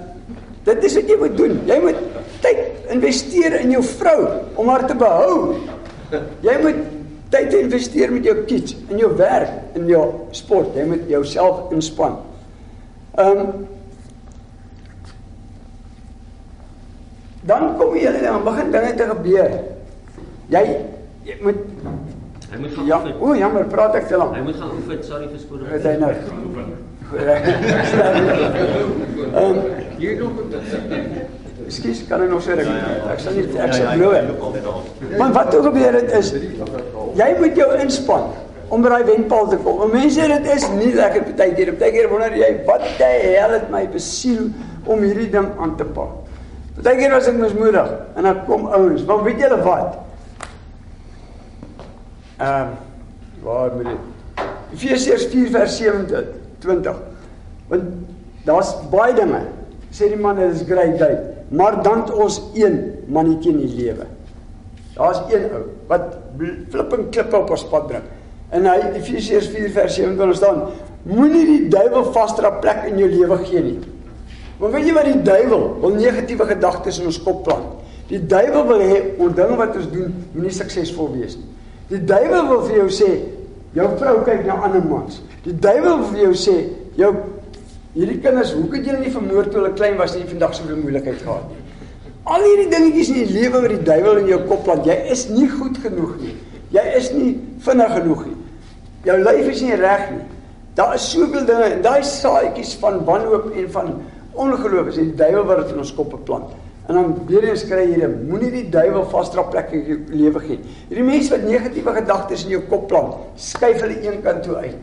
dit 0.64 0.84
is 0.84 0.94
wat 0.94 1.08
jy 1.08 1.16
moet 1.16 1.36
doen. 1.36 1.60
Jy 1.66 1.78
moet 1.80 1.96
tyd 2.42 2.58
investeer 2.90 3.60
in 3.60 3.70
jou 3.70 3.82
vrou 3.82 4.28
om 4.56 4.68
haar 4.68 4.86
te 4.86 4.94
behou. 4.94 5.56
Jy 6.42 6.58
moet 6.62 6.76
Tyd 7.26 7.48
te 7.50 7.58
investeer 7.58 8.12
met 8.14 8.24
jou 8.24 8.36
kids, 8.46 8.76
in 8.86 9.00
jou 9.02 9.10
werk, 9.18 9.50
in 9.74 9.88
jou 9.90 10.04
sport, 10.36 10.76
jy 10.78 10.84
moet 10.86 11.08
jouself 11.10 11.72
inspann. 11.74 12.20
Ehm 13.16 13.38
um, 13.40 13.66
Dan 17.46 17.76
kom 17.78 17.94
jy 17.94 18.10
dan 18.22 18.42
begin 18.42 18.70
dinge 18.74 18.94
te 18.98 19.04
gebeur. 19.06 19.50
Jy 20.50 20.62
jy 21.26 21.34
moet 21.42 21.54
Hy 22.46 22.56
moet 22.62 22.70
gaan 22.74 22.86
Ja, 22.86 22.96
oefen. 23.02 23.14
o 23.20 23.34
jammer, 23.34 23.64
praat 23.70 23.94
ek 23.98 24.06
te 24.08 24.16
lank. 24.16 24.34
Hy 24.36 24.42
moet 24.42 24.56
gaan 24.58 24.70
oefen, 24.74 25.02
sorry 25.04 25.26
vir 25.30 25.38
skoon. 25.38 25.60
Wat 25.70 25.82
hy 25.82 25.96
nou. 25.98 26.12
Ehm 29.40 29.56
Jy 29.98 30.08
het 30.10 30.18
nog 30.18 30.32
met 30.36 30.54
Ekskuus, 31.66 32.06
kan 32.06 32.22
ek 32.22 32.28
nog 32.30 32.42
sê 32.44 32.50
ek 32.54 32.58
ek 33.10 33.18
sal 33.22 33.32
nie 33.34 33.44
ek 33.58 33.72
sal 33.74 33.86
glo. 33.94 34.10
Maar 35.18 35.32
wat 35.34 35.50
toe 35.50 35.62
gebeur 35.66 35.94
het 35.98 36.10
is 36.18 36.28
jy 37.18 37.30
moet 37.40 37.54
jou 37.58 37.70
inspann 37.82 38.26
om 38.68 38.82
by 38.82 38.90
daai 38.92 39.04
wenpaal 39.08 39.48
te 39.50 39.58
kom. 39.62 39.82
En 39.86 39.92
mense 39.94 40.28
dit 40.32 40.48
is 40.54 40.64
nie 40.74 40.92
lekker 40.96 41.26
partykeer. 41.28 41.72
Partykeer 41.76 42.08
wonder 42.10 42.34
jy 42.36 42.50
wat 42.68 42.86
die 42.98 43.10
hel 43.36 43.54
het 43.56 43.68
my 43.72 43.84
besiel 43.92 44.48
om 44.86 45.04
hierdie 45.04 45.28
ding 45.32 45.52
aan 45.62 45.76
te 45.78 45.86
pak. 45.96 46.24
Partykeer 46.78 47.14
was 47.14 47.28
ek 47.30 47.38
mismoedig 47.40 47.92
en 48.16 48.28
dan 48.28 48.42
kom 48.48 48.66
ouens, 48.66 49.04
want 49.08 49.24
weet 49.26 49.40
julle 49.40 49.60
wat? 49.64 50.02
Ehm 52.42 52.74
waar 53.46 53.70
moet 53.76 53.92
dit? 53.92 54.44
Efesiërs 54.74 55.28
4 55.30 55.50
vers 55.54 55.76
27. 55.78 56.96
Want 57.70 57.82
daar's 58.48 58.72
baie 58.90 59.14
dinge. 59.14 59.44
Sê 59.94 60.10
die 60.10 60.18
man 60.20 60.40
dit 60.40 60.52
is 60.52 60.64
great 60.66 60.98
day, 60.98 61.14
maar 61.48 61.78
dan 61.82 62.02
het 62.02 62.12
ons 62.12 62.40
een 62.58 62.80
mannetjie 63.06 63.52
in 63.54 63.62
die 63.62 63.74
lewe. 63.76 64.08
Daar's 64.96 65.22
een 65.30 65.46
ou 65.54 65.62
wat 65.88 66.16
flipping 66.72 67.08
klippe 67.14 67.38
op 67.38 67.52
ons 67.54 67.64
pad 67.70 67.86
bring. 67.90 68.06
En 68.54 68.66
hy 68.68 68.76
Efesiërs 69.00 69.48
4 69.50 69.72
vers 69.74 69.98
27 69.98 70.36
staan: 70.38 70.62
Moenie 71.06 71.44
die 71.46 71.68
duiwel 71.72 72.10
vasdra 72.14 72.50
plek 72.62 72.86
in 72.90 72.98
jou 73.02 73.08
lewe 73.10 73.38
gee 73.44 73.62
nie. 73.62 73.78
Maar 74.60 74.72
weet 74.72 74.86
jy 74.88 74.94
wat 74.96 75.08
die 75.10 75.22
duiwel 75.26 75.64
wil 75.82 75.96
negatiewe 75.98 76.46
gedagtes 76.48 77.00
in 77.02 77.10
ons 77.10 77.18
kop 77.22 77.42
plant? 77.44 77.74
Die 78.08 78.22
duiwel 78.22 78.64
wil 78.68 78.82
hê 78.82 78.98
ons 79.18 79.34
dinge 79.36 79.58
wat 79.58 79.76
ons 79.76 79.88
doen 79.92 80.12
moenie 80.32 80.54
suksesvol 80.54 81.10
wees 81.16 81.36
nie. 81.38 81.48
Die 81.90 82.02
duiwel 82.06 82.48
wil 82.48 82.62
vir 82.66 82.80
jou 82.80 82.86
sê 82.94 83.10
jou 83.76 83.88
vrou 84.00 84.14
kyk 84.26 84.46
na 84.46 84.56
ander 84.66 84.84
mans. 84.86 85.20
Die 85.44 85.54
duiwel 85.54 86.00
wil 86.00 86.08
vir 86.14 86.22
jou 86.24 86.32
sê 86.38 86.56
jou 86.96 87.12
hierdie 87.96 88.18
kinders, 88.24 88.54
hoe 88.56 88.66
kan 88.72 88.82
julle 88.84 89.02
nie 89.02 89.12
vermoor 89.12 89.50
toe 89.50 89.60
hulle 89.60 89.74
klein 89.76 89.98
was 90.00 90.14
en 90.14 90.22
jy 90.24 90.30
vandag 90.32 90.56
soveel 90.56 90.80
moeilikheid 90.80 91.22
gehad 91.22 91.46
nie? 91.52 91.62
Al 92.26 92.42
hierdie 92.42 92.70
dingetjies 92.72 93.12
in 93.12 93.20
die 93.20 93.36
lewe 93.36 93.60
wat 93.62 93.72
die 93.74 93.84
duiwel 93.86 94.22
in 94.22 94.32
jou 94.32 94.40
kop 94.48 94.64
plant, 94.66 94.88
jy 94.88 94.96
is 95.14 95.28
nie 95.30 95.46
goed 95.50 95.78
genoeg 95.84 96.16
nie. 96.22 96.34
Jy 96.74 96.84
is 96.98 97.12
nie 97.14 97.28
vinnig 97.62 97.92
genoeg 97.94 98.24
nie. 98.26 98.35
Jou 99.06 99.16
lyf 99.22 99.48
is 99.52 99.62
nie 99.62 99.78
reg 99.78 100.10
nie. 100.10 100.24
Daar 100.76 100.96
is 100.98 101.06
soveel 101.08 101.46
dinge 101.48 101.70
en 101.70 101.82
daai 101.84 102.02
saadjies 102.04 102.74
van 102.82 102.98
wanhoop 103.06 103.52
en 103.54 103.68
van 103.72 103.92
ongeloof 104.36 104.90
is 104.92 104.98
die 105.00 105.12
duiwel 105.16 105.46
wat 105.48 105.62
dit 105.62 105.74
in 105.76 105.84
ons 105.84 105.92
koppe 105.96 106.18
plant. 106.28 106.50
En 106.86 106.94
dan 106.94 107.14
weer 107.26 107.48
eens 107.48 107.64
kry 107.66 107.82
jy 107.88 108.00
dit, 108.02 108.18
moenie 108.28 108.50
die 108.52 108.66
duiwel 108.70 109.06
vasdra 109.10 109.42
plek 109.50 109.72
in 109.74 109.86
jou 109.88 109.96
lewe 110.12 110.42
gee. 110.44 110.58
Hierdie 110.90 111.06
mense 111.06 111.32
wat 111.32 111.46
negatiewe 111.48 111.94
gedagtes 111.96 112.44
in 112.46 112.52
jou 112.54 112.60
kop 112.70 112.84
plant, 112.90 113.16
skuif 113.40 113.80
hulle 113.82 113.96
een 114.04 114.20
kant 114.26 114.44
toe 114.46 114.58
uit. 114.60 114.76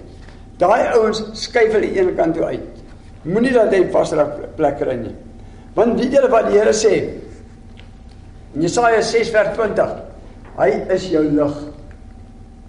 Daai 0.59 0.89
ouens 0.97 1.21
skuif 1.39 1.75
hulle 1.77 1.91
een 1.93 2.11
kant 2.17 2.35
toe 2.35 2.47
uit. 2.49 2.81
Moenie 3.23 3.53
dat 3.55 3.71
hy 3.71 3.85
vasdra 3.93 4.25
plek 4.57 4.81
kry 4.81 4.97
nie. 4.99 5.13
Want 5.77 5.95
weet 5.99 6.17
julle 6.17 6.31
wat 6.33 6.49
die 6.49 6.57
Here 6.59 6.73
sê? 6.75 6.95
In 8.53 8.65
Jesaja 8.67 8.99
6 9.01 9.31
vers 9.33 9.55
20. 9.55 9.95
Hy 10.57 10.69
is 10.93 11.07
jou 11.13 11.23
lig. 11.23 11.55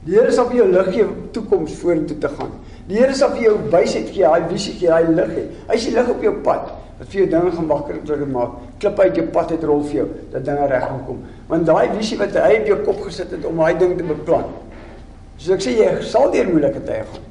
Die 0.04 0.18
Here 0.18 0.32
sal 0.32 0.50
vir 0.50 0.58
jou 0.58 0.66
lig 0.68 0.88
gee 0.92 1.04
om 1.06 1.20
toekoms 1.32 1.76
vorentoe 1.80 2.16
te 2.20 2.28
gaan. 2.28 2.50
Die 2.88 2.98
Here 2.98 3.14
sal 3.16 3.32
vir 3.32 3.46
jou 3.46 3.54
wysheid 3.72 4.10
gee, 4.12 4.26
hy 4.28 4.42
visie 4.50 4.74
gee, 4.76 4.90
hy 4.92 5.14
lig 5.16 5.30
gee. 5.32 5.44
Hy 5.70 5.78
die 5.80 5.94
lig 5.94 6.10
op 6.12 6.26
jou 6.26 6.34
pad 6.44 6.72
wat 6.98 7.08
vir 7.10 7.22
jou 7.22 7.28
dinge 7.32 7.52
gemakliker 7.56 8.26
maak. 8.30 8.58
Klip 8.82 9.00
uit 9.00 9.16
jou 9.18 9.24
pad 9.34 9.54
uit 9.54 9.64
rol 9.66 9.80
vir 9.88 9.96
jou 10.02 10.06
dat 10.34 10.44
dinge 10.46 10.68
reg 10.70 10.84
gaan 10.84 11.00
kom. 11.08 11.24
Want 11.48 11.66
daai 11.66 11.88
visie 11.96 12.18
wat 12.20 12.36
hy 12.38 12.60
op 12.60 12.68
jou 12.70 12.78
kop 12.84 13.00
gesit 13.08 13.32
het 13.34 13.48
om 13.48 13.62
daai 13.64 13.80
ding 13.80 13.96
te 13.98 14.06
beplan. 14.06 14.46
So 15.40 15.56
ek 15.56 15.64
sê 15.64 15.74
jy 15.78 15.88
sal 16.06 16.30
deur 16.34 16.52
moeilike 16.52 16.84
tye 16.86 17.02
gaan. 17.08 17.24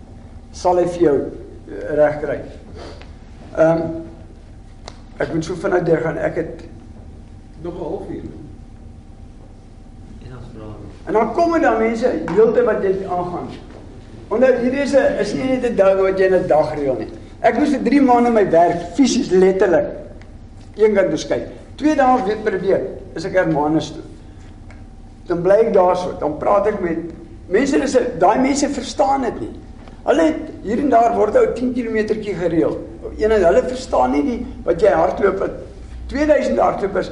Sal 0.53 0.81
hy 0.81 0.87
vir 0.97 1.05
jou 1.05 1.15
uh, 1.21 1.83
reg 2.01 2.19
kry. 2.25 2.39
Ehm 3.53 3.85
um, 3.85 3.99
ek 5.21 5.29
moet 5.29 5.45
so 5.45 5.55
vinnig 5.61 5.85
deur 5.87 6.01
gaan. 6.03 6.17
Ek 6.17 6.41
het 6.41 6.65
nog 7.61 7.77
'n 7.77 7.85
halfuur. 7.85 8.25
En 10.25 10.29
dan 10.33 10.43
vra 10.49 10.73
hy. 10.73 10.92
En 11.05 11.13
dan 11.13 11.33
kom 11.33 11.53
er 11.53 11.61
dan 11.61 11.77
mense 11.77 12.11
heeltyd 12.35 12.65
wat 12.65 12.81
dit 12.81 13.03
aangaan. 13.05 13.49
Omdat 14.27 14.61
hierdie 14.63 14.81
is 14.81 14.93
'n 14.95 15.19
is 15.19 15.33
nie 15.33 15.49
net 15.49 15.65
'n 15.65 15.75
ding 15.75 15.99
wat 16.01 16.17
jy 16.19 16.25
in 16.25 16.35
'n 16.35 16.47
dag 16.47 16.75
reël 16.75 16.95
nie. 16.99 17.09
Ek 17.41 17.57
moes 17.57 17.69
vir 17.69 17.83
3 17.83 18.01
maande 18.01 18.29
my 18.29 18.49
werk 18.49 18.95
fisies 18.95 19.29
letterlik 19.29 19.85
een 20.75 20.93
kant 20.93 21.09
beskei. 21.09 21.41
Twee 21.75 21.95
dae 21.95 22.23
weer 22.25 22.37
per 22.37 22.59
week 22.59 22.85
is 23.15 23.25
ek 23.25 23.33
Hermanus 23.33 23.91
toe. 23.91 24.03
Dan 25.27 25.41
bly 25.41 25.55
ek 25.55 25.73
daarso, 25.73 26.15
dan 26.19 26.37
praat 26.37 26.67
ek 26.67 26.79
met 26.79 26.97
mense 27.47 27.79
dis 27.79 27.97
daai 28.19 28.39
mense 28.39 28.69
verstaan 28.69 29.21
dit 29.21 29.39
nie. 29.39 29.51
Hulle 30.03 30.21
het 30.21 30.49
hier 30.63 30.79
en 30.79 30.89
daar 30.89 31.15
word 31.15 31.35
ou 31.35 31.45
10 31.53 31.73
kilometertjie 31.73 32.35
gereël. 32.35 32.79
Een 33.17 33.31
en 33.31 33.43
hulle 33.43 33.63
verstaan 33.67 34.11
nie 34.11 34.23
die 34.23 34.45
wat 34.63 34.81
jy 34.81 34.89
hardloop 34.89 35.39
het 35.39 35.51
2000 36.07 36.59
hardlopers 36.59 37.11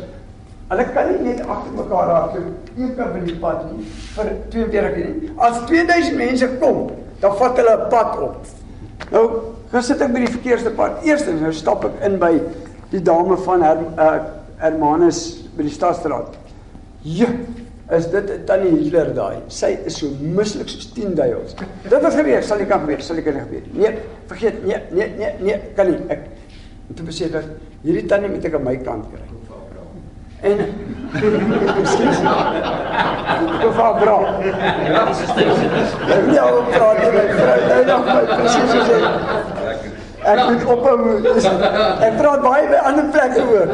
Hulle 0.71 0.85
kan 0.95 1.09
nie 1.11 1.19
net 1.25 1.41
agter 1.43 1.73
mekaar 1.75 2.09
hardloop 2.15 2.75
een 2.79 2.91
kant 2.95 3.15
van 3.15 3.25
die 3.27 3.33
pad 3.41 3.63
nie 3.67 3.85
vir 4.15 4.27
42 4.53 4.99
nie. 4.99 5.31
As 5.43 5.57
2000 5.67 6.15
mense 6.15 6.47
kom, 6.61 6.85
dan 7.19 7.33
vat 7.39 7.57
hulle 7.59 7.73
'n 7.75 7.89
pad 7.91 8.19
op. 8.27 8.37
Nou, 9.11 9.23
gaan 9.71 9.83
sit 9.83 10.01
ek 10.01 10.13
by 10.13 10.21
die 10.23 10.31
verkeerste 10.31 10.71
pad. 10.71 11.03
Eerstens 11.03 11.41
nou 11.41 11.51
stap 11.53 11.83
ek 11.85 11.97
in 12.07 12.15
by 12.19 12.39
die 12.91 13.01
dame 13.01 13.37
van 13.37 13.61
Her, 13.61 13.81
uh, 13.97 14.19
Hermanus 14.63 15.43
by 15.57 15.63
die 15.63 15.75
stadstraat. 15.75 16.37
Ja, 17.01 17.27
is 17.91 18.07
dit 18.07 18.29
'n 18.29 18.45
tannie 18.45 18.71
Hitler 18.71 19.13
daai. 19.13 19.43
Sy 19.47 19.77
is 19.85 19.97
so 19.97 20.07
mislik 20.21 20.69
soos 20.69 20.93
10 20.93 21.15
duiwels. 21.15 21.55
Dit 21.83 22.01
het 22.01 22.13
gebeur, 22.13 22.43
sal 22.43 22.57
nie 22.57 22.65
kan 22.65 22.79
gebeur, 22.79 23.01
sal 23.01 23.15
nie 23.15 23.23
gebeur. 23.23 23.61
Nee, 23.73 23.97
vergeet, 24.27 24.63
nee, 24.65 24.79
nee, 24.91 25.11
nee, 25.17 25.33
nee, 25.39 25.59
kan 25.75 25.87
nie. 25.87 25.99
Ek 26.07 26.19
toe 26.95 27.05
besê 27.05 27.29
dat 27.31 27.43
hierdie 27.83 28.05
tannie 28.05 28.29
moet 28.29 28.45
ek 28.45 28.53
aan 28.53 28.63
my 28.63 28.77
kant 28.77 29.05
kry. 29.11 29.40
En 30.41 30.57
Ekskuus. 31.11 32.19
Ek 32.21 33.71
vra 33.75 33.87
bra. 33.99 34.15
Dit. 34.41 34.61
Ek 36.07 36.21
wil 36.25 36.35
jou 36.35 36.51
praat 36.71 37.01
met 37.01 37.17
my 37.17 37.25
vrou. 37.35 37.57
Nou 37.67 37.81
nog 37.89 38.05
my 38.07 38.21
presies 38.29 38.71
sê. 38.87 38.99
Ek 40.21 40.41
moet 40.45 40.63
ophou. 40.69 40.97
Ek 42.05 42.17
praat 42.19 42.43
baie 42.45 42.69
by 42.69 42.79
ander 42.91 43.09
plekke 43.13 43.43
hoor. 43.49 43.73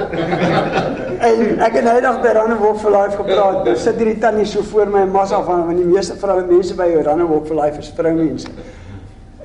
En 1.28 1.44
ek 1.68 1.78
het 1.78 1.84
nou 1.86 1.96
eendag 2.00 2.22
by 2.24 2.34
Randewalk 2.40 2.82
for 2.82 2.96
Life 2.96 3.20
gepraat. 3.20 3.62
Daar 3.68 3.80
sit 3.84 4.02
hierdie 4.02 4.18
tannie 4.24 4.48
so 4.50 4.66
voor 4.72 4.90
my 4.94 5.04
massa 5.12 5.44
van 5.46 5.68
want 5.68 5.82
die 5.82 5.90
meeste 5.92 6.18
vroue 6.18 6.46
mense 6.50 6.78
by 6.80 6.90
Randewalk 7.06 7.46
for 7.50 7.60
Life 7.60 7.84
is 7.84 7.92
vroumense. 7.98 8.50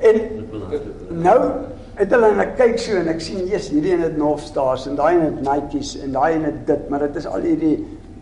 En 0.02 0.22
nou 1.26 1.38
het 1.98 2.10
hulle 2.14 2.28
en 2.32 2.40
ek 2.40 2.54
kyk 2.56 2.78
so 2.80 2.96
en 2.96 3.08
ek 3.12 3.20
sien 3.20 3.42
jy's 3.50 3.68
hierdie 3.72 3.92
in 3.96 4.00
dit 4.04 4.16
North 4.20 4.44
Stars 4.46 4.86
en 4.88 4.96
daai 4.96 5.14
in 5.18 5.24
dit 5.26 5.40
Nike's 5.46 5.96
en 6.02 6.12
daai 6.14 6.34
in 6.38 6.46
dit 6.46 6.62
dit, 6.66 6.88
maar 6.90 7.04
dit 7.06 7.16
is 7.20 7.26
al 7.28 7.44
hierdie 7.44 7.74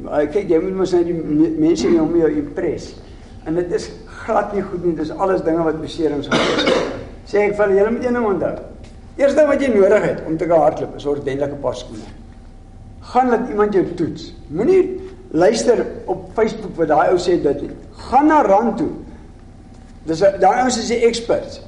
uh, 0.07 0.25
kyk 0.33 0.49
jy 0.51 0.59
moet 0.65 0.77
mos 0.81 0.93
net 0.97 1.07
die 1.07 1.15
me- 1.15 1.53
mense 1.61 1.89
nie 1.89 2.01
om 2.03 2.17
jou 2.17 2.31
impress. 2.41 2.95
En 3.47 3.55
dit 3.57 3.73
is 3.73 3.87
glad 4.25 4.53
nie 4.57 4.63
goed 4.63 4.83
nie. 4.85 4.95
Dis 4.99 5.11
alles 5.17 5.41
dinge 5.47 5.63
wat 5.65 5.79
beserings 5.81 6.29
gaan. 6.29 6.83
Sê 7.31 7.45
ek 7.47 7.55
vir 7.57 7.65
hulle, 7.67 7.79
julle 7.79 7.93
moet 7.95 8.05
een 8.09 8.19
ding 8.19 8.27
onthou. 8.27 8.53
Eerste 9.21 9.39
ding 9.39 9.49
wat 9.53 9.63
jy 9.65 9.71
nodig 9.73 10.05
het 10.09 10.21
om 10.29 10.37
te 10.41 10.49
kan 10.51 10.61
hardloop 10.65 10.97
is 10.99 11.07
ordentlike 11.09 11.57
paar 11.63 11.77
skoene. 11.79 12.11
Gaan 13.13 13.31
laat 13.33 13.49
iemand 13.49 13.75
jou 13.75 13.85
toets. 13.97 14.31
Moenie 14.53 14.83
luister 15.33 15.85
op 16.11 16.27
Facebook 16.37 16.75
wat 16.81 16.91
daai 16.91 17.13
ou 17.15 17.19
sê 17.23 17.39
dit 17.43 17.63
nie. 17.65 17.73
Gaan 18.11 18.29
na 18.29 18.43
rand 18.45 18.77
toe. 18.81 18.91
Dis 20.09 20.21
daai 20.43 20.63
ouens 20.65 20.79
is 20.81 20.89
die 20.93 21.01
experts. 21.07 21.61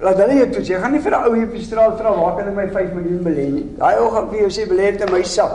Laat 0.00 0.18
hulle 0.18 0.34
jou 0.34 0.50
toets. 0.50 0.68
Jy 0.68 0.78
gaan 0.80 0.92
nie 0.92 1.00
vir 1.00 1.12
'n 1.12 1.24
ou 1.24 1.42
op 1.42 1.52
die 1.52 1.64
straat 1.64 1.98
vra 1.98 2.10
waar 2.16 2.36
kan 2.36 2.48
ek 2.48 2.54
my 2.54 2.68
5 2.68 2.92
miljoen 2.94 3.22
belê 3.22 3.46
nie. 3.52 3.66
Daai 3.78 3.98
ou 3.98 4.10
gaan 4.10 4.30
vir 4.30 4.38
jou 4.40 4.50
sê 4.50 4.68
belê 4.68 4.92
dit 4.92 5.00
in 5.00 5.12
my 5.12 5.22
sak. 5.22 5.52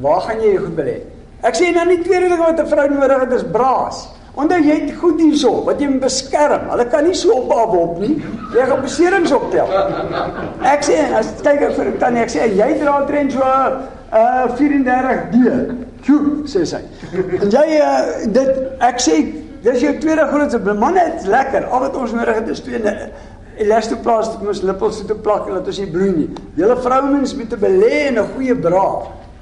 Waar 0.00 0.20
gaan 0.20 0.40
jy 0.40 0.56
goed 0.56 0.76
belê? 0.76 0.96
Ek 1.42 1.54
sê 1.54 1.72
nou 1.72 1.86
nie 1.86 2.02
tweede 2.02 2.28
ding 2.28 2.38
wat 2.38 2.60
'n 2.60 2.66
vrou 2.66 2.88
nodig 2.88 3.20
het 3.20 3.32
is 3.32 3.44
braas. 3.44 4.08
Onthou 4.34 4.60
jy 4.62 4.76
het 4.80 4.96
goed 5.00 5.20
hierso 5.20 5.64
wat 5.64 5.80
jy 5.80 5.88
moet 5.88 6.00
beskerm. 6.00 6.68
Hulle 6.70 6.86
kan 6.86 7.04
nie 7.04 7.14
so 7.14 7.32
op 7.32 7.50
af 7.50 7.74
op 7.74 7.98
nie. 7.98 8.22
Jy 8.54 8.66
gaan 8.66 8.80
beserings 8.80 9.32
optel. 9.32 9.66
Ek 10.62 10.84
sê 10.86 10.98
as 11.18 11.32
kyk 11.42 11.60
ek 11.62 11.72
vir 11.72 11.86
'n 11.86 11.98
tannie, 11.98 12.22
ek 12.22 12.30
sê 12.30 12.46
jy 12.54 12.78
dra 12.78 13.04
trend 13.06 13.32
so 13.32 13.40
uh 13.40 14.46
34D. 14.56 15.36
Tjoe, 16.02 16.46
sê 16.46 16.64
sy. 16.64 16.80
En 17.42 17.50
jy 17.50 17.66
uh, 17.80 18.26
dit 18.26 18.50
ek 18.80 19.00
sê 19.00 19.16
dis 19.62 19.80
jou 19.84 19.92
tweede 20.00 20.26
grootste 20.30 20.74
manne 20.74 21.04
is 21.16 21.26
lekker. 21.26 21.68
Al 21.68 21.86
wat 21.86 21.96
ons 21.96 22.12
nodig 22.16 22.40
het 22.40 22.48
is 22.48 22.60
twee 22.64 22.80
elastoplaast 23.60 24.38
om 24.40 24.50
ons 24.50 24.62
lippels 24.64 25.00
toe 25.00 25.10
te 25.10 25.16
plak 25.20 25.48
en 25.48 25.58
laat 25.58 25.66
ons 25.68 25.80
nie 25.82 25.90
bloei 25.92 26.10
nie. 26.16 26.28
Julle 26.56 26.76
vrouens 26.80 27.34
moet 27.36 27.56
belê 27.60 28.06
in 28.08 28.18
'n 28.18 28.28
goeie 28.34 28.54
bra. 28.54 28.86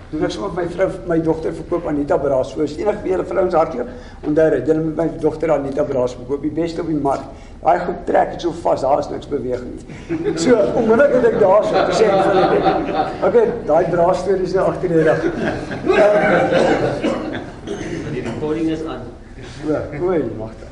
Doen 0.08 0.24
ek 0.24 0.30
sommer 0.30 0.54
my 0.56 0.62
vrou 0.72 0.88
my 1.06 1.18
dogter 1.20 1.52
verkoop 1.52 1.86
Anita 1.86 2.16
Braas. 2.16 2.52
So 2.52 2.62
as 2.62 2.76
enige 2.78 3.02
wie 3.02 3.10
julle 3.12 3.26
vrouens 3.28 3.54
hardloop, 3.54 3.88
onthou 4.24 4.46
dit, 4.54 4.70
julle 4.70 4.80
moet 4.80 4.96
my 4.96 5.08
dogter 5.20 5.52
Anita 5.52 5.84
Braas 5.84 6.14
verkoop, 6.14 6.40
die 6.42 6.50
beste 6.50 6.80
op 6.80 6.88
die 6.88 6.96
mark. 6.96 7.20
Daai 7.60 7.78
goed 7.82 8.06
trek 8.06 8.30
dit 8.30 8.40
so 8.40 8.54
vas, 8.62 8.80
daar 8.80 9.02
is 9.02 9.10
niks 9.10 9.28
beweging 9.28 9.74
nie. 9.74 10.32
So, 10.36 10.56
onmiddellik 10.80 11.12
het 11.12 11.28
ek 11.32 11.38
daar 11.42 11.68
so 11.68 11.84
gesê 11.90 12.08
van 12.08 12.36
dit. 12.54 12.64
Okay, 13.28 13.46
daai 13.68 13.84
Braas 13.92 14.24
storie 14.24 14.48
is 14.48 14.56
nou 14.56 14.64
agter 14.70 14.88
die 14.88 15.02
rug. 15.02 15.22
Die 18.16 18.24
recording 18.24 18.72
is 18.72 18.84
aan. 18.88 19.07
O, 19.68 20.06
oei, 20.08 20.22
magtig. 20.38 20.68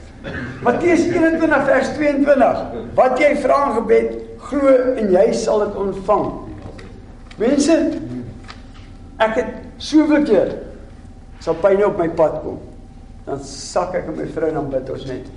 Matteus 0.65 1.05
21 1.11 1.65
vers 1.69 1.91
22. 1.99 2.63
Wat 2.97 3.21
jy 3.21 3.33
vra 3.43 3.59
in 3.69 3.75
gebed, 3.81 4.15
glo 4.49 4.73
en 4.97 5.11
jy 5.13 5.27
sal 5.37 5.67
dit 5.67 5.77
ontvang. 5.83 6.31
Mense, 7.41 7.77
ek 9.23 9.37
het 9.37 9.53
soveel 9.83 10.25
keer 10.29 10.55
sal 11.45 11.59
pyn 11.61 11.85
op 11.87 12.01
my 12.01 12.09
pad 12.17 12.41
kom. 12.45 12.59
Dan 13.27 13.43
sak 13.45 13.95
ek 13.99 14.09
met 14.11 14.23
my 14.23 14.29
vrou 14.33 14.51
en 14.51 14.61
dan 14.63 14.71
bid 14.73 14.93
ons 14.95 15.07
net. 15.11 15.29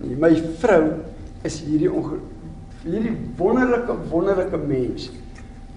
Nee, 0.00 0.18
my 0.18 0.32
vrou 0.62 0.82
is 1.46 1.60
hierdie 1.62 1.90
hierdie 2.84 3.14
wonderlike 3.38 3.94
wonderlike 4.10 4.58
mens 4.66 5.08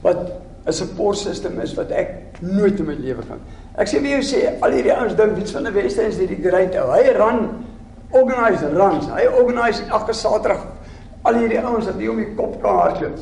wat 0.04 0.26
'n 0.68 0.74
support 0.74 1.18
system 1.18 1.60
is 1.64 1.76
wat 1.78 1.92
ek 1.92 2.42
nooit 2.42 2.80
in 2.80 2.86
my 2.86 2.96
lewe 3.00 3.24
kan. 3.28 3.40
Ek 3.78 3.90
sê 3.90 4.00
vir 4.02 4.16
jou 4.16 4.24
sê 4.26 4.40
al 4.66 4.74
hierdie 4.74 4.94
ouens 4.94 5.14
dink 5.18 5.38
iets 5.38 5.54
van 5.54 5.68
'n 5.68 5.74
Weste 5.74 6.02
is 6.08 6.18
hierdie 6.18 6.42
great 6.42 6.76
ou. 6.76 6.92
Hy 6.92 7.14
ran 7.14 7.66
organise 8.12 8.70
runs. 8.74 9.06
Hy 9.06 9.28
organise 9.28 9.84
elke 9.92 10.14
Saterdag 10.14 10.64
al 11.24 11.36
hierdie 11.38 11.60
ouens 11.62 11.86
wat 11.86 11.98
nie 12.00 12.10
om 12.10 12.18
die 12.18 12.34
kop 12.36 12.62
kan 12.62 12.80
hardloop. 12.82 13.20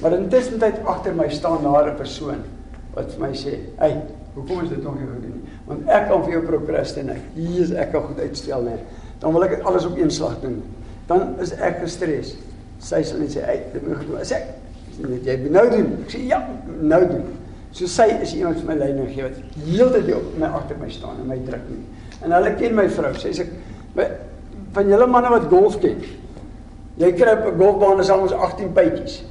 Maar 0.00 0.16
intussen 0.16 0.58
tyd 0.58 0.80
agter 0.86 1.14
my 1.14 1.28
staan 1.28 1.62
daar 1.62 1.90
'n 1.90 1.96
persoon 1.96 2.42
wat 2.94 3.12
vir 3.12 3.20
my 3.20 3.34
sê, 3.34 3.58
"Hey, 3.78 4.02
hoekom 4.34 4.64
is 4.64 4.68
dit 4.70 4.82
nog 4.82 4.94
nie 4.94 5.06
gedoen 5.06 5.42
nie?" 5.42 5.50
Want 5.66 5.88
ek 5.88 6.08
kan 6.08 6.24
vir 6.24 6.32
jou 6.32 6.42
procrastinate. 6.42 7.20
Hier 7.34 7.62
is 7.62 7.72
ek 7.72 7.92
kan 7.92 8.02
goed 8.02 8.20
uitstel 8.20 8.62
net. 8.62 8.80
Dan 9.18 9.32
wil 9.32 9.44
ek 9.44 9.50
dit 9.50 9.64
alles 9.64 9.84
op 9.84 9.98
een 9.98 10.10
slag 10.10 10.40
doen. 10.40 10.62
Dan 11.06 11.34
is 11.40 11.52
ek 11.52 11.78
gestres. 11.80 12.36
Sy 12.78 13.02
sal 13.02 13.18
net 13.18 13.36
sê, 13.36 13.44
"Hey, 13.44 13.62
dit 13.72 13.86
moet 13.86 13.96
gedoen." 13.96 14.24
Sê 14.24 14.34
ek, 14.34 14.44
"Net 15.08 15.24
jy 15.24 15.36
moet 15.42 15.50
nou 15.50 15.70
doen." 15.70 15.98
Ek 16.06 16.10
sê, 16.10 16.26
"Ja, 16.26 16.48
nou 16.80 17.06
doen." 17.06 17.37
So 17.70 17.86
sy 17.86 18.08
is 18.22 18.34
iemand 18.34 18.56
wat 18.56 18.66
my 18.66 18.74
leiding 18.74 19.10
gee 19.12 19.22
wat 19.22 19.40
heeltyd 19.64 20.14
op 20.16 20.38
my 20.40 20.46
agter 20.46 20.78
my 20.80 20.88
staan 20.90 21.20
en 21.20 21.26
my 21.26 21.38
druk 21.44 21.66
nie. 21.68 21.82
En 22.24 22.32
hulle 22.32 22.54
ken 22.58 22.74
my 22.74 22.88
vrou. 22.90 23.12
Sy 23.14 23.32
sê, 23.32 23.46
"Van 24.72 24.88
julle 24.88 25.06
manne 25.06 25.28
wat 25.30 25.48
golf 25.50 25.78
ken, 25.80 26.02
jy 26.96 27.12
kry 27.12 27.32
op 27.32 27.52
'n 27.52 27.58
golfbaan 27.58 28.00
is 28.00 28.10
almoes 28.10 28.32
18 28.32 28.72
bytjies. 28.72 29.24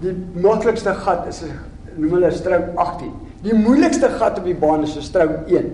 Die 0.00 0.14
maklikste 0.34 0.94
gat 0.94 1.26
is 1.26 1.42
'n 1.42 1.58
noem 1.96 2.10
hulle 2.10 2.30
strook 2.30 2.74
18. 2.76 3.12
Die 3.42 3.54
moeilikste 3.54 4.08
gat 4.08 4.38
op 4.38 4.44
die 4.44 4.54
baan 4.54 4.82
is 4.82 4.96
'n 4.96 5.02
strook 5.02 5.48
1. 5.48 5.70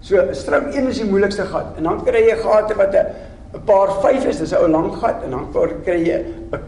So 0.00 0.16
'n 0.16 0.34
strook 0.34 0.74
1 0.74 0.88
is 0.88 0.98
die 0.98 1.10
moeilikste 1.10 1.44
gat 1.44 1.76
en 1.76 1.82
dan 1.82 2.04
kry 2.04 2.28
jy 2.28 2.36
gate 2.36 2.74
wat 2.76 2.94
'n 2.94 3.06
'n 3.54 3.64
paar 3.64 4.00
5 4.00 4.26
is, 4.26 4.38
dis 4.38 4.52
'n 4.52 4.56
ou 4.56 4.68
lang 4.68 4.94
gat 4.94 5.22
en 5.24 5.30
dan 5.30 5.46
kry 5.84 6.04
jy 6.04 6.24
'n 6.52 6.58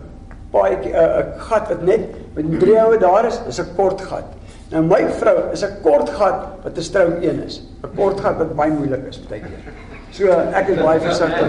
paai 0.51 0.77
'n 0.77 1.39
gat 1.39 1.69
wat 1.69 1.83
net 1.83 2.01
met 2.35 2.61
drie 2.61 2.79
oue 2.81 2.99
daar 2.99 3.27
is, 3.27 3.41
is 3.49 3.61
'n 3.61 3.75
kort 3.77 4.01
gat. 4.01 4.25
Nou 4.71 4.83
my 4.83 5.07
vrou 5.19 5.53
is 5.53 5.63
'n 5.63 5.81
kort 5.83 6.11
gat 6.11 6.47
wat 6.63 6.77
'n 6.77 6.83
strook 6.83 7.23
1 7.23 7.45
is. 7.47 7.63
'n 7.83 7.97
Kort 7.97 8.21
gat 8.21 8.37
wat 8.39 8.57
baie 8.57 8.71
moeilik 8.71 9.07
is 9.09 9.19
baie 9.29 9.41
keer. 9.41 9.73
So 10.11 10.27
ek 10.31 10.69
is 10.69 10.83
baie 10.83 11.01
versigtig. 11.01 11.47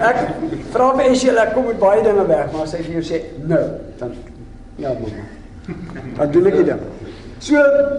Ek 0.00 0.16
vra 0.72 0.92
vir 0.96 1.04
Essie, 1.10 1.30
ek 1.30 1.54
kom 1.54 1.66
met 1.66 1.78
baie 1.78 2.02
dinge 2.02 2.26
weg, 2.26 2.52
maar 2.52 2.66
sy 2.66 2.82
vir 2.82 2.92
jou 3.00 3.02
sê, 3.02 3.22
"Nou, 3.46 3.64
dan 3.98 4.12
ja, 4.76 4.88
mamma." 4.92 5.24
Dan 6.16 6.30
doen 6.30 6.46
ek 6.46 6.56
dit 6.56 6.66
dan. 6.66 6.78
So 7.38 7.56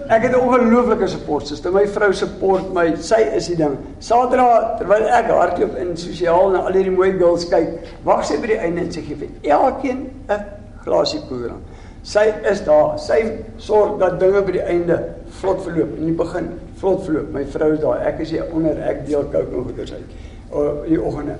ek 0.09 0.21
het 0.21 0.31
'n 0.35 0.39
ongelooflike 0.39 1.07
support 1.07 1.47
system. 1.47 1.73
My 1.73 1.87
vrou 1.87 2.13
support 2.13 2.73
my. 2.73 2.95
Sy 2.95 3.21
is 3.35 3.47
die 3.47 3.55
ding. 3.55 3.77
Saterdag 3.99 4.77
terwyl 4.77 5.07
ek 5.07 5.29
hardloop 5.31 5.77
in 5.77 5.97
sosiaal 5.97 6.51
na 6.51 6.59
al 6.59 6.73
hierdie 6.73 6.91
mooi 6.91 7.11
girls 7.11 7.47
kyk, 7.47 7.79
wag 8.03 8.25
sy 8.25 8.37
by 8.37 8.47
die 8.47 8.57
einde 8.57 8.81
en 8.81 8.91
sy 8.91 9.01
gee 9.01 9.15
vir 9.15 9.29
elkeen 9.43 10.09
'n 10.29 10.45
glasie 10.83 11.21
poeier. 11.29 11.55
Sy 12.03 12.33
is 12.43 12.63
daar. 12.63 12.99
Sy 12.99 13.43
sorg 13.57 13.99
dat 13.99 14.19
dinge 14.19 14.41
by 14.41 14.51
die 14.51 14.63
einde 14.63 14.99
vlot 15.39 15.63
verloop. 15.63 15.97
In 15.97 16.05
die 16.05 16.15
begin 16.15 16.49
vlot 16.79 17.03
verloop. 17.05 17.31
My 17.33 17.45
vrou 17.45 17.73
is 17.73 17.79
daar. 17.79 18.01
Ek 18.07 18.19
is 18.19 18.31
hier 18.31 18.45
onder. 18.53 18.77
Ek 18.81 19.05
deel 19.07 19.23
kook 19.23 19.53
en 19.53 19.63
goeders 19.63 19.93
uit. 19.93 20.17
O, 20.51 20.83
die 20.87 21.01
oggende. 21.01 21.35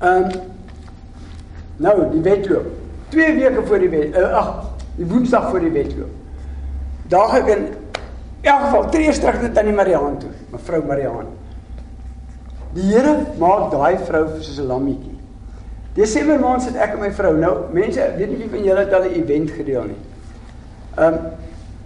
Ehm 0.00 0.24
um, 0.24 0.30
nou, 1.76 2.10
die 2.10 2.20
wedloop. 2.20 2.66
2 3.08 3.34
weke 3.34 3.66
voor 3.66 3.78
die 3.78 3.88
wet. 3.88 4.16
Uh, 4.16 4.36
ag, 4.38 4.71
die 5.02 5.10
Woensdag 5.10 5.50
voor 5.50 5.64
die 5.64 5.72
wedloop. 5.74 6.10
Daag 7.10 7.34
ek 7.40 7.48
in 7.56 7.64
elk 8.46 8.66
geval 8.68 8.90
tree 8.94 9.14
terug 9.18 9.40
net 9.42 9.58
aan 9.58 9.70
die 9.70 9.74
Mariaan 9.76 10.20
toe, 10.22 10.30
mevrou 10.52 10.82
Mariaan. 10.86 11.32
Die 12.76 12.86
Here 12.88 13.16
maak 13.40 13.72
daai 13.74 13.98
vrou 14.06 14.24
soos 14.38 14.58
'n 14.58 14.70
lammetjie. 14.70 15.18
Desember 15.94 16.38
maand 16.40 16.62
sit 16.62 16.76
ek 16.76 16.94
en 16.94 17.00
my 17.00 17.10
vrou. 17.12 17.34
Nou, 17.36 17.54
mense, 17.72 18.00
weet 18.16 18.30
nie 18.30 18.38
wie 18.38 18.48
van 18.48 18.64
julle 18.64 18.84
het 18.84 18.92
al 18.92 19.04
'n 19.04 19.14
event 19.20 19.50
gedeel 19.50 19.84
nie. 19.84 20.00
Ehm 20.96 21.14
um, 21.14 21.18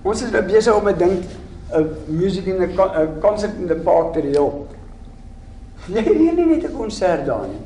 ons 0.02 0.22
is 0.22 0.30
besig 0.30 0.74
om 0.74 0.88
'n 0.88 0.98
ding 0.98 1.24
'n 1.72 1.88
music 2.06 2.46
in 2.46 2.62
'n 2.62 3.20
concert 3.20 3.56
in 3.58 3.66
die 3.66 3.74
park 3.74 4.12
te 4.12 4.20
reël. 4.20 4.66
Jy 5.88 6.00
reël 6.00 6.34
nie 6.34 6.46
net 6.46 6.64
'n 6.70 6.76
konsert 6.76 7.26
daar 7.26 7.48
nie. 7.48 7.64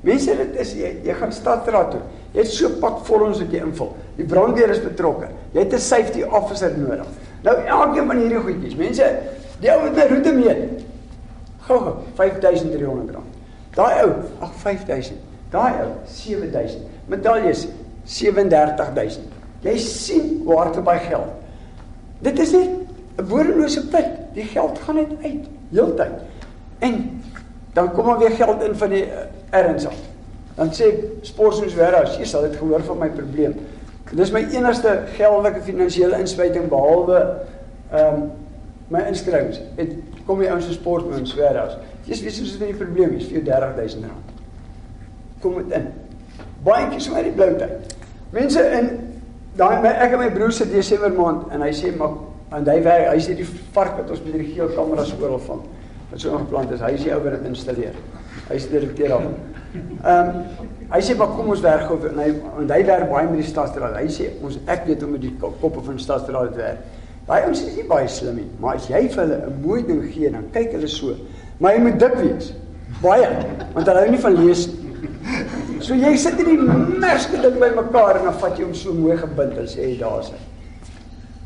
Mense, 0.00 0.36
dit 0.36 0.56
is 0.60 0.72
jy, 0.74 1.00
jy 1.04 1.14
gaan 1.14 1.32
stadstraat 1.32 1.90
toe. 1.90 2.00
Jy 2.34 2.42
het 2.42 2.50
so 2.50 2.68
pak 2.82 3.04
vol 3.06 3.28
ons 3.28 3.38
wat 3.38 3.52
jy 3.54 3.60
invul. 3.62 3.92
Die 4.16 4.26
brandweer 4.26 4.72
is 4.74 4.82
betrokke. 4.82 5.28
Jy 5.54 5.60
het 5.60 5.74
'n 5.74 5.78
safety 5.78 6.22
officer 6.22 6.72
nodig. 6.78 7.06
Nou 7.42 7.56
elkeen 7.56 8.06
van 8.06 8.16
hierdie 8.16 8.40
goedjies. 8.40 8.74
Mense, 8.76 9.06
die 9.60 9.70
ou 9.70 9.82
met 9.82 9.94
my 9.94 10.06
roete 10.10 10.32
meet. 10.32 10.84
Gou, 11.68 11.96
5300 12.14 13.14
rand. 13.14 13.24
Daai 13.74 14.02
ou, 14.02 14.12
ag 14.40 14.52
5000. 14.62 15.18
Daai 15.50 15.72
ou, 15.84 15.90
7000. 16.06 16.82
Medaljes 17.06 17.68
37000. 18.04 19.24
Jy 19.64 19.78
sien 19.78 20.42
waar 20.44 20.72
te 20.72 20.80
baie 20.80 21.00
geld. 21.00 21.30
Dit 22.20 22.38
is 22.38 22.52
net 22.52 22.68
'n 23.18 23.26
bodemlose 23.28 23.86
put. 23.88 24.08
Die 24.34 24.44
geld 24.44 24.78
gaan 24.78 24.94
net 24.94 25.12
uit 25.22 25.46
heeltyd. 25.70 26.18
En 26.78 27.22
dan 27.72 27.92
kom 27.92 28.06
maar 28.06 28.18
weer 28.18 28.30
geld 28.30 28.62
in 28.62 28.74
van 28.74 28.88
die 28.88 29.04
uh, 29.06 29.12
erns 29.50 29.86
af. 29.86 30.13
Dan 30.54 30.70
sê 30.74 30.90
Sportsoos 31.26 31.74
Warehouse, 31.74 32.18
jy 32.20 32.28
sal 32.30 32.46
dit 32.46 32.56
gehoor 32.58 32.84
van 32.86 33.00
my 33.00 33.10
probleem. 33.14 33.56
Dis 34.14 34.30
my 34.30 34.44
enigste 34.54 34.92
geldelike 35.16 35.64
finansiële 35.66 36.20
inspuiting 36.22 36.68
behalwe 36.70 37.20
ehm 37.90 38.22
um, 38.22 38.30
my 38.92 39.00
inskrywings. 39.08 39.58
Dit 39.78 39.94
kom 40.26 40.42
die 40.42 40.50
ouens 40.52 40.66
se 40.68 40.76
Sportsoos 40.76 41.34
Warehouse. 41.38 41.78
Jy 42.04 42.20
weet 42.22 42.36
soos 42.36 42.52
dit 42.58 42.68
die 42.68 42.78
probleem 42.78 43.16
is 43.16 43.26
vir 43.30 43.40
jou 43.40 43.44
R30000. 43.56 44.12
Kom 45.42 45.56
dit 45.62 45.72
in. 45.78 45.88
Baie 46.64 46.86
kies 46.92 47.08
my 47.10 47.24
die 47.24 47.32
blou 47.34 47.50
tyd. 47.58 47.94
Mense 48.34 48.62
in 48.78 48.90
daai 49.58 49.80
my 49.82 49.94
ek 50.04 50.14
en 50.14 50.22
my 50.22 50.30
broer 50.34 50.52
se 50.52 50.68
Desember 50.68 51.12
maand 51.16 51.48
en 51.54 51.64
hy 51.64 51.72
sê 51.74 51.94
maar 51.96 52.14
en 52.54 52.68
hy 52.68 52.76
werk, 52.84 53.08
hy 53.10 53.20
sê 53.22 53.34
die 53.38 53.46
vark 53.74 53.96
wat 53.98 54.12
ons 54.14 54.22
met 54.22 54.36
die 54.38 54.52
geel 54.52 54.70
kameras 54.76 55.14
oral 55.18 55.40
van 55.48 55.64
wat 56.14 56.22
so 56.22 56.36
ingeplant 56.38 56.70
is. 56.70 56.82
Hy 56.84 56.92
is 56.94 57.04
die 57.04 57.12
ou 57.14 57.20
wat 57.24 57.34
dit 57.34 57.46
installeer. 57.50 57.94
Hy 58.46 58.58
is 58.58 58.68
direkteur 58.70 59.14
daarvan. 59.16 59.36
Ehm 59.74 60.28
um, 60.30 60.72
hy 60.94 61.00
sê 61.02 61.14
maar 61.18 61.32
kom 61.34 61.48
ons 61.50 61.62
werk 61.64 61.88
gou 61.88 61.96
en 62.06 62.18
hy 62.20 62.26
en 62.60 62.68
hy 62.70 62.82
werk 62.86 63.08
baie 63.10 63.26
met 63.26 63.40
die 63.40 63.48
stadsraad. 63.48 63.96
Hy 63.98 64.10
sê 64.14 64.28
ons 64.44 64.60
ek 64.70 64.84
weet 64.86 65.02
hoe 65.02 65.10
met 65.10 65.24
die 65.24 65.32
koppe 65.40 65.80
van 65.80 65.98
die 65.98 66.04
stadsraad 66.04 66.54
werk. 66.60 66.84
Baie 67.26 67.48
ons 67.48 67.64
is 67.64 67.74
nie 67.74 67.86
baie 67.88 68.06
slim 68.12 68.36
nie, 68.38 68.46
maar 68.60 68.78
as 68.78 68.86
jy 68.92 69.00
vir 69.08 69.22
hulle 69.24 69.38
'n 69.48 69.58
mooi 69.64 69.80
ding 69.82 70.04
gee, 70.12 70.30
dan 70.30 70.44
kyk 70.52 70.76
hulle 70.76 70.88
so. 70.92 71.16
Maar 71.58 71.74
jy 71.74 71.80
moet 71.88 71.98
dik 71.98 72.16
wees. 72.20 72.52
Baie, 73.02 73.28
want 73.74 73.86
hulle 73.86 74.00
hou 74.04 74.10
nie 74.10 74.24
van 74.26 74.36
lees 74.44 74.66
nie. 74.68 75.80
So 75.80 75.94
jy 75.94 76.16
sit 76.16 76.38
in 76.38 76.46
die 76.52 76.60
merske 77.00 77.40
ding 77.42 77.58
bymekaar 77.58 78.20
en 78.20 78.28
dan 78.30 78.38
vat 78.38 78.58
jy 78.58 78.64
hom 78.64 78.74
so 78.74 78.92
mooi 78.92 79.16
gebind 79.16 79.58
en 79.58 79.66
sê 79.66 79.98
daar 79.98 80.20
is 80.20 80.30
hy. 80.30 80.53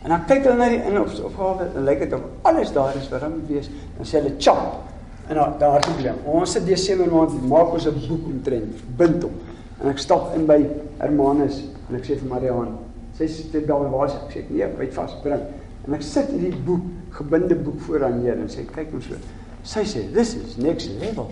En 0.03 0.13
dan 0.15 0.25
kyk 0.27 0.45
hulle 0.47 0.57
na 0.57 0.69
die 0.71 0.83
inopgawe 0.87 1.69
en 1.75 1.85
lyk 1.85 2.05
dit 2.05 2.13
of 2.15 2.23
alles 2.49 2.73
daar 2.73 2.97
is 2.97 3.09
wat 3.11 3.25
hom 3.27 3.41
wees, 3.49 3.71
dan 3.97 4.07
sê 4.07 4.21
hulle 4.21 4.35
chop. 4.39 4.85
En 5.29 5.35
dan 5.35 5.57
daar 5.61 5.75
het 5.77 5.89
probleem. 5.89 6.21
Ons 6.25 6.55
het 6.55 6.67
Desember 6.67 7.11
maand 7.13 7.49
maak 7.49 7.73
ons 7.73 7.87
'n 7.87 7.99
boek 8.09 8.27
omtrent, 8.27 8.85
bind 8.97 9.23
hom. 9.23 9.35
En 9.83 9.91
ek 9.91 9.99
stap 9.99 10.35
in 10.35 10.47
by 10.47 10.67
Hermanus 10.99 11.65
en 11.89 11.97
ek 11.97 12.05
sê 12.05 12.19
vir 12.19 12.29
Mariaan, 12.29 12.79
sy 13.19 13.27
sê 13.27 13.67
daar 13.67 13.91
waar 13.91 14.07
is 14.07 14.15
ek? 14.15 14.33
Sê 14.33 14.45
nee, 14.51 14.67
byt 14.67 14.95
vas, 14.95 15.15
bring. 15.23 15.43
En 15.87 15.95
ek 15.95 16.03
sit 16.03 16.31
hierdie 16.31 16.63
boek, 16.65 16.83
gebinde 17.11 17.55
boek 17.55 17.81
voor 17.81 18.05
aan 18.05 18.23
neer 18.23 18.39
en 18.39 18.49
sê 18.49 18.65
kyk 18.67 18.91
hom 18.91 19.01
so. 19.03 19.15
Sy 19.63 19.85
sê 19.85 20.13
this 20.15 20.35
is 20.35 20.57
next 20.57 20.91
level. 21.01 21.31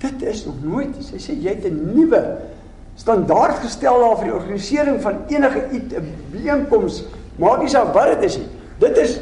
Dit 0.00 0.22
is 0.22 0.46
nog 0.46 0.62
nooit. 0.62 0.96
Sy 1.04 1.18
sê 1.18 1.34
jy 1.36 1.54
het 1.54 1.64
'n 1.64 1.92
nuwe 1.94 2.38
standaard 2.96 3.62
gestel 3.64 4.00
daar 4.00 4.16
vir 4.16 4.24
die 4.24 4.34
organisering 4.34 5.00
van 5.02 5.16
enige 5.28 5.60
iets 5.72 5.94
'n 5.94 6.12
bijeenkoms. 6.32 7.04
Maak 7.40 7.64
nie 7.64 7.72
saak 7.72 7.94
wat 7.96 8.14
dit 8.14 8.28
is 8.30 8.38
nie. 8.38 8.48
Dit 8.78 8.96
is 8.98 9.20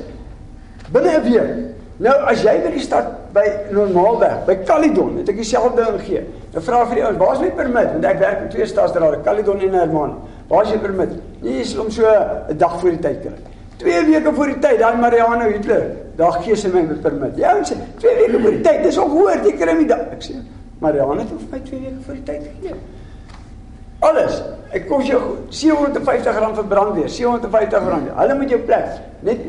binne 0.92 1.18
'n 1.18 1.22
week 1.22 1.68
Nou 1.98 2.14
as 2.30 2.44
jy 2.46 2.52
by 2.62 2.70
die 2.70 2.82
stad 2.82 3.06
by 3.34 3.42
Normaalweg, 3.74 4.44
by 4.46 4.54
Caledon, 4.66 5.16
het 5.18 5.32
ek 5.32 5.40
dieselfde 5.40 5.82
ding 5.82 5.96
gegee. 5.98 6.20
Nou 6.52 6.62
vra 6.62 6.84
vir 6.86 6.94
die 6.94 7.04
ouens, 7.04 7.18
"Waar 7.18 7.32
is 7.34 7.40
my 7.40 7.50
permit?" 7.50 7.88
Want 7.92 8.04
ek 8.04 8.18
werk 8.18 8.40
met 8.40 8.50
twee 8.50 8.66
stadsrade, 8.66 9.22
Caledon 9.24 9.60
en 9.60 9.74
Herman. 9.74 10.14
"Waar 10.48 10.62
is 10.62 10.68
jou 10.68 10.78
permit?" 10.78 11.08
Nee, 11.42 11.60
is 11.60 11.76
om 11.76 11.90
so 11.90 12.06
'n 12.06 12.56
dag 12.56 12.80
voor 12.80 12.90
die 12.90 12.98
tyd 12.98 13.20
kry. 13.20 13.32
2 13.76 14.04
weke 14.04 14.34
voor 14.34 14.46
die 14.46 14.58
tyd, 14.58 14.78
daai 14.78 14.96
Mariano 14.96 15.50
Hitler, 15.50 15.90
daar 16.16 16.32
gee 16.32 16.56
sy 16.56 16.68
my 16.68 16.80
'n 16.80 17.00
permit. 17.02 17.36
Ja, 17.36 17.56
sê 17.62 17.74
2 17.98 18.16
weke 18.16 18.40
voor 18.40 18.50
die 18.50 18.60
tyd, 18.60 18.82
dis 18.82 18.98
ongehoord, 18.98 19.44
jy 19.44 19.52
kry 19.52 19.74
my 19.74 19.86
daai. 19.86 20.06
Ek 20.12 20.22
sê 20.22 20.34
Mariano 20.78 21.18
het 21.18 21.28
vir 21.28 21.38
my 21.50 21.58
2 21.58 21.80
weke 21.80 22.02
voor 22.06 22.14
die 22.14 22.22
tyd 22.22 22.42
gegee. 22.42 22.74
Alles. 23.98 24.42
Ek 24.76 24.84
kos 24.86 25.06
jou 25.08 25.20
R750 25.48 26.58
vir 26.58 26.66
brandweer, 26.70 27.08
R750. 27.08 28.10
Hulle 28.18 28.36
moet 28.38 28.52
jou 28.52 28.60
plek. 28.68 28.98
Net 29.26 29.46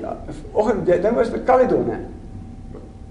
oggend 0.58 0.88
ding 0.90 1.18
was 1.18 1.30
vir 1.34 1.44
Caledon 1.46 1.92
hè. 1.92 1.98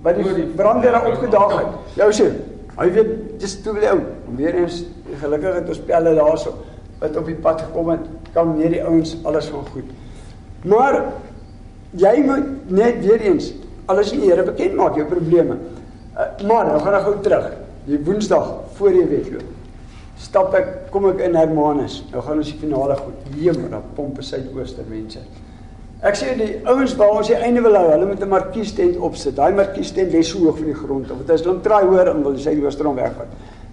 Wat 0.03 0.19
die 0.19 0.47
brandweer 0.59 0.97
opgedaag 0.99 1.55
het. 1.59 1.77
Jou 2.01 2.09
sê, 2.17 2.31
hy 2.79 2.89
weet 2.95 3.13
dis 3.43 3.55
toe 3.63 3.75
wil 3.77 3.87
ou. 3.93 4.01
Weer 4.39 4.59
eens 4.65 4.83
gelukkig 5.21 5.61
het 5.61 5.71
ons 5.75 5.83
pelle 5.87 6.15
daarso 6.17 6.57
wat 6.99 7.15
op 7.21 7.29
die 7.31 7.37
pad 7.39 7.61
gekom 7.63 7.93
het, 7.93 8.07
kan 8.35 8.57
meer 8.57 8.73
die 8.75 8.83
ouens 8.83 9.13
alles 9.29 9.47
van 9.53 9.67
goed. 9.71 9.93
Maar 10.67 10.97
jy 11.95 12.15
moet 12.27 12.73
net 12.75 12.99
weer 13.05 13.23
eens 13.29 13.53
alles 13.87 14.11
in 14.17 14.25
die 14.25 14.33
Here 14.33 14.43
bekend 14.43 14.75
maak 14.81 14.99
jou 14.99 15.07
probleme. 15.07 15.61
Uh, 16.19 16.27
maar 16.51 16.67
nou 16.67 16.81
gaan 16.83 16.99
ek 16.99 17.07
gou 17.07 17.15
terug. 17.23 17.47
Die 17.87 18.01
Woensdag 18.03 18.51
voor 18.81 18.99
die 18.99 19.07
wedloop 19.07 19.58
stap 20.19 20.55
ek, 20.59 20.71
kom 20.93 21.09
ek 21.11 21.21
in 21.27 21.37
Hermanus. 21.39 22.03
Nou 22.13 22.23
gaan 22.25 22.41
ons 22.43 22.51
die 22.51 22.59
finale 22.61 22.97
goed. 22.99 23.29
Heem, 23.37 23.69
dan 23.71 23.85
pompe 23.97 24.25
suidooster 24.27 24.87
mense. 24.91 25.23
Ek 26.07 26.15
sê 26.15 26.35
die 26.39 26.61
ouens 26.71 26.93
waar 26.99 27.17
ons 27.19 27.27
die 27.27 27.35
einde 27.35 27.63
wil 27.65 27.75
hou, 27.75 27.87
hulle 27.91 28.07
moet 28.07 28.21
'n 28.23 28.31
markies 28.31 28.73
tent 28.75 28.99
opsit. 29.03 29.35
Daai 29.35 29.53
markies 29.53 29.91
tent 29.91 30.13
lê 30.13 30.23
so 30.23 30.39
hoog 30.39 30.59
van 30.59 30.67
die 30.67 30.75
grond. 30.75 31.09
Want 31.09 31.31
as 31.31 31.43
hulle 31.43 31.61
draai 31.61 31.85
hoor 31.85 32.09
en 32.09 32.23
wil 32.23 32.35
die 32.35 32.43
suidooster 32.43 32.87
hom 32.87 32.97
wegvat. 32.97 33.27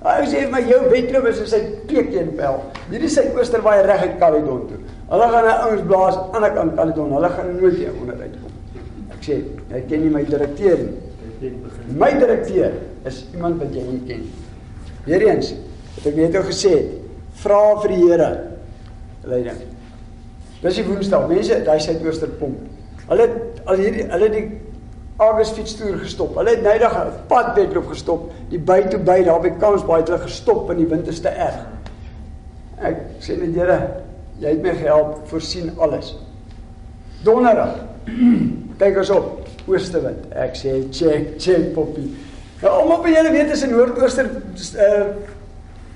Hy 0.06 0.26
sê 0.30 0.50
my 0.52 0.62
jou 0.62 0.80
wedloop 0.90 1.26
is 1.28 1.50
sy 1.50 1.60
peekeen 1.88 2.36
bel. 2.38 2.62
Hierdie 2.90 3.10
suidooster 3.10 3.62
waai 3.62 3.86
reg 3.86 4.02
uit 4.02 4.20
Caledon 4.20 4.68
toe. 4.68 4.78
Hulle 5.10 5.30
gaan 5.30 5.46
nou 5.46 5.70
ouens 5.70 5.86
blaas 5.88 6.18
aan 6.34 6.42
die 6.42 6.52
kant 6.58 6.76
Caledon. 6.76 7.12
Hulle 7.12 7.30
gaan 7.30 7.56
nooit 7.62 7.78
hier 7.78 7.94
onder 8.02 8.16
uitkom. 8.22 8.52
Ek 9.12 9.22
sê, 9.22 9.40
jy 9.72 9.82
ken 9.90 10.02
nie 10.02 10.10
my 10.10 10.24
direkteur 10.24 10.78
nie. 10.78 11.52
My 11.94 12.12
direkteur 12.12 12.72
is 13.06 13.26
iemand 13.34 13.62
wat 13.62 13.74
jy 13.74 13.84
nie 13.86 14.02
ken. 14.08 14.26
Weereens 15.06 15.54
wat 15.96 16.06
ek 16.12 16.20
net 16.20 16.36
nou 16.36 16.44
gesê 16.48 16.74
het, 16.76 16.92
vra 17.42 17.62
vir 17.82 17.94
die 17.94 18.04
Here 18.04 18.30
leiding. 19.26 19.64
Dis 20.62 20.80
die 20.80 20.86
Woensdag. 20.88 21.28
Mense, 21.30 21.60
daai 21.66 21.80
Suidooster 21.84 22.32
pomp. 22.40 22.62
Hulle 23.10 23.28
al 23.70 23.82
hierdie 23.82 24.08
hulle 24.10 24.30
die 24.34 24.46
Agus 25.22 25.54
fietstoer 25.56 25.96
gestop. 26.02 26.34
Hulle 26.36 26.58
het 26.58 26.64
nydig 26.64 26.92
'n 26.92 27.12
padwedloop 27.30 27.88
gestop. 27.88 28.32
Die 28.50 28.60
by 28.60 28.82
toe 28.90 29.00
by 29.00 29.24
daar 29.24 29.40
by 29.40 29.50
Kansbaai 29.60 30.02
het 30.02 30.10
hulle 30.10 30.20
gestop 30.20 30.68
want 30.68 30.80
die 30.80 30.88
wind 30.88 31.08
is 31.08 31.22
te 31.22 31.30
erg. 31.30 31.66
Ek 32.82 32.98
sê 33.20 33.38
net 33.40 33.56
Here, 33.56 34.04
jy 34.40 34.50
het 34.50 34.62
my 34.62 34.74
gehelp, 34.76 35.28
voorsien 35.28 35.72
alles. 35.80 36.16
Donderdag. 37.24 37.80
Kyk 38.80 38.98
ons 38.98 39.10
op. 39.10 39.48
Oostewind. 39.68 40.34
Ek 40.36 40.56
sê 40.56 40.84
check, 40.92 41.40
check 41.40 41.74
poppie. 41.74 42.12
Nou 42.62 42.72
almal 42.72 43.02
by 43.04 43.14
julle 43.14 43.32
weet 43.32 43.52
is 43.52 43.64
in 43.64 43.72
noordooster 43.72 44.30
uh 44.80 45.06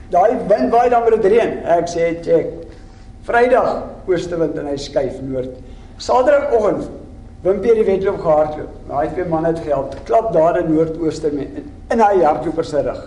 daai 0.10 0.38
wind 0.48 0.72
waai 0.72 0.90
dan 0.90 1.04
met 1.04 1.22
dit 1.22 1.32
reën. 1.32 1.58
Ek 1.66 1.88
sê 1.88 2.14
check. 2.24 2.54
Vrydag 3.28 3.84
oostewind 4.08 4.58
en 4.58 4.68
hy 4.72 4.78
skuif 4.78 5.22
noord. 5.22 5.54
Saterdagoggend 5.98 6.90
Wimpie 7.40 7.72
die 7.72 7.86
wedloop 7.88 8.18
gehardloop. 8.20 8.72
Daai 8.90 9.14
twee 9.14 9.26
manne 9.32 9.54
het 9.54 9.62
gehelp. 9.64 9.94
Klap 10.08 10.34
daar 10.36 10.58
in 10.60 10.74
noordooster 10.74 11.32
met 11.32 11.62
in 11.94 12.02
hy 12.04 12.18
hardloper 12.20 12.68
se 12.68 12.82
rug. 12.84 13.00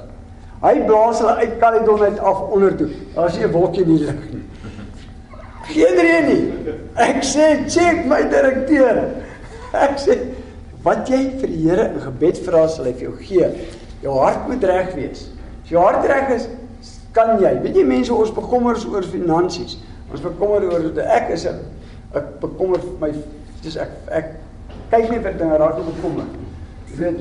Hy 0.62 0.72
blaas 0.86 1.20
hulle 1.20 1.34
uit 1.42 1.59
Caledon 1.61 2.05
uit 2.07 2.22
af 2.30 2.40
onder 2.55 2.72
toe. 2.78 2.88
Daar's 3.14 3.36
nie 3.36 3.44
'n 3.44 3.53
wolkie 3.53 3.82
in 3.82 3.96
die 3.96 4.05
lug 4.07 4.22
nie. 4.32 4.44
Geen 5.68 6.00
reën 6.00 6.26
nie. 6.26 6.53
Ek 6.96 7.22
sê 7.22 7.68
check 7.68 8.07
my 8.07 8.22
direkteur. 8.22 9.05
Ek 9.72 9.98
sê 9.98 10.18
wat 10.82 11.09
jy 11.09 11.38
vir 11.40 11.48
die 11.48 11.68
Here 11.68 11.84
in 11.92 12.00
gebed 12.00 12.38
vra 12.46 12.68
sal 12.68 12.84
hy 12.84 12.92
vir 12.92 13.09
jou 13.11 13.16
gee. 13.20 13.68
Jou 14.03 14.18
hart 14.18 14.48
moet 14.48 14.64
reg 14.64 14.94
wees. 14.94 15.28
As 15.62 15.68
jou 15.68 15.80
hart 15.80 16.07
reg 16.07 16.30
is, 16.30 16.48
kan 17.12 17.38
jy. 17.40 17.52
Weet 17.62 17.76
jy 17.76 17.84
mense 17.84 18.14
ons 18.14 18.32
bekommer 18.34 18.78
oor 18.90 19.06
finansies. 19.06 19.78
Ons 20.12 20.24
bekommer 20.24 20.64
oor 20.68 20.90
ek 21.04 21.30
is 21.36 21.46
'n 21.46 21.60
ek 22.14 22.40
bekommer 22.40 22.80
my 23.00 23.12
dis 23.62 23.76
ek 23.76 23.90
ek 24.10 24.26
kyk 24.90 25.10
nie 25.10 25.18
vir 25.18 25.32
dinge 25.38 25.58
raak 25.58 25.78
op 25.78 25.86
bekommer. 25.94 26.24
Jy 26.92 26.98
weet 26.98 27.20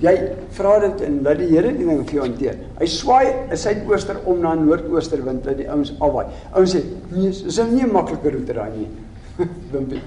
jy 0.00 0.14
vra 0.56 0.78
dit 0.80 1.02
en 1.04 1.18
laat 1.22 1.38
die 1.38 1.48
Here 1.50 1.72
die 1.72 1.84
ding 1.84 2.04
vir 2.08 2.14
jou 2.14 2.22
hanteer. 2.24 2.56
Hy 2.78 2.86
swaai 2.86 3.26
'n 3.50 3.56
suidooster 3.56 4.16
om 4.24 4.40
na 4.40 4.54
'n 4.54 4.64
noordooster 4.66 5.24
wind 5.24 5.44
dat 5.44 5.56
die 5.56 5.68
ouens 5.68 5.92
afwaai. 6.00 6.26
Ouens 6.54 6.74
sê 6.74 6.82
nee, 7.12 7.30
dis 7.30 7.58
nie 7.58 7.84
'n 7.84 7.92
maklike 7.92 8.30
roete 8.30 8.52
daai 8.52 8.70
nie. 8.76 8.88
Wimpie. 9.72 10.00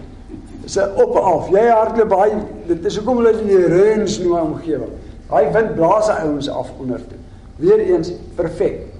Dis 0.63 0.77
op 0.77 1.15
en 1.15 1.23
af. 1.23 1.49
Jy 1.51 1.67
hardloop 1.69 2.09
baie 2.09 2.36
dit 2.67 2.86
is 2.86 2.97
hoekom 2.97 3.17
hulle 3.17 3.34
die 3.43 3.67
reëns 3.67 4.19
nou 4.23 4.39
omgewing. 4.39 4.93
Daai 5.29 5.51
wind 5.53 5.75
blaas 5.75 6.07
die 6.07 6.17
ouens 6.25 6.49
af 6.49 6.71
onder 6.79 7.01
toe. 7.07 7.17
Weereens 7.57 8.11
perfek. 8.36 8.93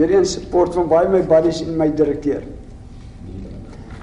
Weereens 0.00 0.32
support 0.32 0.72
van 0.74 0.88
baie 0.88 1.08
my 1.12 1.20
buddies 1.28 1.60
en 1.60 1.76
my 1.76 1.90
direkteur. 1.92 2.40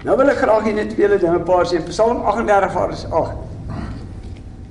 Nou 0.05 0.13
wil 0.19 0.29
ek 0.29 0.43
graag 0.43 0.67
net 0.75 0.91
twee 0.93 1.09
dinge 1.09 1.39
paar 1.47 1.65
sê. 1.65 1.79
Psalm 1.87 2.21
38 2.29 2.69
vers 2.75 3.05
8. 3.09 3.47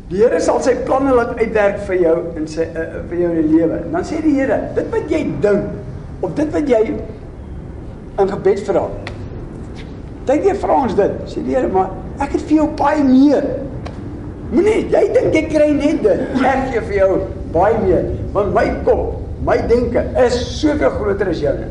Die 0.06 0.20
Here 0.20 0.38
sal 0.38 0.60
sy 0.62 0.76
planne 0.86 1.16
laat 1.16 1.32
uitwerk 1.34 1.80
vir 1.88 1.98
jou 2.04 2.14
in 2.38 2.46
sy 2.46 2.68
uh, 2.68 3.02
vir 3.10 3.24
jou 3.24 3.32
in 3.32 3.40
die 3.40 3.56
lewe. 3.56 3.80
Dan 3.90 4.06
sê 4.06 4.20
die 4.22 4.36
Here, 4.36 4.60
dit 4.76 4.86
wat 4.94 5.10
jy 5.10 5.24
dink 5.42 6.22
of 6.22 6.36
dit 6.38 6.54
wat 6.54 6.70
jy 6.70 6.80
in 6.94 8.30
gebed 8.30 8.62
vra. 8.68 8.86
Dink 10.30 10.46
jy 10.46 10.54
vra 10.62 10.78
ons 10.86 10.94
dit? 10.94 11.18
Sê 11.32 11.42
die 11.42 11.58
Here, 11.58 11.72
maar 11.74 11.90
ek 12.22 12.38
het 12.38 12.46
vir 12.46 12.60
jou 12.60 12.68
baie 12.78 13.02
meer. 13.02 13.50
Moenie, 14.54 14.78
jy 14.94 15.04
dink 15.18 15.34
jy 15.34 15.44
kry 15.50 15.72
net 15.74 16.06
dit. 16.06 16.26
Ek 16.38 16.68
gee 16.70 16.86
vir 16.86 16.98
jou 17.00 17.12
baie 17.56 17.82
meer, 17.82 18.12
want 18.36 18.54
my 18.54 18.68
kop, 18.86 19.25
my 19.44 19.56
denke 19.68 20.02
is 20.24 20.36
soveel 20.60 20.90
groter 20.90 21.28
as 21.28 21.40
joune. 21.40 21.68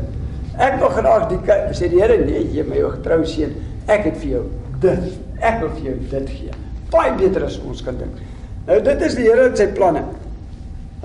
Ek 0.56 0.78
wil 0.80 0.92
graag 0.94 1.26
die 1.28 1.56
sê 1.76 1.90
die 1.92 2.00
Here, 2.00 2.16
nee, 2.24 2.44
jy 2.54 2.64
my 2.64 2.80
getrou 2.80 3.24
seun, 3.28 3.56
ek 3.92 4.06
het 4.08 4.16
vir 4.22 4.30
jou 4.30 4.44
dit. 4.80 5.10
Ek 5.44 5.60
wil 5.60 5.72
vir 5.74 5.90
jou 5.90 5.96
dit 6.12 6.30
gee. 6.32 6.56
Baie 6.92 7.12
beter 7.18 7.44
as 7.44 7.58
ons 7.60 7.82
kan 7.84 7.98
dink. 8.00 8.22
Nou 8.66 8.78
dit 8.82 9.04
is 9.04 9.16
die 9.18 9.26
Here 9.28 9.50
en 9.50 9.58
sy 9.58 9.68
planne. 9.76 10.04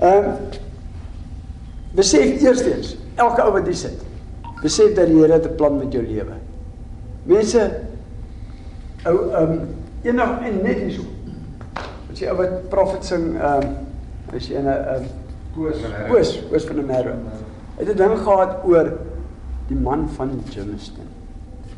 Ehm 0.00 0.30
um, 0.32 0.50
besef 1.92 2.40
eerstens, 2.40 2.94
elke 3.20 3.44
ou 3.44 3.52
wat 3.52 3.66
hier 3.68 3.76
sit, 3.76 3.98
besef 4.62 4.94
dat 4.96 5.10
die 5.10 5.18
Here 5.20 5.36
'n 5.36 5.56
plan 5.56 5.76
met 5.78 5.92
jou 5.92 6.02
lewe. 6.02 6.38
Mense 7.28 7.66
ou 9.04 9.18
ehm 9.30 9.52
um, 9.52 9.58
enig 10.02 10.32
en 10.48 10.62
net 10.62 10.78
hierso. 10.80 11.04
Wat 12.08 12.16
sê 12.16 12.30
ou 12.30 12.38
wat 12.40 12.70
profet 12.70 13.04
sing 13.04 13.36
ehm 13.36 13.68
um, 13.68 13.76
as 14.32 14.48
jy 14.48 14.56
'n 14.56 14.66
ehm 14.66 15.10
Koos 15.54 15.80
Koos, 16.08 16.30
Koos 16.50 16.64
van 16.68 16.76
der 16.76 16.84
Merwe. 16.84 17.16
Het 17.76 17.88
'n 17.88 17.96
ding 17.96 18.18
gehad 18.18 18.64
oor 18.64 18.92
die 19.68 19.76
man 19.76 20.08
van 20.08 20.42
Jamestown. 20.50 21.08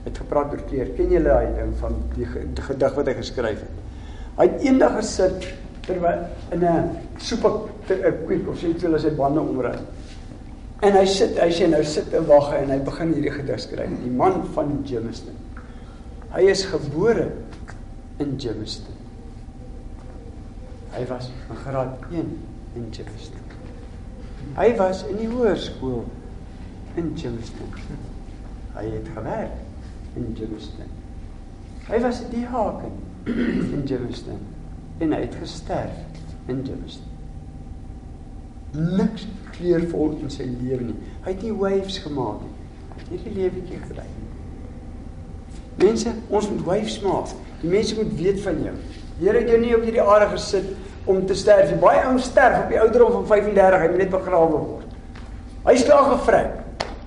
Het 0.04 0.18
gepraat 0.18 0.52
oor 0.52 0.62
kleer. 0.68 0.86
Ken 0.96 1.10
julle 1.10 1.28
daai 1.28 1.54
ding 1.56 1.74
van 1.80 1.94
die, 2.14 2.26
gedig 2.60 2.94
wat 2.94 3.06
hy 3.06 3.14
geskryf 3.14 3.60
het? 3.60 3.76
Hy 4.36 4.46
het 4.48 4.62
eendag 4.62 4.96
gesit 4.96 5.54
terwyl 5.86 6.26
in 6.50 6.64
'n 6.64 6.96
'n 7.88 8.24
kwiek 8.26 8.48
of 8.48 8.58
sê 8.58 8.72
hulle 8.80 8.98
sy 8.98 9.10
bande 9.10 9.40
omry. 9.40 9.74
En 10.80 10.92
hy 10.92 11.06
sit, 11.06 11.38
hy 11.38 11.50
sê 11.50 11.68
nou 11.68 11.84
sit 11.84 12.12
en 12.12 12.26
wag 12.26 12.52
en 12.52 12.70
hy 12.70 12.78
begin 12.78 13.14
hierdie 13.14 13.30
gedig 13.30 13.60
skryf. 13.60 13.90
Die 14.02 14.10
man 14.10 14.44
van 14.54 14.82
Jamestown. 14.84 15.36
Hy 16.34 16.42
is 16.50 16.64
gebore 16.64 17.30
in 18.18 18.34
Jamestown. 18.36 18.98
Hy 20.92 21.06
was 21.08 21.30
in 21.50 21.56
graad 21.56 21.96
1 22.10 22.38
in 22.74 22.90
Jamestown. 22.90 23.43
Hy 24.54 24.68
was 24.78 25.02
in 25.10 25.18
die 25.18 25.28
hoërskool 25.30 26.04
in 27.00 27.12
Jamestown. 27.18 27.72
Hy 28.74 28.84
het 28.90 29.08
gewerk 29.14 29.56
in 30.14 30.30
Jamestown. 30.38 30.92
Hy 31.88 32.00
was 32.00 32.22
die 32.30 32.44
haken 32.48 32.92
in 33.26 33.82
Jamestown 33.84 34.40
en 35.02 35.12
hy 35.12 35.24
het 35.24 35.34
gesterf 35.40 35.96
in 36.46 36.62
Jamestown. 36.66 37.10
Niks 38.74 39.26
kleurvol 39.54 40.16
in 40.22 40.30
sy 40.32 40.46
lewe 40.50 40.90
nie. 40.90 40.96
Hy 41.24 41.34
het 41.34 41.42
nie 41.46 41.54
waves 41.54 41.98
gemaak 42.02 42.42
nie. 42.42 42.54
Hy 42.94 43.00
het 43.00 43.10
hierdie 43.12 43.34
lewetjie 43.38 43.80
gelei. 43.88 44.06
Mense, 45.82 46.14
ons 46.30 46.48
moet 46.50 46.64
waves 46.66 47.00
maak. 47.02 47.34
Die 47.62 47.70
mense 47.70 47.96
moet 47.98 48.14
weet 48.18 48.40
van 48.44 48.60
jou. 48.62 48.74
Here 49.20 49.38
het 49.38 49.50
jou 49.50 49.60
nie 49.62 49.74
op 49.76 49.86
hierdie 49.86 50.02
aarde 50.02 50.30
gesit 50.34 50.70
om 51.10 51.24
te 51.26 51.36
sterf 51.36 51.70
nie. 51.70 51.80
Baie 51.80 52.04
ouens 52.08 52.28
sterf 52.30 52.64
op 52.64 52.72
die 52.72 52.80
ouderdom 52.80 53.12
van 53.18 53.26
35, 53.26 53.80
hy 53.80 53.88
moet 53.92 54.02
net 54.04 54.12
begrawe 54.12 54.52
word. 54.52 54.92
Hy 55.64 55.74
is 55.78 55.84
klaar 55.88 56.10
gevryk. 56.12 56.60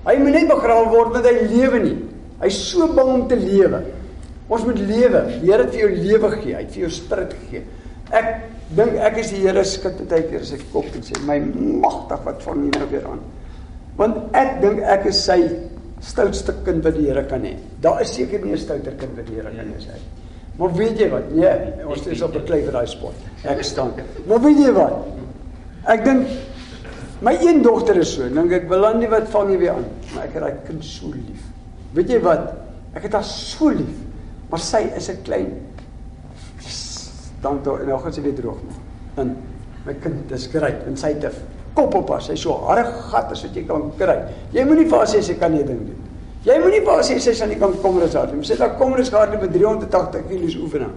Hy 0.06 0.14
moet 0.22 0.36
net 0.38 0.50
begrawe 0.50 0.90
word 0.92 1.16
want 1.16 1.26
hy 1.28 1.34
lewe 1.50 1.80
nie. 1.82 1.96
Hy's 2.42 2.58
so 2.70 2.86
bang 2.94 3.10
om 3.14 3.24
te 3.30 3.38
lewe. 3.38 3.82
Ons 4.48 4.64
moet 4.64 4.78
lewe. 4.80 5.24
Die 5.42 5.50
Here 5.50 5.64
het 5.64 5.74
vir 5.74 5.82
jou 5.82 5.90
lewe 5.94 6.30
gegee. 6.36 6.54
Hy 6.54 6.62
het 6.62 6.70
vir 6.74 6.84
jou 6.86 6.92
spirit 6.94 7.34
gegee. 7.42 7.64
Ek 8.08 8.28
dink 8.76 8.94
ek 9.04 9.18
is 9.20 9.32
die 9.34 9.42
Here 9.42 9.64
se 9.68 9.82
kind 9.84 10.00
baie 10.08 10.24
keer 10.30 10.44
as 10.46 10.54
ek 10.56 10.62
kop 10.72 10.86
en 10.96 11.04
sê 11.04 11.18
my 11.28 11.36
magtig 11.84 12.22
wat 12.24 12.46
van 12.46 12.62
hier 12.64 12.78
nou 12.80 12.88
weer 12.92 13.10
aan. 13.10 13.20
Want 13.98 14.38
ek 14.38 14.60
dink 14.62 14.80
ek 14.96 15.10
is 15.10 15.20
sy 15.26 15.42
stoutste 16.04 16.54
kind 16.64 16.86
wat 16.86 16.96
die 16.96 17.08
Here 17.10 17.26
kan 17.28 17.44
hê. 17.44 17.56
Daar 17.84 18.00
is 18.04 18.14
seker 18.14 18.40
nie 18.44 18.54
'n 18.54 18.64
stouter 18.64 18.96
kind 18.96 19.16
wat 19.16 19.26
die 19.26 19.34
Here 19.34 19.50
kan 19.50 19.74
hê 19.74 19.92
hy. 19.92 20.00
Maar 20.58 20.74
weet 20.74 20.98
jy 20.98 21.08
wat? 21.12 21.30
Nee, 21.30 21.86
ons 21.86 22.06
is 22.10 22.22
op 22.22 22.34
'n 22.34 22.44
klei 22.44 22.62
vir 22.64 22.72
daai 22.72 22.86
spot. 22.86 23.14
Ek 23.44 23.62
staan. 23.62 23.92
Maar 24.26 24.40
weet 24.42 24.58
jy 24.58 24.72
wat? 24.72 25.06
Ek 25.86 26.04
dink 26.04 26.26
my 27.22 27.34
een 27.40 27.62
dogter 27.62 27.96
is 27.96 28.14
so, 28.14 28.28
dink 28.28 28.52
ek 28.52 28.68
Belandi 28.68 29.08
wat 29.08 29.28
vang 29.30 29.50
jy 29.50 29.58
weer 29.58 29.72
aan. 29.72 29.86
Maar 30.14 30.24
ek 30.24 30.32
het 30.34 30.42
daai 30.42 30.56
kind 30.66 30.84
so 30.84 31.06
lief. 31.14 31.42
Weet 31.94 32.10
jy 32.10 32.20
wat? 32.20 32.52
Ek 32.94 33.02
het 33.02 33.12
haar 33.12 33.24
so 33.24 33.70
lief. 33.70 33.96
Maar 34.50 34.60
sy 34.60 34.82
is 34.96 35.08
'n 35.10 35.22
klein 35.22 35.68
dan 37.40 37.62
toe 37.62 37.78
nou 37.86 37.98
gaan 38.02 38.12
sy 38.12 38.24
weer 38.24 38.34
droog 38.34 38.58
maak. 38.66 38.82
Dan 39.14 39.36
my 39.86 39.94
kind, 40.02 40.26
dis 40.30 40.48
grait 40.52 40.82
en 40.86 40.96
sy 40.96 41.14
het 41.14 41.24
'n 41.24 41.32
kop 41.74 41.94
op 41.94 42.08
haar. 42.10 42.22
Sy's 42.22 42.40
so 42.40 42.52
harde 42.66 42.84
gat 42.84 43.30
as 43.30 43.42
wat 43.42 43.54
jy 43.54 43.64
kan 43.66 43.92
kry. 43.96 44.18
Jy 44.52 44.64
moenie 44.64 44.88
vir 44.88 44.98
haar 44.98 45.06
sê 45.06 45.22
sy 45.22 45.34
kan 45.34 45.52
nie 45.52 45.64
ding 45.64 45.86
doen. 45.86 46.07
Jy 46.46 46.58
moenie 46.62 46.80
vir 46.84 46.92
haar 46.92 47.04
sê 47.06 47.18
sy 47.20 47.34
sal 47.34 47.48
nie 47.50 47.58
kan 47.58 47.74
komrus 47.82 48.14
hard 48.14 48.34
nie. 48.34 48.44
Sy 48.46 48.54
sê 48.54 48.58
dat 48.62 48.76
komrus 48.78 49.10
hard 49.10 49.34
met 49.40 49.52
380 49.52 50.28
kg 50.28 50.62
oefening. 50.62 50.92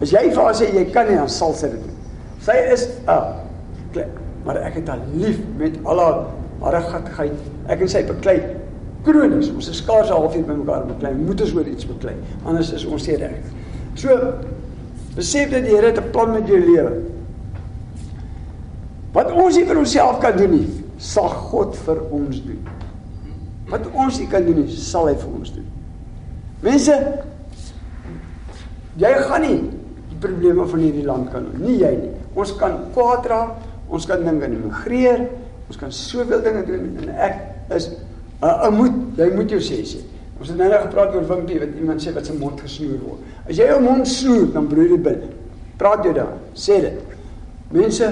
As 0.00 0.12
jy 0.14 0.24
vir 0.30 0.42
haar 0.42 0.56
sê 0.56 0.70
jy 0.72 0.84
kan 0.94 1.08
nie, 1.10 1.18
dan 1.18 1.28
sal 1.28 1.52
sy 1.54 1.68
dit 1.74 1.82
doen. 1.84 1.96
Sy 2.40 2.56
is 2.72 2.88
'n 2.88 3.10
uh, 3.10 4.06
maar 4.44 4.56
ek 4.56 4.74
het 4.80 4.88
haar 4.88 5.00
lief 5.12 5.38
met 5.58 5.76
al 5.84 6.00
haar 6.00 6.18
harde 6.60 6.80
gattigheid. 6.88 7.32
Ek 7.68 7.80
en 7.80 7.88
sy 7.88 8.04
beklei 8.06 8.38
kronies. 9.04 9.50
Ons 9.52 9.68
is 9.68 9.76
skaars 9.82 10.08
'n 10.08 10.12
halfuur 10.16 10.44
by 10.44 10.56
mekaar 10.62 10.86
beklei. 10.86 11.12
Moet 11.14 11.40
ons 11.40 11.54
oor 11.54 11.66
iets 11.66 11.86
beklei. 11.86 12.14
Anders 12.44 12.72
is 12.72 12.84
ons 12.84 13.06
nie 13.06 13.16
reg. 13.16 13.44
So 13.94 14.08
besef 15.14 15.50
dat 15.50 15.64
die 15.64 15.74
Here 15.74 15.92
'n 15.92 16.10
plan 16.10 16.32
met 16.32 16.46
jou 16.46 16.58
lewe. 16.58 17.02
Wat 19.12 19.32
ons 19.32 19.56
nie 19.56 19.64
vir 19.64 19.78
onsself 19.78 20.18
kan 20.18 20.36
doen 20.36 20.50
nie, 20.50 20.84
sal 20.96 21.28
God 21.28 21.76
vir 21.76 21.98
ons 22.10 22.42
doen. 22.44 22.77
Wat 23.68 23.88
ons 23.92 24.18
nie 24.20 24.28
kan 24.30 24.46
doen 24.46 24.62
nie, 24.62 24.76
sal 24.76 25.08
hy 25.10 25.16
vir 25.18 25.34
ons 25.38 25.52
doen. 25.54 25.66
Mense, 26.64 26.94
jy 28.98 29.10
gaan 29.28 29.44
nie 29.44 29.58
die 30.08 30.20
probleme 30.22 30.66
van 30.66 30.82
hierdie 30.82 31.06
land 31.06 31.28
kan 31.32 31.46
doen, 31.46 31.60
nie 31.62 31.78
jy 31.82 31.92
nie. 31.98 32.12
Ons 32.38 32.54
kan 32.58 32.78
kwaad 32.94 33.28
raak, 33.30 33.58
ons 33.92 34.06
kan 34.08 34.24
dinge 34.24 34.48
immigreer, 34.48 35.26
ons 35.68 35.80
kan 35.80 35.92
soveel 35.94 36.42
dinge 36.44 36.64
doen 36.68 36.88
en 37.02 37.12
ek 37.28 37.74
is 37.76 37.90
'n 38.38 38.46
uh, 38.46 38.70
moet, 38.70 38.94
jy 39.18 39.34
moet 39.34 39.50
jou 39.50 39.60
sê 39.60 39.82
sê. 39.82 40.00
Ons 40.38 40.48
het 40.48 40.56
nou 40.56 40.68
net 40.68 40.80
gepraat 40.86 41.14
oor 41.14 41.26
Wimpie 41.26 41.58
wat 41.58 41.74
iemand 41.74 42.00
sê 42.00 42.14
wat 42.14 42.26
sy 42.26 42.32
mond 42.38 42.60
gesnoer 42.60 43.00
word. 43.02 43.20
As 43.48 43.58
jy 43.58 43.66
jou 43.66 43.80
mond 43.80 44.06
snoer, 44.06 44.46
dan 44.54 44.68
broei 44.68 44.88
dit 44.88 45.02
binne. 45.02 45.32
Praat 45.76 46.04
jy 46.04 46.12
dan, 46.12 46.38
sê 46.54 46.80
dit. 46.80 47.00
Mense, 47.70 48.06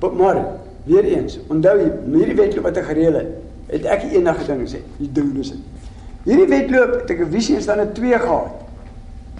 Maar 0.00 0.46
weer 0.84 1.04
eens, 1.04 1.38
onthou 1.48 1.78
hierdie 1.78 2.36
wedloop 2.38 2.68
wat 2.68 2.78
ek 2.80 2.86
gereël 2.92 3.16
het, 3.18 3.30
het 3.68 3.84
ek 3.84 4.08
enige 4.12 4.46
ding 4.46 4.62
gesê, 4.64 4.80
doen 4.98 5.32
dus 5.36 5.52
dit. 5.54 5.60
Hierdie 6.24 6.48
wedloop 6.48 6.94
het 7.00 7.10
ek 7.10 7.20
'n 7.20 7.30
visie 7.30 7.56
en 7.56 7.62
staan 7.62 7.80
'n 7.80 7.92
2 7.92 8.18
gehad. 8.18 8.50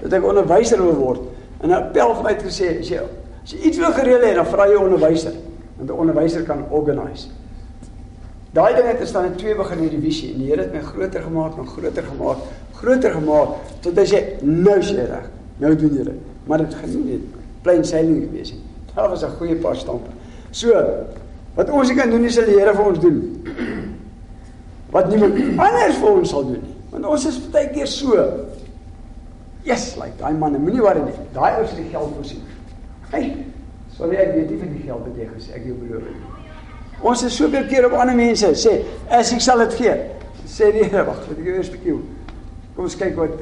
Dat 0.02 0.12
ek 0.12 0.24
onderwyser 0.24 0.82
wil 0.82 0.94
word. 0.94 1.20
En 1.60 1.68
'n 1.68 1.72
appel 1.72 2.14
vir 2.14 2.22
my 2.22 2.30
het 2.30 2.42
gesê, 2.42 2.78
as 2.80 2.88
jy 2.88 3.00
as 3.42 3.50
jy 3.52 3.58
iets 3.58 3.78
wil 3.78 3.92
gereël 3.92 4.22
hê, 4.22 4.34
dan 4.34 4.46
vra 4.46 4.66
jy 4.66 4.74
'n 4.74 4.84
onderwyser, 4.84 5.32
want 5.76 5.90
'n 5.90 5.92
onderwyser 5.92 6.42
kan 6.42 6.64
organise. 6.70 7.28
Daai 8.52 8.74
ding 8.74 8.86
het 8.86 9.08
staan 9.08 9.24
in 9.24 9.36
2 9.36 9.54
begin 9.54 9.78
hierdie 9.78 10.00
visie 10.00 10.32
en 10.32 10.38
die 10.38 10.48
Here 10.48 10.62
het 10.62 10.72
my 10.72 10.80
groter 10.80 11.22
gemaak, 11.22 11.56
nog 11.56 11.72
groter 11.72 12.02
gemaak, 12.02 12.36
groter 12.72 13.12
gemaak 13.12 13.48
tot 13.80 13.96
hy 13.96 14.06
sê 14.06 14.22
nou 14.42 14.78
is 14.78 14.90
jy 14.90 15.04
reg. 15.04 15.28
Nou 15.58 15.74
doen 15.76 15.94
jy 15.94 16.04
dit. 16.04 16.22
Maar 16.46 16.58
dit 16.58 16.74
gaan 16.74 16.90
nie 16.90 17.04
net 17.12 17.20
plain 17.62 17.84
sailing 17.84 18.30
wees 18.32 18.52
nie. 18.52 18.62
Daar 18.94 19.08
was 19.08 19.22
'n 19.22 19.36
goeie 19.38 19.56
paar 19.56 19.76
stampe. 19.76 20.10
So, 20.50 20.72
wat 21.54 21.70
ons 21.70 21.94
kan 21.94 22.10
doen 22.10 22.24
is 22.24 22.34
die 22.34 22.58
Here 22.58 22.74
vir 22.74 22.84
ons 22.84 22.98
doen. 22.98 23.44
Wat 24.90 25.08
niemand 25.10 25.36
anders 25.58 25.98
vir 26.00 26.10
ons 26.10 26.30
sal 26.32 26.46
doen 26.48 26.62
nie. 26.62 26.76
Want 26.92 27.06
ons 27.06 27.26
is 27.28 27.38
baie 27.52 27.68
keer 27.72 27.88
so. 27.90 28.16
Yes, 29.68 29.96
like 30.00 30.16
daai 30.20 30.32
man, 30.32 30.56
moenie 30.62 30.80
worry 30.80 31.02
nie. 31.04 31.26
Daai 31.34 31.58
ou 31.60 31.66
se 31.68 31.76
die 31.76 31.90
geld 31.92 32.14
voorsien. 32.16 32.44
Hey, 33.12 33.44
sorry 33.96 34.16
ek 34.22 34.34
weet 34.36 34.52
nie 34.52 34.60
van 34.62 34.72
die 34.72 34.84
geld 34.86 35.04
wat 35.04 35.18
jy 35.20 35.28
gesê 35.34 35.56
ek 35.58 35.66
jou 35.68 35.76
beloof 35.82 36.06
het. 36.08 37.02
Ons 37.04 37.22
is 37.28 37.36
soveel 37.36 37.66
keer 37.70 37.86
op 37.86 37.98
ander 38.00 38.16
mense 38.18 38.48
sê, 38.58 38.78
as 39.14 39.32
ek 39.34 39.44
sal 39.44 39.60
dit 39.66 39.76
gee. 39.82 39.96
Sê 40.48 40.72
die 40.72 40.86
Here, 40.88 41.04
wag, 41.06 41.20
ek 41.30 41.44
eers 41.44 41.68
bietjie. 41.70 41.98
Kom 42.74 42.88
ons 42.88 42.96
kyk 42.98 43.18
wat 43.20 43.36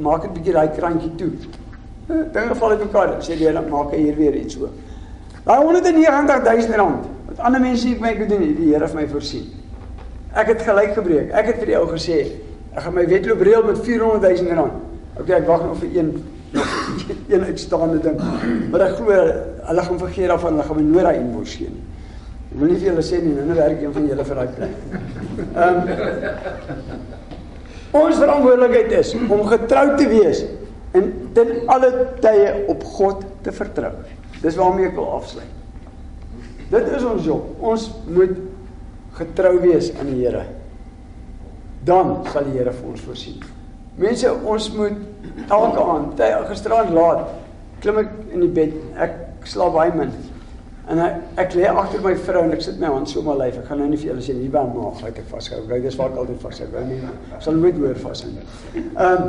maak 0.00 0.24
'n 0.24 0.32
bietjie 0.34 0.54
daai 0.56 0.72
krantjie 0.72 1.12
toe. 1.20 1.32
Dinge 2.08 2.54
val 2.54 2.70
uit 2.70 2.84
mekaar. 2.86 3.20
Sê 3.20 3.36
die 3.36 3.46
Here, 3.46 3.60
maak 3.60 3.92
hier 3.92 4.16
weer 4.16 4.34
iets 4.34 4.54
so. 4.54 4.70
Daai 5.44 5.60
199000 5.64 6.76
rand 6.76 7.06
wat 7.28 7.38
ander 7.38 7.60
mense 7.60 7.86
nie 7.86 7.94
vir 7.94 8.02
my 8.02 8.14
kon 8.16 8.28
doen 8.28 8.40
nie, 8.40 8.54
die 8.54 8.72
Here 8.72 8.86
het 8.86 8.94
my 8.94 9.06
voorsien. 9.06 9.61
Ek 10.32 10.48
het 10.48 10.62
gelyk 10.64 10.94
gebreek. 10.96 11.32
Ek 11.36 11.50
het 11.50 11.60
vir 11.60 11.72
die 11.72 11.78
ou 11.78 11.86
gesê, 11.90 12.18
ek 12.72 12.86
gaan 12.86 12.94
my 12.96 13.04
wedloop 13.08 13.42
reël 13.44 13.66
met 13.68 13.80
400000 13.84 14.54
rand. 14.56 14.78
Okay, 15.20 15.36
ek 15.42 15.48
wag 15.48 15.64
nog 15.66 15.80
vir 15.82 15.96
een 15.98 16.12
een 17.32 17.44
uitstaande 17.44 18.00
ding. 18.04 18.20
Maar 18.72 18.86
ek 18.88 18.98
glo 19.00 19.16
hulle 19.68 19.86
gaan 19.88 20.00
vergeet 20.00 20.32
daarvan, 20.32 20.56
hulle 20.56 20.68
gaan 20.68 20.80
my 20.80 20.86
nooit 20.88 21.08
daai 21.08 21.20
invoice 21.20 21.58
gee 21.60 21.72
nie. 21.72 21.84
Ek 22.52 22.58
wil 22.60 22.72
nie 22.72 22.78
vir 22.80 22.88
julle 22.90 23.04
sê 23.04 23.20
nie, 23.24 23.32
nou 23.36 23.56
werk 23.56 23.80
een 23.80 23.94
van 23.96 24.08
julle 24.08 24.26
vir 24.28 24.40
daai 24.40 24.54
plek. 24.56 24.74
Ehm 25.52 25.82
um, 25.82 27.10
Ons 27.92 28.16
verantwoordelikheid 28.16 28.92
is 28.96 29.10
om 29.20 29.42
getrou 29.44 29.84
te 29.98 30.06
wees 30.08 30.38
en 30.96 31.10
ten 31.36 31.50
alle 31.72 31.90
tye 32.24 32.54
op 32.72 32.84
God 32.96 33.26
te 33.44 33.52
vertrou. 33.52 33.90
Dis 34.40 34.56
waarmee 34.56 34.88
ek 34.88 34.96
wil 34.96 35.10
afsluit. 35.18 35.50
Dit 36.72 36.88
is 36.96 37.04
ons 37.04 37.26
job. 37.26 37.50
Ons 37.60 37.90
moet 38.08 38.32
getrou 39.18 39.56
wees 39.62 39.90
aan 39.98 40.10
die 40.12 40.20
Here. 40.22 40.44
Dan 41.84 42.20
sal 42.32 42.46
die 42.48 42.58
Here 42.58 42.72
vir 42.74 42.92
ons 42.92 43.04
voorsien. 43.06 43.42
Mense, 44.00 44.30
ons 44.32 44.68
moet 44.72 45.48
elke 45.52 45.82
aand, 45.84 46.20
gisteraand 46.48 46.92
laat, 46.96 47.26
klim 47.82 47.98
ek 48.00 48.12
in 48.32 48.46
die 48.46 48.52
bed. 48.60 48.76
Ek 48.96 49.48
slaap 49.48 49.74
baie 49.76 49.92
min. 49.96 50.14
En 50.90 50.98
ek, 51.02 51.18
ek 51.44 51.54
lê 51.58 51.68
agter 51.70 52.02
my 52.02 52.14
vrou 52.26 52.42
en 52.46 52.54
ek 52.56 52.64
sit 52.64 52.80
my 52.80 52.90
hand 52.90 53.10
so 53.10 53.20
op 53.20 53.28
my 53.30 53.36
lyf. 53.44 53.60
Ek 53.60 53.68
gaan 53.70 53.82
nou 53.82 53.90
nie 53.90 54.00
vir 54.00 54.12
julle 54.12 54.24
sê 54.24 54.34
nie, 54.34 54.50
by 54.50 54.64
my 54.66 54.80
maag 54.88 55.04
het 55.04 55.20
ek 55.22 55.28
vashou. 55.30 55.60
Ek 55.68 55.84
dis 55.84 55.98
waar 56.00 56.10
ek 56.10 56.18
altyd 56.24 56.40
vashou. 56.42 56.68
Ek 56.80 56.88
nie 56.88 56.98
sal 57.44 57.58
nooit 57.58 57.78
weer 57.78 58.00
vashou 58.02 58.32
nie. 58.32 58.46
Ehm, 58.80 59.28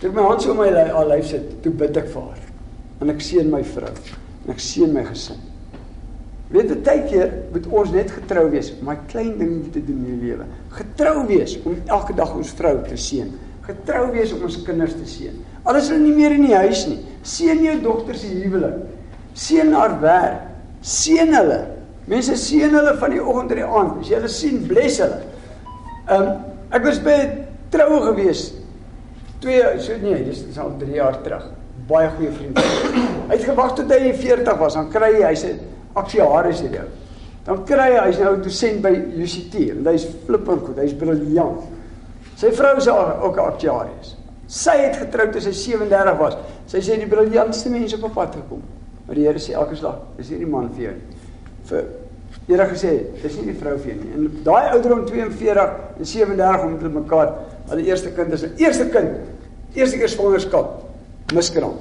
ek 0.00 0.14
my 0.16 0.24
hand 0.24 0.44
so 0.44 0.54
op 0.54 0.62
my 0.62 0.70
lyf 0.70 1.28
sit, 1.28 1.52
toe 1.64 1.74
bid 1.82 2.00
ek 2.00 2.08
vir 2.14 2.30
haar. 2.30 2.42
En 3.00 3.12
ek 3.12 3.22
seën 3.24 3.48
my 3.52 3.62
vrou 3.74 3.92
en 3.92 4.54
ek 4.54 4.62
seën 4.64 4.92
my 4.92 5.04
gesin. 5.08 5.49
Weet 6.50 6.72
jy, 6.72 6.76
baie 6.82 7.02
keer 7.06 7.34
moet 7.52 7.66
ons 7.70 7.92
net 7.94 8.10
getrou 8.10 8.48
wees 8.50 8.72
om 8.74 8.88
my 8.90 8.96
klein 9.10 9.36
dinge 9.38 9.70
te 9.70 9.82
doen 9.86 10.00
in 10.02 10.18
die 10.18 10.30
lewe. 10.32 10.46
Getrou 10.74 11.20
wees 11.28 11.54
om 11.62 11.76
elke 11.86 12.16
dag 12.18 12.32
ons 12.34 12.50
vrou 12.58 12.72
te 12.88 12.98
seën. 12.98 13.28
Getrou 13.68 14.08
wees 14.16 14.32
om 14.34 14.42
ons 14.48 14.56
kinders 14.66 14.96
te 14.98 15.06
seën. 15.06 15.36
Al 15.62 15.78
is 15.78 15.90
hulle 15.92 16.02
nie 16.02 16.16
meer 16.16 16.34
in 16.34 16.48
die 16.48 16.56
huis 16.56 16.86
nie, 16.90 16.98
seën 17.22 17.62
jou 17.62 17.76
dogter 17.84 18.18
se 18.18 18.32
huwelik. 18.32 18.82
Seën 19.38 19.70
haar 19.76 19.94
werk. 20.02 20.48
Seën 20.82 21.30
hulle. 21.36 21.60
Mense 22.10 22.34
seën 22.40 22.74
hulle 22.74 22.96
van 22.98 23.14
die 23.14 23.22
oggend 23.22 23.52
tot 23.52 23.60
die 23.60 23.68
aand. 23.68 24.00
As 24.02 24.10
jy 24.10 24.18
hulle 24.18 24.32
sien, 24.34 24.60
bless 24.66 24.98
hulle. 25.04 25.22
Ehm 26.08 26.20
um, 26.24 26.46
ek 26.74 26.84
was 26.86 27.00
by 27.02 27.16
troue 27.70 28.02
gewees. 28.08 28.44
Twee 29.42 29.62
so 29.82 29.96
nee, 30.02 30.18
dis 30.26 30.58
al 30.58 30.74
3 30.78 30.98
jaar 30.98 31.22
terug 31.22 31.48
baie 31.90 32.10
goeie 32.16 32.30
vriende. 32.34 32.62
Hy 33.30 33.34
het 33.34 33.44
gewag 33.46 33.74
tot 33.78 33.90
hy 33.94 34.12
40 34.14 34.58
was, 34.60 34.76
dan 34.78 34.90
kry 34.92 35.12
hy 35.16 35.22
hy's 35.30 35.44
'n 35.46 35.58
aksiaris 35.94 36.60
hierdie 36.60 36.80
ou. 36.80 36.88
Dan 37.46 37.64
kry 37.66 37.90
hy 37.96 38.06
hy's 38.06 38.18
nou 38.18 38.36
'n 38.36 38.42
dosent 38.42 38.82
by 38.82 38.92
UCT 38.92 39.70
en 39.70 39.86
hy's 39.86 40.06
flippend 40.26 40.66
goed, 40.66 40.76
hy's 40.76 40.94
briljant. 40.94 41.62
Sy 42.36 42.50
vrou 42.52 42.76
is 42.76 42.88
ook 42.88 43.36
'n 43.36 43.46
aksiaris. 43.52 44.16
Sy 44.46 44.76
het 44.76 44.96
getroud 44.96 45.32
toe 45.32 45.40
sy 45.40 45.52
37 45.52 46.18
was. 46.18 46.36
Sy 46.66 46.78
sê 46.78 46.98
die 46.98 47.06
briljantste 47.06 47.70
mense 47.70 47.96
op 48.02 48.12
pad 48.14 48.34
gekom. 48.34 48.62
Maar 49.06 49.14
die 49.14 49.26
Here 49.26 49.38
sê 49.38 49.52
elke 49.52 49.76
slag, 49.76 49.98
is 50.18 50.28
hierdie 50.28 50.46
man 50.46 50.70
vir 50.70 50.82
jou. 50.82 50.94
Vir 51.64 51.84
Here 52.48 52.66
gesê, 52.66 52.92
dis 53.22 53.36
nie 53.36 53.52
die 53.52 53.58
vrou 53.60 53.76
vir 53.78 53.92
jou 53.92 54.04
nie. 54.04 54.12
En 54.14 54.42
daai 54.44 54.70
ouderdom 54.74 55.06
42 55.06 55.70
en 55.98 56.04
37 56.04 56.64
om 56.64 56.72
met 56.72 56.92
mekaar, 56.92 57.34
hulle 57.68 57.82
eerste 57.86 58.10
kind 58.10 58.32
is 58.32 58.42
'n 58.42 58.54
eerste 58.56 58.88
kind. 58.88 59.10
Eerste 59.74 59.98
keer 59.98 60.08
swangerskap 60.08 60.84
miskraam. 61.32 61.76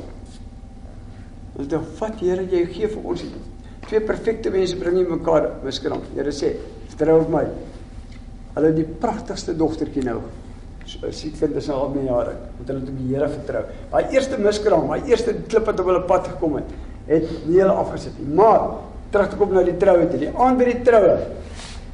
Ons 1.58 1.68
dink, 1.68 1.84
"Vat 1.98 2.20
Here, 2.20 2.44
jy 2.44 2.66
gee 2.66 2.88
vir 2.88 3.04
ons 3.04 3.22
twee 3.90 4.02
perfekte 4.06 4.52
mense 4.54 4.78
bring 4.80 5.02
jy 5.02 5.08
mekaar 5.10 5.50
miskraam." 5.66 6.02
Here 6.16 6.32
sê, 6.32 6.56
"Vertrou 6.94 7.22
op 7.22 7.30
my." 7.34 7.48
Hulle 8.56 8.68
het 8.72 8.76
die 8.76 8.88
pragtigste 9.02 9.56
dogtertjie 9.58 10.04
nou. 10.04 10.22
So 10.90 11.12
siek 11.14 11.36
vind 11.38 11.56
is 11.56 11.70
al 11.70 11.92
my 11.94 12.02
jare, 12.08 12.34
want 12.58 12.68
hulle 12.72 12.80
het 12.80 12.90
op 12.90 12.98
die 12.98 13.10
Here 13.14 13.28
vertrou. 13.30 13.64
Daai 13.92 14.16
eerste 14.16 14.40
miskraam, 14.42 14.88
daai 14.90 15.12
eerste 15.12 15.36
klip 15.48 15.68
wat 15.70 15.80
op 15.80 15.86
hulle 15.92 16.02
pad 16.10 16.28
gekom 16.28 16.56
het, 16.56 16.72
het 17.06 17.30
nie 17.46 17.60
hulle 17.60 17.76
afgesit 17.78 18.18
nie. 18.18 18.34
Maar 18.40 18.72
terug 19.14 19.30
te 19.30 19.38
kom 19.38 19.54
na 19.54 19.64
die 19.66 19.78
troue 19.78 20.08
toe. 20.10 20.20
Die 20.22 20.32
aand 20.34 20.58
by 20.58 20.66
die 20.72 20.82
troue. 20.86 21.14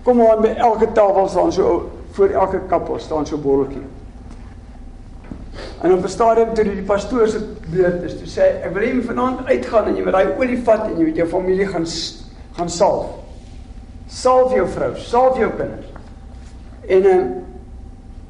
Kom 0.06 0.22
aan 0.22 0.42
by 0.46 0.54
elke 0.56 0.88
tafel 0.96 1.28
staan 1.28 1.52
so 1.52 1.76
voor 2.16 2.30
elke 2.30 2.62
kappel 2.72 3.00
staan 3.00 3.28
so 3.28 3.38
botteltjie. 3.42 3.84
En 5.82 5.94
op 5.94 6.04
'n 6.04 6.08
stadium 6.08 6.54
toe 6.54 6.64
die 6.64 6.82
pastoor 6.82 7.28
se 7.28 7.40
beurt 7.70 8.04
is, 8.04 8.18
toe 8.18 8.28
sê 8.28 8.42
hy, 8.42 8.68
ek 8.68 8.74
wil 8.74 8.84
hê 8.84 8.88
jy 8.88 8.96
moet 8.96 9.06
vanaand 9.06 9.48
uitgaan 9.48 9.88
en 9.88 9.96
jy 9.96 10.04
moet 10.04 10.14
daai 10.14 10.38
olie 10.38 10.62
vat 10.64 10.88
en 10.88 10.98
jy 10.98 11.06
met 11.06 11.16
jou 11.16 11.28
familie 11.28 11.68
gaan 11.68 11.86
gaan 12.56 12.70
salf. 12.70 13.06
Salf 14.08 14.54
jou 14.54 14.68
vrou, 14.68 14.96
salf 14.96 15.38
jou 15.38 15.50
kinders. 15.50 15.92
En 16.88 17.04
ehm 17.04 17.46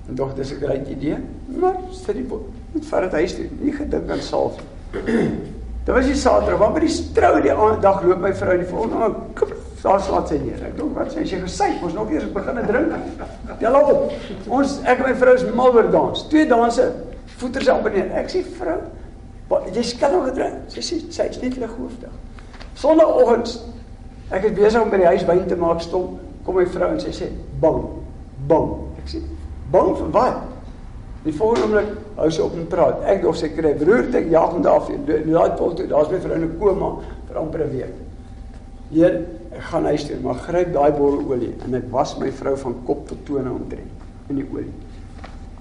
En 0.09 0.15
dog 0.15 0.33
dis 0.33 0.51
'n 0.51 0.61
groot 0.61 0.87
idee. 0.87 1.17
Maar 1.45 1.75
sit 1.91 2.15
die 2.15 2.25
met 2.71 2.85
vat 2.85 3.01
dit 3.01 3.11
huis 3.11 3.35
toe. 3.35 3.45
Nie 3.59 3.73
gedink 3.73 4.09
aan 4.09 4.19
salf. 4.21 4.53
Dit 5.85 5.93
was 5.95 6.05
die 6.05 6.15
Saterdag, 6.15 6.59
maar 6.59 6.71
by 6.71 6.79
die 6.79 7.11
trou 7.13 7.41
die 7.41 7.53
aand 7.53 7.81
dag 7.81 8.03
loop 8.03 8.17
my 8.19 8.33
vrou 8.33 8.57
die 8.57 8.65
volgende 8.65 8.95
aand 8.95 9.15
daar 9.85 9.99
slaat 10.01 10.27
sy 10.27 10.39
neer. 10.41 10.63
Ek 10.65 10.77
dink 10.77 10.95
wat 10.97 11.11
sê 11.13 11.25
sy 11.29 11.37
gesê, 11.37 11.67
ons 11.85 11.93
nog 11.93 12.09
eers 12.09 12.31
begin 12.33 12.55
drink. 12.65 12.93
Tel 13.59 13.75
op. 13.75 14.13
Ons 14.47 14.79
ek 14.81 14.97
en 14.97 15.05
my 15.05 15.13
vrou 15.15 15.35
is 15.35 15.43
mal 15.53 15.75
oor 15.75 15.91
dans. 15.93 16.23
Twee 16.27 16.47
danse, 16.49 16.87
voeters 17.45 17.69
amper 17.69 17.93
neer. 17.93 18.11
Ek 18.17 18.31
sê 18.31 18.41
vrou, 18.57 18.79
jy 19.69 19.83
skyn 19.85 20.15
nog 20.15 20.29
gedrink. 20.31 20.65
Sy 20.73 20.83
sê 20.85 20.99
sy 21.13 21.29
is 21.29 21.41
net 21.43 21.57
lighoofdig. 21.61 22.13
Sondagoggend 22.79 23.53
ek 24.33 24.49
is 24.49 24.57
besig 24.57 24.81
om 24.81 24.91
by 24.91 24.99
die 25.03 25.11
huis 25.13 25.25
wyn 25.27 25.45
te 25.47 25.57
maak 25.59 25.83
stom, 25.85 26.17
kom 26.45 26.57
my 26.57 26.65
vrou 26.69 26.91
en 26.95 27.01
sy 27.01 27.13
sê 27.13 27.29
bang, 27.61 27.81
bang. 28.49 28.73
Ek 29.01 29.11
sê 29.13 29.21
bang 29.73 29.93
vir 29.99 30.11
wat? 30.15 30.41
Die 31.25 31.33
volgende 31.33 31.65
oomblik 31.65 32.17
hou 32.19 32.27
sy 32.33 32.41
op 32.45 32.57
en 32.57 32.67
praat. 32.69 33.05
Ek 33.09 33.23
dog 33.23 33.37
sy 33.37 33.49
kry 33.53 33.73
beroerte, 33.77 34.19
ek 34.19 34.27
jaag 34.33 34.51
hom 34.53 34.65
daar 34.65 34.81
af. 34.81 34.91
Daai 35.07 35.55
toe, 35.57 35.87
daar's 35.89 36.11
my 36.11 36.19
vrou 36.21 36.35
in 36.35 36.43
'n 36.45 36.57
koma 36.59 36.89
vir 37.27 37.37
amper 37.41 37.63
'n 37.65 37.71
week. 37.71 37.95
Heer, 38.91 39.25
ek 39.51 39.61
gaan 39.61 39.85
huis 39.85 40.03
toe, 40.05 40.17
maar 40.21 40.35
gryp 40.35 40.73
daai 40.73 40.91
bottel 40.91 41.31
olie 41.31 41.53
en 41.65 41.75
ek 41.75 41.83
was 41.91 42.17
my 42.19 42.31
vrou 42.31 42.55
van 42.57 42.75
kop 42.85 43.07
tot 43.07 43.25
tone 43.25 43.49
omtrent 43.49 44.29
in 44.29 44.35
die 44.35 44.47
olie. 44.53 44.73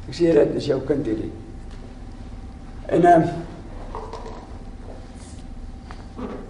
Ek 0.09 0.15
sê 0.15 0.33
dit 0.33 0.55
is 0.57 0.67
jou 0.67 0.81
kind 0.81 1.07
hierdie. 1.07 1.33
En 2.87 3.05
ehm 3.05 3.23
um, 3.23 3.29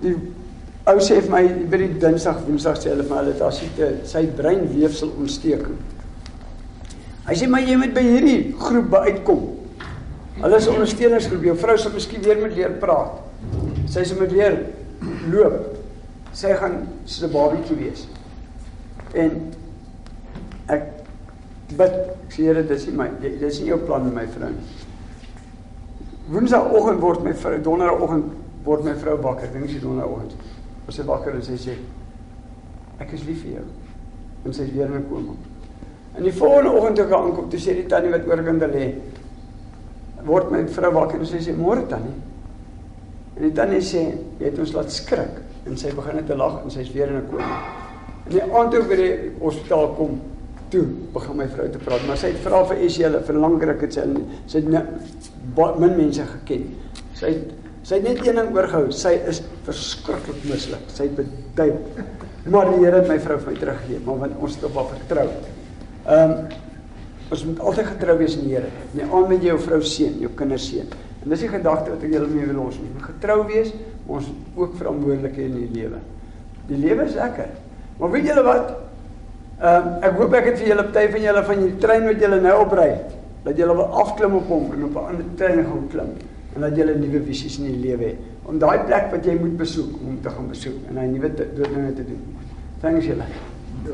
die 0.00 0.16
ou 0.84 1.00
sê 1.00 1.16
vir 1.24 1.32
my 1.32 1.42
by 1.72 1.78
die 1.80 1.94
Dinsdag, 2.00 2.42
Woensdag 2.44 2.76
sê 2.76 2.90
hulle 2.92 3.06
vir 3.08 3.16
hulle 3.16 3.34
daar 3.38 3.52
sit 3.56 3.78
sy 4.08 4.26
breinweefsel 4.36 5.14
ontsteking. 5.16 5.78
Hy 7.24 7.36
sê 7.40 7.48
maar 7.48 7.64
jy 7.64 7.78
moet 7.80 7.94
by 7.96 8.02
hierdie 8.04 8.40
groep 8.60 8.92
uitkom. 9.06 9.46
Hulle 10.42 10.58
is 10.60 10.68
ondersteuningsgroep. 10.68 11.46
Jou 11.48 11.54
vrou 11.62 11.76
sal 11.80 11.94
miskien 11.94 12.24
weer 12.26 12.42
met 12.42 12.52
leer 12.56 12.76
praat. 12.82 13.22
Sy 13.88 14.04
sê 14.04 14.18
moet 14.18 14.34
weer 14.34 14.58
loop. 15.32 15.78
Sy 16.36 16.52
gaan 16.60 16.82
so 17.06 17.26
'n 17.26 17.32
babietjie 17.32 17.76
wees. 17.80 18.06
En 19.14 19.54
ek 20.68 20.82
bid, 21.76 21.94
ek 22.26 22.30
sê 22.30 22.42
Here, 22.44 22.62
dis 22.62 22.86
nie 22.86 22.96
my 22.96 23.08
dis 23.20 23.60
nie 23.60 23.68
jou 23.68 23.78
plan 23.78 24.04
met 24.04 24.14
my 24.14 24.26
vrou 24.26 24.50
nie. 24.50 24.83
Woensdagoggend 26.32 27.02
word 27.04 27.24
my 27.24 27.32
vrou 27.36 27.58
donderdagoggend 27.60 28.30
word 28.64 28.84
my 28.84 28.94
vrou 28.96 29.16
wakker. 29.26 29.50
Dink 29.52 29.68
sy 29.68 29.80
donderdagoggend. 29.82 30.36
Ons 30.86 30.96
sy 30.96 31.04
wakker 31.08 31.36
en 31.36 31.44
sy 31.44 31.58
sê 31.60 31.74
ek 33.02 33.12
is 33.12 33.26
lief 33.28 33.42
vir 33.44 33.58
jou. 33.58 33.64
En 34.44 34.56
sy 34.56 34.64
is 34.64 34.72
weer 34.72 34.86
in 34.86 35.02
'n 35.02 35.08
koma. 35.08 35.34
En 36.16 36.22
die 36.22 36.32
volgende 36.32 36.70
oggend 36.70 36.96
toe 36.96 37.04
ek 37.04 37.12
aankom, 37.12 37.48
toe 37.50 37.58
sê 37.58 37.74
die 37.74 37.86
tannie 37.86 38.10
wat 38.10 38.26
oorkant 38.26 38.62
lê, 38.72 38.94
word 40.24 40.50
my 40.50 40.64
vrou 40.66 40.92
wakker 40.92 41.20
en 41.20 41.26
sy 41.26 41.38
sê 41.38 41.56
môre 41.56 41.86
tannie. 41.88 42.14
En 43.36 43.42
die 43.42 43.52
tannie 43.52 43.80
sê 43.80 44.14
jy 44.38 44.44
het 44.46 44.58
ons 44.58 44.72
laat 44.72 44.92
skrik 44.92 45.42
en 45.66 45.76
sy 45.76 45.90
begin 45.92 46.16
net 46.16 46.26
te 46.26 46.36
lag 46.36 46.62
en 46.62 46.70
sy's 46.70 46.92
weer 46.92 47.08
in 47.08 47.16
'n 47.16 47.28
koma. 47.30 47.58
En 48.26 48.32
die 48.32 48.42
aand 48.42 48.70
toe 48.70 48.82
by 48.82 48.96
die 48.96 49.30
hospitaal 49.40 49.94
kom, 49.96 50.20
toe 50.70 50.84
begin 51.12 51.36
my 51.36 51.46
vrou 51.48 51.68
te 51.68 51.78
praat, 51.78 52.06
maar 52.06 52.16
sy 52.16 52.28
het 52.28 52.38
vra 52.38 52.64
vir 52.64 52.78
is 52.78 52.96
jy 52.96 53.04
hulle 53.04 53.20
vir 53.20 53.34
lankryk 53.34 53.80
het 53.80 53.92
sy 53.92 54.02
sy 54.46 54.60
min 55.78 55.96
mense 55.96 56.24
geken. 56.30 56.66
Sy 57.14 57.32
het 57.34 57.52
sy 57.84 57.98
het 57.98 58.06
net 58.06 58.20
een 58.24 58.38
ding 58.40 58.54
oorgehou, 58.56 58.88
sy 58.96 59.12
is 59.28 59.42
verskriklik 59.66 60.44
misluk. 60.48 60.84
Sy 60.88 61.10
het 61.10 61.18
beduie. 61.18 61.74
Maar 62.48 62.70
die 62.72 62.78
Here 62.80 63.00
het 63.00 63.08
my 63.08 63.18
vrou 63.20 63.36
vir 63.40 63.52
my 63.52 63.58
teruggegee, 63.60 64.00
maar 64.04 64.22
want 64.22 64.38
ons 64.40 64.56
het 64.56 64.64
op 64.68 64.78
haar 64.80 64.92
vertrou. 64.92 65.26
Ehm 66.04 66.30
um, 66.30 66.60
ons 67.32 67.42
moet 67.48 67.60
altyd 67.66 67.86
getrou 67.88 68.14
wees 68.20 68.34
in 68.36 68.44
die 68.44 68.56
Here. 68.56 68.70
Nie 68.92 69.04
aan 69.04 69.28
met 69.28 69.42
jou 69.42 69.56
vrou 69.58 69.80
seën, 69.82 70.18
jou 70.20 70.30
kinders 70.36 70.66
seën. 70.68 70.90
En 71.24 71.32
dis 71.32 71.44
die 71.44 71.48
gedagte 71.48 71.94
wat 71.94 72.02
ek 72.04 72.12
julle 72.12 72.28
mee 72.28 72.48
wil 72.50 72.58
los. 72.60 72.76
Ons 72.76 72.92
moet 72.96 73.06
getrou 73.08 73.38
wees, 73.48 73.72
maar 74.04 74.20
ons 74.20 74.28
ook 74.60 74.76
verantwoordelik 74.80 75.38
in 75.40 75.56
die 75.56 75.70
lewe. 75.72 76.00
Die 76.68 76.80
lewe 76.80 77.08
is 77.08 77.16
lekker. 77.16 77.48
Maar 77.98 78.12
weet 78.12 78.28
julle 78.28 78.44
wat? 78.44 78.74
Ehm 79.60 79.88
um, 79.88 79.96
ek 80.04 80.20
hoop 80.20 80.36
ek 80.40 80.50
het 80.50 80.60
vir 80.60 80.72
julle 80.72 80.84
party 80.88 81.06
van 81.16 81.26
julle 81.28 81.44
van 81.48 81.64
die 81.64 81.74
trein 81.80 82.08
wat 82.10 82.24
julle 82.26 82.40
nou 82.44 82.54
opry, 82.66 82.88
dat 83.44 83.56
julle 83.56 83.74
wil 83.76 83.90
afklim 84.02 84.34
op 84.34 84.48
hom 84.48 84.72
en 84.72 84.84
op 84.84 84.94
'n 84.94 85.06
ander 85.08 85.24
trein 85.36 85.64
gaan 85.64 85.86
klim 85.90 86.12
en 86.54 86.60
dat 86.60 86.76
julle 86.76 86.94
nuwe 86.94 87.22
visies 87.22 87.58
in 87.58 87.64
die 87.64 87.80
lewe 87.88 88.04
het. 88.04 88.16
Om 88.42 88.58
daai 88.58 88.78
plek 88.78 89.10
wat 89.10 89.24
jy 89.24 89.34
moet 89.40 89.56
besoek, 89.56 89.92
om 90.00 90.20
te 90.22 90.30
gaan 90.30 90.48
besoek 90.48 90.88
en 90.88 90.96
hy 90.96 91.06
nuwe 91.06 91.34
dinge 91.34 91.92
te 91.94 92.04
doen. 92.04 92.36
Thanks 92.80 93.04
julle. 93.04 93.24
Ja. 93.84 93.92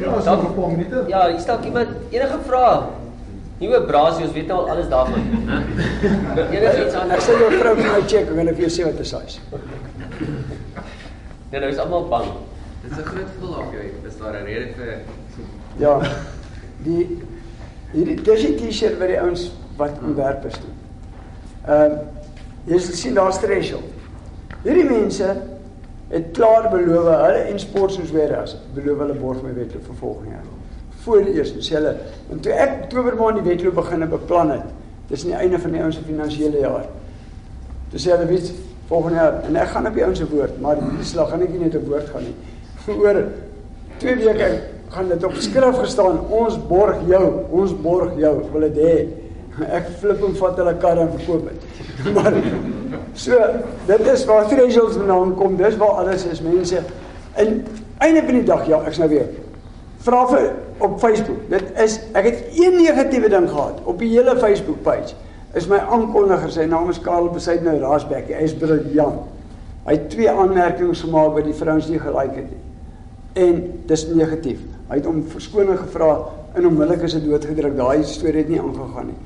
Ja, 0.00 0.14
het 0.14 0.42
'n 0.42 0.54
paar 0.54 0.70
minute. 0.70 1.04
Ja, 1.06 1.28
hier 1.28 1.38
staan 1.38 1.64
iemand 1.64 1.88
enige 2.10 2.38
vrae. 2.46 2.80
Nuwe 3.58 3.82
brasie, 3.82 4.24
ons 4.24 4.32
weet 4.32 4.46
nou 4.46 4.58
al 4.58 4.68
alles 4.70 4.88
daarvan, 4.88 5.18
né? 5.46 5.64
Enige 6.50 6.86
iets 6.86 6.94
anders. 6.94 7.28
Ek 7.28 7.34
sê 7.34 7.38
jou 7.38 7.52
vrou 7.52 7.74
vir 7.76 7.92
my 7.92 8.02
check, 8.06 8.28
ek 8.28 8.34
wil 8.34 8.46
vir 8.54 8.68
jou 8.68 8.70
sê 8.70 8.84
wat 8.84 9.00
is 9.00 9.12
hy. 9.12 9.40
Nee, 11.50 11.60
nou 11.60 11.70
is 11.70 11.78
almal 11.78 12.08
bang. 12.08 12.28
Dit 12.88 12.98
is 12.98 13.04
'n 13.04 13.06
groot 13.06 13.32
verlag 13.38 13.72
jy. 13.72 14.06
Is 14.08 14.16
daar 14.18 14.34
'n 14.34 14.44
rede 14.44 14.72
vir 14.76 15.00
Ja. 15.76 16.00
Die 16.84 17.18
hierdie 17.92 18.22
dis 18.22 18.40
die 18.40 18.54
T-shirt 18.54 18.98
wat 18.98 19.08
die 19.08 19.20
ouens 19.20 19.52
wat 19.76 19.90
ontwerp 20.02 20.44
is 20.44 20.54
doen. 20.54 20.76
Ehm 21.66 21.92
uh, 21.92 21.98
jy 22.64 22.78
sien 22.78 23.14
daar's 23.14 23.38
threshold. 23.38 23.84
Hierdie 24.62 24.84
mense 24.84 25.36
het 26.08 26.30
klaar 26.32 26.70
beloof 26.70 27.04
hulle 27.04 27.42
en 27.52 27.60
sportsweerers 27.60 28.56
beloof 28.74 28.98
hulle 28.98 29.14
borg 29.14 29.42
my 29.42 29.54
wedloop 29.54 29.84
vir 29.84 29.94
volgende 29.94 30.30
jaar. 30.30 30.44
Voor 31.02 31.24
die 31.24 31.32
eerste 31.32 31.58
sê 31.58 31.74
hulle 31.74 31.96
en 32.30 32.40
toe 32.40 32.52
ek 32.52 32.82
Oktober 32.82 33.16
maand 33.16 33.42
die 33.42 33.50
wedloop 33.50 33.74
begin 33.74 34.08
beplan 34.08 34.50
het, 34.50 34.64
dis 35.08 35.24
nie 35.24 35.34
einde 35.34 35.58
van 35.58 35.70
die 35.72 35.80
ouens 35.80 35.96
se 35.96 36.02
finansiële 36.02 36.58
jaar. 36.58 36.86
Toe 37.90 38.00
sê 38.00 38.10
hulle 38.10 38.26
weet 38.26 38.52
volgende 38.88 39.16
jaar 39.16 39.42
en 39.44 39.56
ek 39.56 39.68
gaan 39.68 39.86
op 39.86 39.94
die 39.94 40.04
ouens 40.04 40.18
se 40.18 40.28
woord, 40.28 40.60
maar 40.60 40.76
die 40.76 41.04
slag 41.04 41.30
gaan 41.30 41.42
ek 41.42 41.50
nie 41.50 41.58
net 41.58 41.76
op 41.76 41.86
woord 41.86 42.08
gaan 42.08 42.22
nie. 42.22 42.34
Oor 42.88 43.22
2 43.98 44.16
weke 44.22 44.50
gaan 44.88 45.08
dit 45.08 45.24
op 45.24 45.34
skrif 45.44 45.80
gestaan, 45.82 46.20
ons 46.32 46.56
borg 46.68 47.02
jou, 47.08 47.24
ons 47.50 47.74
borg 47.82 48.16
jou, 48.16 48.34
wil 48.52 48.66
dit 48.70 48.82
hê. 48.82 48.98
Ek 49.68 49.90
flip 50.00 50.22
hom 50.22 50.36
vat 50.38 50.60
hulle 50.62 50.74
karre 50.80 51.04
en 51.04 51.14
verkoop 51.18 51.48
dit. 51.50 51.66
Maar 52.14 52.36
So, 53.18 53.34
dit 53.86 54.06
is 54.06 54.24
waar 54.24 54.46
thresholds 54.46 54.96
vandaan 54.96 55.34
kom. 55.34 55.56
Dis 55.56 55.76
waar 55.76 55.88
alles 55.88 56.24
is, 56.24 56.40
mense. 56.40 56.82
In 57.36 57.64
einde 57.98 58.22
van 58.22 58.34
die 58.34 58.44
dag, 58.46 58.66
ja, 58.70 58.78
ek's 58.86 59.00
nou 59.02 59.08
weer. 59.10 59.26
Vra 60.06 60.20
vir 60.30 60.44
op 60.86 61.00
Facebook. 61.02 61.40
Dit 61.50 61.72
is 61.82 61.98
ek 62.14 62.28
het 62.28 62.44
een 62.54 62.78
negatiewe 62.78 63.30
ding 63.32 63.48
gehad 63.50 63.80
op 63.90 63.98
die 63.98 64.12
hele 64.12 64.36
Facebook 64.38 64.84
page. 64.86 65.16
Is 65.58 65.66
my 65.66 65.80
aankondiger, 65.82 66.52
sy 66.54 66.68
naam 66.70 66.92
is 66.92 67.02
Karel 67.02 67.32
Besuid 67.34 67.64
nou 67.66 67.74
Raasbeck. 67.82 68.30
Hy 68.30 68.46
is 68.46 68.54
briljant. 68.54 69.26
Hy 69.88 69.96
het 69.96 70.08
twee 70.12 70.30
aanmerkings 70.30 71.02
gemaak 71.02 71.34
wat 71.34 71.48
die 71.48 71.56
vrouens 71.56 71.88
nie 71.90 71.98
gelike 71.98 72.38
het 72.38 72.50
nie. 72.52 72.64
En 73.38 73.58
dis 73.86 74.06
negatief. 74.18 74.60
Hy 74.88 75.00
het 75.00 75.08
hom 75.08 75.22
verskoning 75.30 75.78
gevra 75.78 76.12
en 76.56 76.66
onmiddellik 76.66 77.04
is 77.06 77.14
dit 77.18 77.26
doodgedruk. 77.28 77.76
Daai 77.78 78.02
storie 78.08 78.42
het 78.42 78.50
nie 78.52 78.60
aangegaan 78.60 79.12
nie. 79.12 79.18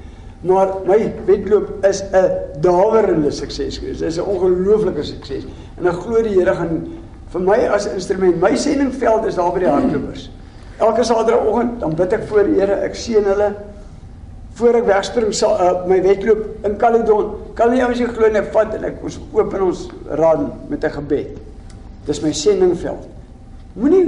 Maar 0.42 0.74
my 0.88 0.98
wedloop 1.24 1.84
is 1.86 2.02
'n 2.02 2.60
dawerende 2.60 3.30
sukses 3.30 3.78
gewees. 3.78 3.98
Dit 3.98 4.08
is 4.08 4.18
'n 4.18 4.26
ongelooflike 4.26 5.02
sukses. 5.02 5.44
En 5.78 5.86
ek 5.86 5.92
glo 5.92 6.22
die 6.22 6.34
Here 6.38 6.54
gaan 6.54 6.88
vir 7.28 7.40
my 7.40 7.66
as 7.66 7.86
instrument, 7.86 8.40
my 8.40 8.56
sendingveld 8.56 9.24
is 9.26 9.34
daar 9.34 9.52
by 9.52 9.58
die 9.58 9.68
hardlopers. 9.68 10.30
Elke 10.78 11.04
Saterdagoggend 11.04 11.80
dan 11.80 11.94
bid 11.94 12.12
ek 12.12 12.22
voor 12.26 12.44
die 12.44 12.60
Here, 12.60 12.72
ek 12.72 12.94
seën 12.94 13.24
hulle 13.24 13.54
voor 14.54 14.74
ek 14.74 14.84
wegspring 14.84 15.32
sal 15.34 15.54
uh, 15.60 15.86
my 15.86 16.02
wedloop 16.02 16.66
in 16.66 16.76
Caledon. 16.76 17.34
Kan 17.54 17.70
nie 17.70 17.82
ouens 17.84 17.98
glo 17.98 18.28
net 18.28 18.50
vat 18.52 18.74
en 18.74 18.84
ek 18.84 19.02
ons 19.02 19.20
open 19.32 19.62
ons 19.62 19.88
rad 20.10 20.68
met 20.68 20.84
'n 20.84 20.90
gebed. 20.90 21.38
Dis 22.04 22.22
my 22.22 22.32
sendingveld. 22.32 23.06
Moenie 23.72 24.04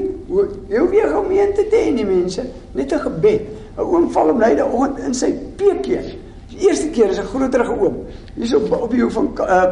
jy 0.69 0.79
hoef 0.79 0.91
nie 0.93 1.07
gemeente 1.09 1.65
te 1.71 1.81
hê 1.87 1.93
nie 1.95 2.05
mense, 2.05 2.45
net 2.75 2.93
'n 2.93 3.01
gebed. 3.01 3.47
'n 3.77 3.81
Oom 3.81 4.11
val 4.11 4.31
om 4.31 4.39
lei 4.39 4.55
daardie 4.55 5.05
in 5.05 5.15
sy 5.15 5.33
peekjie. 5.57 6.19
Die 6.51 6.69
eerste 6.69 6.91
keer 6.91 7.11
is 7.11 7.19
'n 7.19 7.27
groter 7.33 7.65
geoom. 7.65 8.05
Hierso 8.35 8.59
op, 8.59 8.83
op 8.83 8.91
die 8.91 9.01
hoek 9.01 9.13
van 9.13 9.29
uh 9.41 9.65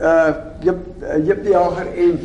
uh 0.00 0.34
Jip 0.60 0.78
uh, 1.02 1.26
Jip 1.26 1.42
die 1.42 1.50
Jager 1.50 1.86
en 1.86 2.18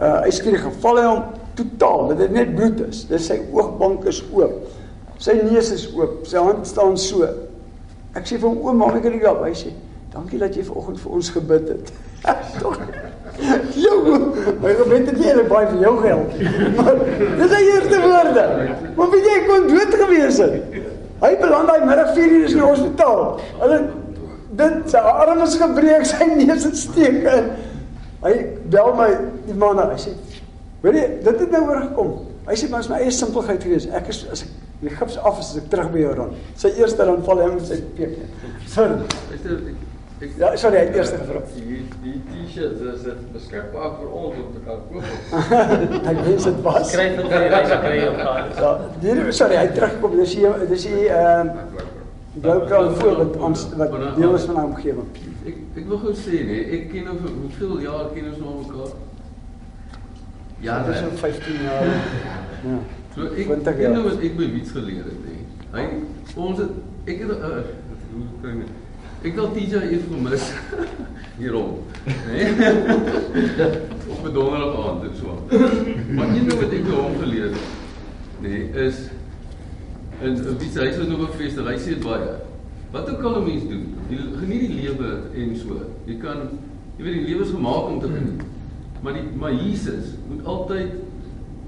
uh 0.00 0.30
skree 0.30 0.58
geval 0.58 0.96
hy 0.96 1.06
hom 1.06 1.22
totaal. 1.54 2.08
Dit 2.08 2.18
het 2.18 2.32
net 2.32 2.54
bloed 2.54 2.80
is. 2.88 3.06
Dis 3.06 3.26
sy 3.26 3.40
oogbank 3.52 4.04
is 4.04 4.22
oop. 4.32 4.68
Sy 5.18 5.32
neus 5.42 5.70
is 5.70 5.88
oop. 5.94 6.26
Sy 6.26 6.38
hand 6.38 6.66
staan 6.66 6.96
so. 6.98 7.28
Ek 8.14 8.26
sê 8.26 8.38
vir 8.38 8.48
hom 8.48 8.58
oom, 8.62 8.76
maak 8.76 8.96
ek 9.00 9.10
dit 9.10 9.26
op. 9.26 9.42
Hy 9.44 9.54
sê, 9.54 9.72
"Dankie 10.12 10.38
dat 10.38 10.54
jy 10.54 10.64
vanoggend 10.64 11.00
vir 11.00 11.12
ons 11.12 11.30
gebid 11.30 11.68
het." 11.68 11.92
Tog. 12.60 12.78
Jo, 13.74 13.94
my 14.60 14.74
gebed 14.76 15.08
het 15.08 15.18
nie 15.18 15.44
baie 15.48 15.68
vir 15.70 15.80
jou 15.80 15.92
geld. 16.02 16.34
Maar 16.76 16.98
dis 17.38 17.52
sy 17.52 17.60
eerste 17.70 18.00
woorde. 18.04 18.46
Maar 18.96 19.12
wie 19.14 19.22
jy 19.24 19.36
kon 19.48 19.68
dood 19.70 19.94
gewees 20.02 20.40
het. 20.42 20.80
Hy 21.22 21.30
beland 21.40 21.70
daai 21.70 21.84
middag 21.86 22.12
4 22.16 22.32
uur 22.38 22.48
in 22.50 22.58
die 22.58 22.66
hospitaal. 22.66 23.22
Hulle 23.60 23.78
dit 24.58 24.90
sy 24.92 25.02
arm 25.12 25.42
is 25.46 25.56
gebreek, 25.60 26.04
sy 26.12 26.28
neus 26.34 26.66
het 26.68 26.76
steek 26.78 27.22
in. 27.22 27.52
Hy 28.22 28.34
bel 28.70 28.92
my 28.98 29.08
die 29.48 29.56
man, 29.58 29.80
hy 29.90 29.98
sê 30.00 30.14
Weet 30.82 30.96
jy, 30.98 31.02
dit 31.22 31.42
het 31.44 31.52
nou 31.54 31.60
oorgekom. 31.68 32.08
Hy 32.48 32.56
sê 32.58 32.66
maar 32.70 32.82
is 32.82 32.88
my 32.90 32.96
eie 33.04 33.12
simpelheid 33.14 33.62
gewees. 33.62 33.86
Ek 33.94 34.08
is 34.10 34.24
as 34.34 34.42
ek 34.48 34.56
die 34.82 34.90
gips 34.90 35.14
af 35.22 35.38
is, 35.38 35.52
as 35.52 35.60
ek 35.60 35.68
terug 35.70 35.92
by 35.94 36.02
jou 36.02 36.16
dan. 36.18 36.32
Sy 36.58 36.72
eerste 36.74 37.06
dan 37.06 37.22
val 37.22 37.38
hy 37.38 37.46
met 37.54 37.68
sy 37.70 37.78
peek. 37.94 38.18
Sorry. 38.72 38.98
Ek 40.22 40.28
ek 40.28 40.38
Ja, 40.38 40.56
sorry, 40.56 40.78
hy 40.78 40.86
het 40.86 40.96
eerste 40.96 41.16
gevra. 41.18 41.40
Die 41.56 41.78
die 42.02 42.18
T-shirts 42.30 42.82
is 42.92 43.00
dit 43.02 43.22
beskikbaar 43.34 43.94
vir 43.98 44.10
ons 44.20 44.36
om 44.38 44.50
te 44.54 44.60
kan 44.66 44.82
koop. 44.90 45.06
Hy 46.06 46.12
wens 46.20 46.44
dit 46.46 46.60
was. 46.66 46.92
Skryf 46.92 47.16
dit 47.16 47.30
vir 47.32 47.42
die 47.42 47.48
reis 47.54 47.72
kry 47.82 47.96
op 48.06 48.20
gaan. 48.20 48.52
Ja, 48.60 48.70
hier 49.02 49.32
sorry, 49.34 49.56
hy 49.58 49.64
het 49.66 49.74
teruggekom. 49.78 50.14
Dis 50.20 50.34
hier 50.38 50.62
dis 50.70 50.86
hier 50.86 51.16
ehm 51.16 51.50
blou 52.44 52.54
kraal 52.66 52.92
voorbeeld 52.96 53.34
ons 53.48 53.64
wat 53.76 53.96
deel 54.16 54.34
is 54.38 54.44
van 54.48 54.60
haar 54.60 54.68
omgewing. 54.70 55.08
Ek 55.44 55.58
ek 55.82 55.88
wil 55.90 55.98
gou 56.04 56.14
sê 56.16 56.44
nee, 56.48 56.62
ek 56.78 56.86
ken 56.92 57.08
nou 57.10 57.16
vir 57.18 57.34
hoeveel 57.40 57.74
jaar 57.88 58.06
ken 58.14 58.30
ons 58.30 58.38
nou 58.40 58.54
mekaar? 58.60 58.94
Ja, 60.62 60.78
Dit 60.86 60.94
is 60.94 61.02
so 61.02 61.10
15 61.26 61.66
jaar. 61.66 61.90
Ja. 62.62 62.76
So 63.16 63.26
ek 63.26 63.48
20 63.50 63.74
ken 63.80 63.96
nou 63.96 64.04
wat 64.06 64.20
ek 64.22 64.36
by 64.38 64.46
Wiets 64.52 64.70
geleer 64.70 65.08
het, 65.10 65.24
hè. 65.26 65.40
Hy 65.74 65.86
ons 66.46 66.62
het 66.62 67.10
ek 67.10 67.24
het 67.24 67.32
uh, 67.34 67.56
hoe 68.14 68.28
kan 68.44 68.60
ek 68.62 68.81
Ek 69.22 69.36
het 69.38 69.52
TJ 69.54 69.78
eers 69.86 70.06
vermis 70.10 70.44
hierom, 71.38 71.76
né? 72.26 72.46
Op 74.10 74.24
'n 74.26 74.32
donderdag 74.34 74.78
aand 74.82 75.02
en 75.06 75.14
so. 75.14 75.36
Maar 76.14 76.28
een 76.28 76.48
ding 76.48 76.58
wat 76.60 76.72
ek 76.74 76.82
by 76.82 76.96
hom 76.96 77.14
geleer 77.20 77.52
het, 77.54 77.60
nê, 78.42 78.54
is 78.82 78.96
in 80.20 80.34
'n 80.34 80.58
Wiets 80.58 80.74
hy 80.74 80.90
sou 80.92 81.06
nog 81.06 81.22
'n 81.28 81.36
feestig, 81.38 81.66
hy 81.66 81.78
sê 81.78 81.94
baie. 82.02 82.34
Wat 82.90 83.10
ook 83.10 83.22
al 83.22 83.38
'n 83.40 83.44
mens 83.46 83.68
doen, 83.68 83.94
jy 84.10 84.16
geniet 84.40 84.60
die 84.60 84.74
lewe 84.82 85.10
en 85.34 85.56
so. 85.56 85.78
Jy 86.06 86.16
kan 86.18 86.58
jy 86.98 87.04
weet 87.04 87.14
die 87.14 87.26
lewe 87.28 87.44
is 87.44 87.54
gemaak 87.54 87.88
om 87.88 88.00
te 88.00 88.06
geniet. 88.06 88.42
Maar 89.02 89.12
die 89.12 89.22
maar 89.38 89.54
Jesus 89.54 90.18
moet 90.28 90.44
altyd 90.44 90.90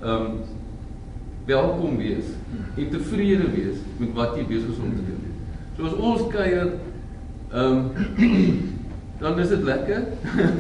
ehm 0.03 0.11
um, 0.11 0.43
welkom 1.47 1.97
wees 1.97 2.25
en 2.77 2.91
tevrede 2.91 3.51
wees 3.51 3.79
met 3.97 4.13
wat 4.15 4.35
jy 4.37 4.47
besig 4.47 4.71
is 4.71 4.83
om 4.83 4.91
te 4.91 5.07
doen. 5.07 5.23
So 5.77 5.85
as 5.87 5.95
ons 5.95 6.27
kuier 6.33 6.73
ehm 7.55 7.91
um, 8.19 8.73
dan 9.23 9.39
is 9.41 9.49
dit 9.49 9.63
lekker. 9.63 10.03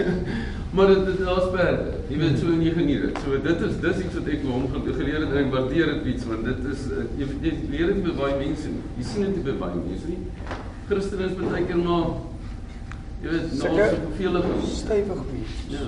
maar 0.75 0.87
dit 0.87 1.07
dit 1.07 1.19
daar's 1.19 1.51
berge. 1.51 1.99
Jy 2.09 2.19
weet 2.19 2.39
so 2.39 2.53
en 2.53 2.63
jy 2.63 2.73
geniet 2.75 3.03
dit. 3.07 3.19
So 3.25 3.41
dit 3.43 3.61
is 3.69 3.75
dis 3.83 4.01
iets 4.05 4.17
wat 4.19 4.31
ek 4.35 4.47
hom 4.47 4.65
geleer 4.87 5.21
het 5.25 5.33
en 5.33 5.41
ek 5.43 5.51
waardeer 5.55 5.93
dit 5.93 6.15
iets 6.15 6.27
want 6.31 6.47
dit 6.49 6.71
is 6.73 6.87
uh, 6.91 7.05
jy, 7.19 7.29
jy 7.45 7.53
leer 7.73 7.93
dit 7.93 8.01
by 8.07 8.15
baie 8.23 8.39
mense. 8.41 8.73
Jy 8.99 9.07
sien 9.11 9.29
dit 9.29 9.43
by 9.47 9.57
baie 9.61 9.83
mense 9.83 10.11
nie. 10.11 10.57
Christene 10.89 11.29
is 11.31 11.37
baie 11.43 11.63
keer 11.69 11.83
maar 11.83 12.09
jy 13.25 13.37
weet 13.37 13.55
nou 13.59 13.77
so 13.77 13.91
vervelig. 14.07 14.51
Stewig 14.79 15.23
wees. 15.31 15.61
Ja. 15.75 15.87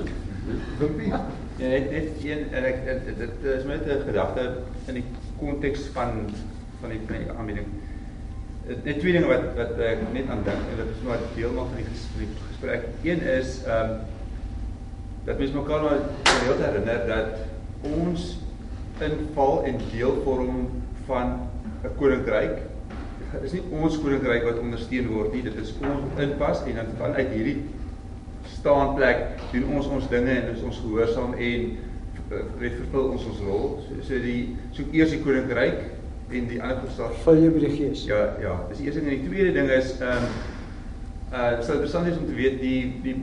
Wimpie. 0.78 1.10
Ja, 1.10 1.24
net 1.58 1.90
net 1.90 2.22
een 2.22 2.46
en 2.52 2.70
ek 2.70 2.82
dit, 2.86 3.18
dit 3.22 3.50
is 3.56 3.66
met 3.66 3.86
'n 3.86 4.06
gedagte 4.10 4.46
in 4.86 5.00
die 5.00 5.04
konteks 5.40 5.90
van 5.94 6.26
van 6.80 6.90
die, 6.90 7.00
van 7.06 7.16
die 7.16 7.30
aanbieding. 7.38 7.66
Dit 7.66 7.85
net 8.66 8.98
twee 8.98 9.14
dinge 9.14 9.28
wat 9.30 9.52
wat 9.58 9.78
ek 9.86 10.02
net 10.14 10.30
aan 10.32 10.42
dink 10.46 10.70
en 10.72 10.80
dit 10.80 10.88
is 10.90 11.02
maar 11.06 11.22
deel 11.36 11.52
maar 11.54 11.68
van 11.70 11.80
die, 11.80 11.86
ges, 11.86 12.06
van 12.12 12.24
die 12.24 12.46
gesprek. 12.48 12.88
Een 13.06 13.22
is 13.38 13.60
ehm 13.66 13.96
um, 13.96 14.14
dat 15.26 15.38
mens 15.38 15.52
mekaar 15.52 15.82
maar 15.82 16.02
gereeld 16.22 16.60
herinner 16.62 17.06
dat 17.06 17.30
ons 17.82 18.26
inval 19.02 19.64
en 19.66 19.80
deel 19.90 20.20
vorm 20.24 20.68
van 21.06 21.48
'n 21.82 21.94
koninkryk. 21.98 22.62
Dit 23.32 23.42
is 23.42 23.52
nie 23.52 23.62
ons 23.70 23.98
koninkryk 23.98 24.44
wat 24.44 24.58
ondersteun 24.58 25.08
word 25.08 25.32
nie, 25.32 25.42
dit 25.42 25.56
is 25.62 25.74
ons 25.82 26.20
inpas 26.22 26.62
en 26.66 26.74
dan 26.74 26.94
vanuit 26.98 27.28
hierdie 27.34 27.64
staanplek 28.46 29.26
doen 29.52 29.74
ons 29.74 29.86
ons 29.86 30.08
dinge 30.08 30.30
en 30.30 30.54
is 30.54 30.62
ons 30.62 30.78
gehoorsaam 30.78 31.34
en 31.34 31.76
eh, 32.30 32.42
weet 32.58 32.78
vervul 32.82 33.10
ons 33.10 33.26
ons 33.26 33.42
rol. 33.46 33.82
So, 33.88 34.02
so 34.02 34.22
die 34.22 34.56
so 34.72 34.82
eers 34.92 35.10
die 35.10 35.22
koninkryk 35.22 35.95
en 36.30 36.48
die 36.50 36.58
ander 36.62 36.80
gesag. 36.86 37.12
Vul 37.24 37.38
jy 37.44 37.50
by 37.54 37.60
die 37.62 37.72
gees. 37.76 38.04
Ja, 38.08 38.20
ja, 38.42 38.54
dis 38.70 38.78
die 38.80 38.86
eerste 38.88 39.00
ding 39.04 39.12
en 39.12 39.20
die 39.22 39.28
tweede 39.30 39.52
ding 39.56 39.70
is 39.70 39.94
ehm 40.00 40.26
um, 40.26 40.28
uh 41.36 41.56
sou 41.60 41.74
interessant 41.74 42.06
wees 42.06 42.18
om 42.20 42.26
te 42.28 42.34
weet 42.38 42.60
die 42.60 43.00
die 43.02 43.16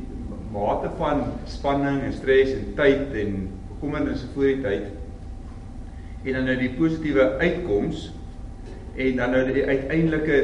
mate 0.54 0.90
van 0.98 1.22
spanning 1.50 2.02
en 2.04 2.14
stres 2.14 2.52
en 2.54 2.74
tyd 2.78 3.14
en 3.22 3.38
bekommernisse 3.70 4.28
voor 4.34 4.50
die 4.50 4.62
tyd 4.62 6.28
en 6.28 6.34
dan 6.38 6.46
nou 6.50 6.56
die 6.60 6.70
positiewe 6.78 7.24
uitkoms 7.40 8.10
en 8.96 9.16
dan 9.22 9.32
nou 9.34 9.42
die 9.56 9.64
uiteindelike 9.66 10.38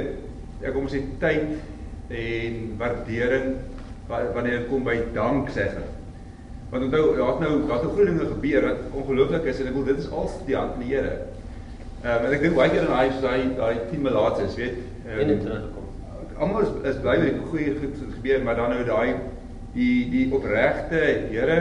ek 0.64 0.74
kom 0.76 0.88
sê 0.92 1.04
tyd 1.22 1.52
en 2.10 2.56
waardering 2.80 3.52
wa- 4.10 4.26
wanneer 4.34 4.58
dit 4.64 4.68
kom 4.72 4.84
by 4.88 4.96
danksegging. 5.14 5.86
Want 6.72 6.84
onthou 6.88 7.04
daar's 7.20 7.40
nou 7.44 7.52
daar's 7.68 7.84
nou 7.86 7.94
groot 7.94 8.10
dinge 8.10 8.26
gebeur 8.34 8.66
wat 8.72 8.82
ongelooflik 9.04 9.46
is 9.52 9.60
en 9.62 9.68
ek 9.72 9.78
wil 9.78 9.86
dit 9.92 10.00
is 10.04 10.10
al 10.12 10.32
die 10.48 10.56
hand 10.58 10.74
van 10.78 10.84
die 10.88 10.96
Here. 10.96 11.14
Ehm 12.04 12.16
um, 12.16 12.26
en 12.26 12.34
ek 12.38 12.42
dink 12.46 12.56
baie 12.56 12.70
keer 12.72 12.86
in 12.88 12.94
daai 12.94 13.10
daai 13.22 13.42
daai 13.58 13.76
tien 13.90 14.02
melaats 14.02 14.40
is, 14.46 14.56
weet. 14.56 14.78
En 15.20 15.28
dit 15.28 15.42
terugkom. 15.42 15.88
Almal 16.40 16.62
is 16.62 16.72
is 16.94 17.02
bly 17.04 17.18
met 17.20 17.34
die 17.34 17.48
goeie 17.52 17.74
goed 17.82 17.98
gebeur, 18.16 18.44
maar 18.44 18.56
dan 18.56 18.70
nou 18.76 18.84
daai 18.88 19.16
die 19.74 20.10
die 20.10 20.26
opregte 20.34 21.02
Here 21.30 21.60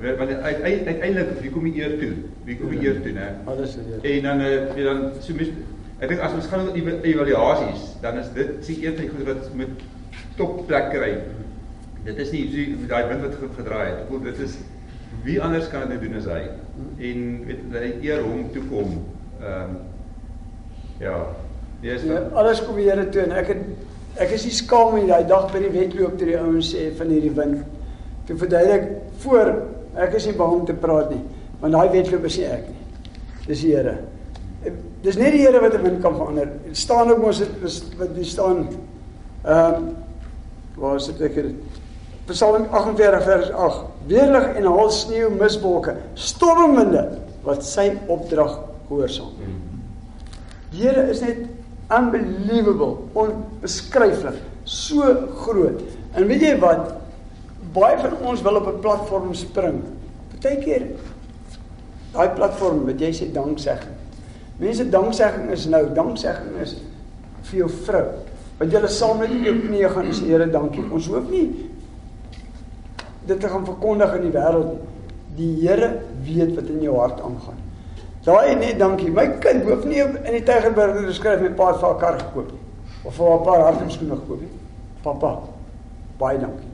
want 0.00 0.30
uiteindelik 0.30 1.40
wie 1.42 1.50
kom 1.50 1.64
die 1.66 1.80
eer 1.82 1.96
toe? 1.98 2.12
Wie 2.46 2.56
kom 2.56 2.70
die 2.70 2.86
eer 2.86 3.00
toe, 3.02 3.12
né? 3.12 3.26
Alles 3.50 3.74
is 3.76 3.84
hier. 4.00 4.16
En 4.16 4.22
dan 4.22 4.40
eh 4.40 4.78
uh, 4.78 4.84
dan 4.84 5.00
so 5.20 5.34
mis 5.34 5.50
ek 5.98 6.08
dink 6.08 6.20
as 6.20 6.32
ons 6.32 6.46
gaan 6.46 6.68
oor 6.68 7.02
evaluasies, 7.02 7.82
dan 8.00 8.18
is 8.18 8.30
dit 8.34 8.52
sien 8.64 8.84
een 8.84 8.94
van 8.94 9.02
die 9.04 9.10
goed 9.10 9.26
wat 9.26 9.50
met 9.54 9.68
top 10.36 10.66
plek 10.66 10.90
kry. 10.94 11.10
Dit 12.04 12.16
is 12.22 12.30
nie 12.32 12.46
so 12.54 12.86
daai 12.88 13.08
wind 13.08 13.20
wat 13.26 13.34
ge- 13.34 13.50
gedraai 13.58 13.86
het. 13.88 13.98
Ek 14.04 14.08
voel 14.08 14.22
dit 14.30 14.38
is 14.46 14.58
wie 15.24 15.40
anders 15.42 15.68
kan 15.68 15.80
dit 15.80 15.88
nou 15.90 16.00
doen 16.06 16.16
as 16.22 16.24
hy? 16.30 16.42
En 17.10 17.44
weet 17.46 17.74
hy 17.82 17.90
eer 18.06 18.22
hom 18.22 18.46
toe 18.54 18.62
kom. 18.70 18.94
Ehm 19.40 19.76
ja. 20.98 21.16
Nee, 21.80 21.94
is 21.94 22.02
Ja, 22.02 22.14
van, 22.14 22.32
alles 22.32 22.64
kom 22.64 22.76
die 22.76 22.90
Here 22.90 23.08
toe 23.08 23.22
en 23.22 23.32
ek 23.32 23.46
het 23.54 24.20
ek 24.20 24.34
is 24.36 24.44
nie 24.44 24.52
skaam 24.52 24.94
nie 24.98 25.06
daai 25.08 25.24
dag 25.28 25.46
by 25.52 25.62
die 25.62 25.72
wedloop 25.72 26.18
toe 26.18 26.28
die 26.28 26.36
ouens 26.36 26.74
sê 26.74 26.90
van 26.98 27.08
hierdie 27.08 27.32
wind. 27.36 27.62
Toe 28.28 28.36
verduidelik 28.36 28.90
voor 29.22 29.52
ek 29.96 30.18
is 30.18 30.26
nie 30.28 30.36
bang 30.36 30.52
om 30.58 30.66
te 30.68 30.76
praat 30.76 31.10
nie, 31.14 31.22
want 31.62 31.72
daai 31.72 31.88
wedloop 31.94 32.26
is 32.28 32.36
nie 32.38 32.48
ek 32.50 32.68
nie. 32.68 32.82
Dis 33.46 33.64
die 33.64 33.72
Here. 33.74 33.96
Dis 35.00 35.16
net 35.16 35.32
die 35.32 35.40
Here 35.46 35.60
wat 35.60 35.74
'n 35.74 35.82
wind 35.82 36.02
kan 36.02 36.16
verander. 36.16 36.48
Dit 36.66 36.76
staan 36.76 37.10
ook 37.10 37.24
dit 37.32 37.64
is 37.64 37.82
wat 37.98 38.14
die 38.14 38.24
staan 38.24 38.68
ehm 39.44 39.92
waar 40.76 40.96
is 40.96 41.06
dit 41.06 41.20
ek 41.20 41.34
het? 41.34 41.54
Psalm 42.26 42.66
48 42.70 43.24
vers 43.24 43.50
8. 43.50 43.84
Weerlig 44.06 44.56
en 44.56 44.64
haal 44.64 44.90
sneeu 44.90 45.30
miswolke, 45.30 45.96
stormwinde 46.14 47.18
wat 47.42 47.64
sy 47.64 47.90
opdrag 48.06 48.69
gehoorsaam. 48.90 49.32
Die 50.70 50.84
Here 50.84 51.06
is 51.10 51.22
net 51.22 51.46
unbelievable, 51.90 53.06
onbeskryflik, 53.18 54.42
so 54.64 55.06
groot. 55.44 55.80
En 56.14 56.28
weet 56.30 56.44
jy 56.44 56.52
wat? 56.62 56.92
Baie 57.74 57.96
van 58.02 58.18
ons 58.26 58.42
wil 58.42 58.58
op 58.60 58.68
'n 58.70 58.82
platform 58.82 59.34
spring. 59.34 59.82
Partykeer 60.34 60.86
daai 62.14 62.30
platform 62.34 62.84
wat 62.88 63.00
jy 63.00 63.12
sê 63.14 63.28
danksegging. 63.32 63.96
Mense 64.60 64.84
danksegging 64.92 65.50
is 65.54 65.66
nou, 65.70 65.84
danksegging 65.94 66.58
is 66.62 66.76
vir 67.48 67.62
jou 67.62 67.70
vrou. 67.86 68.04
Want 68.58 68.72
jy 68.72 68.80
saam 68.92 69.22
met 69.22 69.32
jou 69.32 69.54
knieë 69.62 69.90
gaan 69.94 70.06
en 70.10 70.16
sê 70.16 70.26
Here, 70.28 70.46
dankie. 70.50 70.84
Ons 70.92 71.06
hoef 71.06 71.30
nie 71.30 71.46
dit 73.26 73.40
te 73.40 73.48
gaan 73.48 73.66
verkondig 73.66 74.14
in 74.16 74.22
die 74.26 74.34
wêreld 74.34 74.72
nie. 74.74 74.86
Die 75.38 75.50
Here 75.62 75.90
weet 76.26 76.56
wat 76.56 76.70
in 76.72 76.82
jou 76.82 76.96
hart 76.98 77.20
aangaan. 77.22 77.58
Daai 78.24 78.54
net 78.54 78.78
dankie. 78.78 79.10
My 79.10 79.26
kind 79.40 79.64
hoef 79.64 79.84
nie 79.88 80.00
in 80.02 80.34
die 80.34 80.42
Tygerberg 80.44 81.06
te 81.06 81.12
skryf 81.16 81.40
met 81.40 81.56
pa 81.56 81.70
het 81.72 81.80
vir 81.80 81.88
haar 81.88 82.00
kar 82.02 82.18
gekoop 82.20 82.50
nie. 82.52 82.60
Of 83.04 83.14
vir 83.16 83.30
haar 83.30 83.38
'n 83.40 83.44
paar 83.44 83.62
hardloopskoene 83.64 84.16
gekoop 84.16 84.40
nie. 84.40 84.50
Papa, 85.02 85.38
baie 86.18 86.38
dankie. 86.38 86.68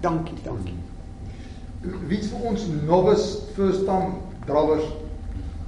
Dankie, 0.00 0.38
dankie. 0.44 0.78
Wie's 2.08 2.30
vir 2.30 2.48
ons 2.48 2.66
novice 2.86 3.42
first 3.56 3.84
time 3.84 4.14
drawers 4.46 4.84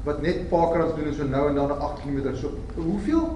wat 0.05 0.22
net 0.22 0.49
parkrans 0.49 0.95
doen 0.97 1.07
en 1.07 1.14
so 1.14 1.24
nou 1.24 1.49
en 1.49 1.55
dan 1.55 1.70
'n 1.70 1.81
8 1.81 2.01
km 2.03 2.35
so. 2.35 2.49
Hoeveel 2.74 3.29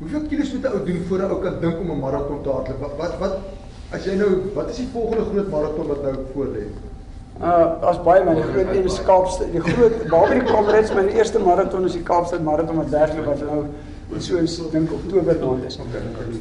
Hoeveel 0.00 0.22
kilos 0.28 0.52
moet 0.52 0.64
'n 0.64 0.72
ou 0.72 0.84
doen 0.84 1.02
voor 1.08 1.18
'n 1.18 1.30
ou 1.30 1.42
kan 1.42 1.60
dink 1.60 1.80
om 1.80 1.90
'n 1.90 1.98
maraton 1.98 2.42
te 2.42 2.48
hardloop? 2.48 2.96
Wat 2.98 3.18
wat 3.18 3.36
as 3.90 4.04
jy 4.04 4.14
nou 4.14 4.30
wat 4.54 4.70
is 4.70 4.76
die 4.76 4.88
volgende 4.92 5.24
groot 5.24 5.50
maraton 5.50 5.86
wat 5.86 6.02
nou 6.02 6.14
voor 6.32 6.46
lê? 6.46 6.64
Uh 7.40 7.80
daar's 7.80 8.02
baie 8.04 8.24
die 8.34 8.42
groot 8.42 8.74
een 8.74 8.84
is 8.84 9.02
Kaapstad. 9.02 9.52
Die 9.52 9.60
groot 9.60 9.94
die 10.32 10.42
Comrades 10.44 10.92
my 10.92 11.06
eerste 11.08 11.38
maraton 11.40 11.84
is 11.88 11.96
die 11.96 12.02
Kaapstad 12.02 12.42
maraton 12.44 12.76
wat 12.76 12.90
werklik 12.92 13.24
wat 13.24 13.40
nou 13.40 13.62
so 14.18 14.36
is 14.36 14.58
dink 14.72 14.92
Oktober 14.92 15.38
maand 15.40 15.64
is. 15.64 15.78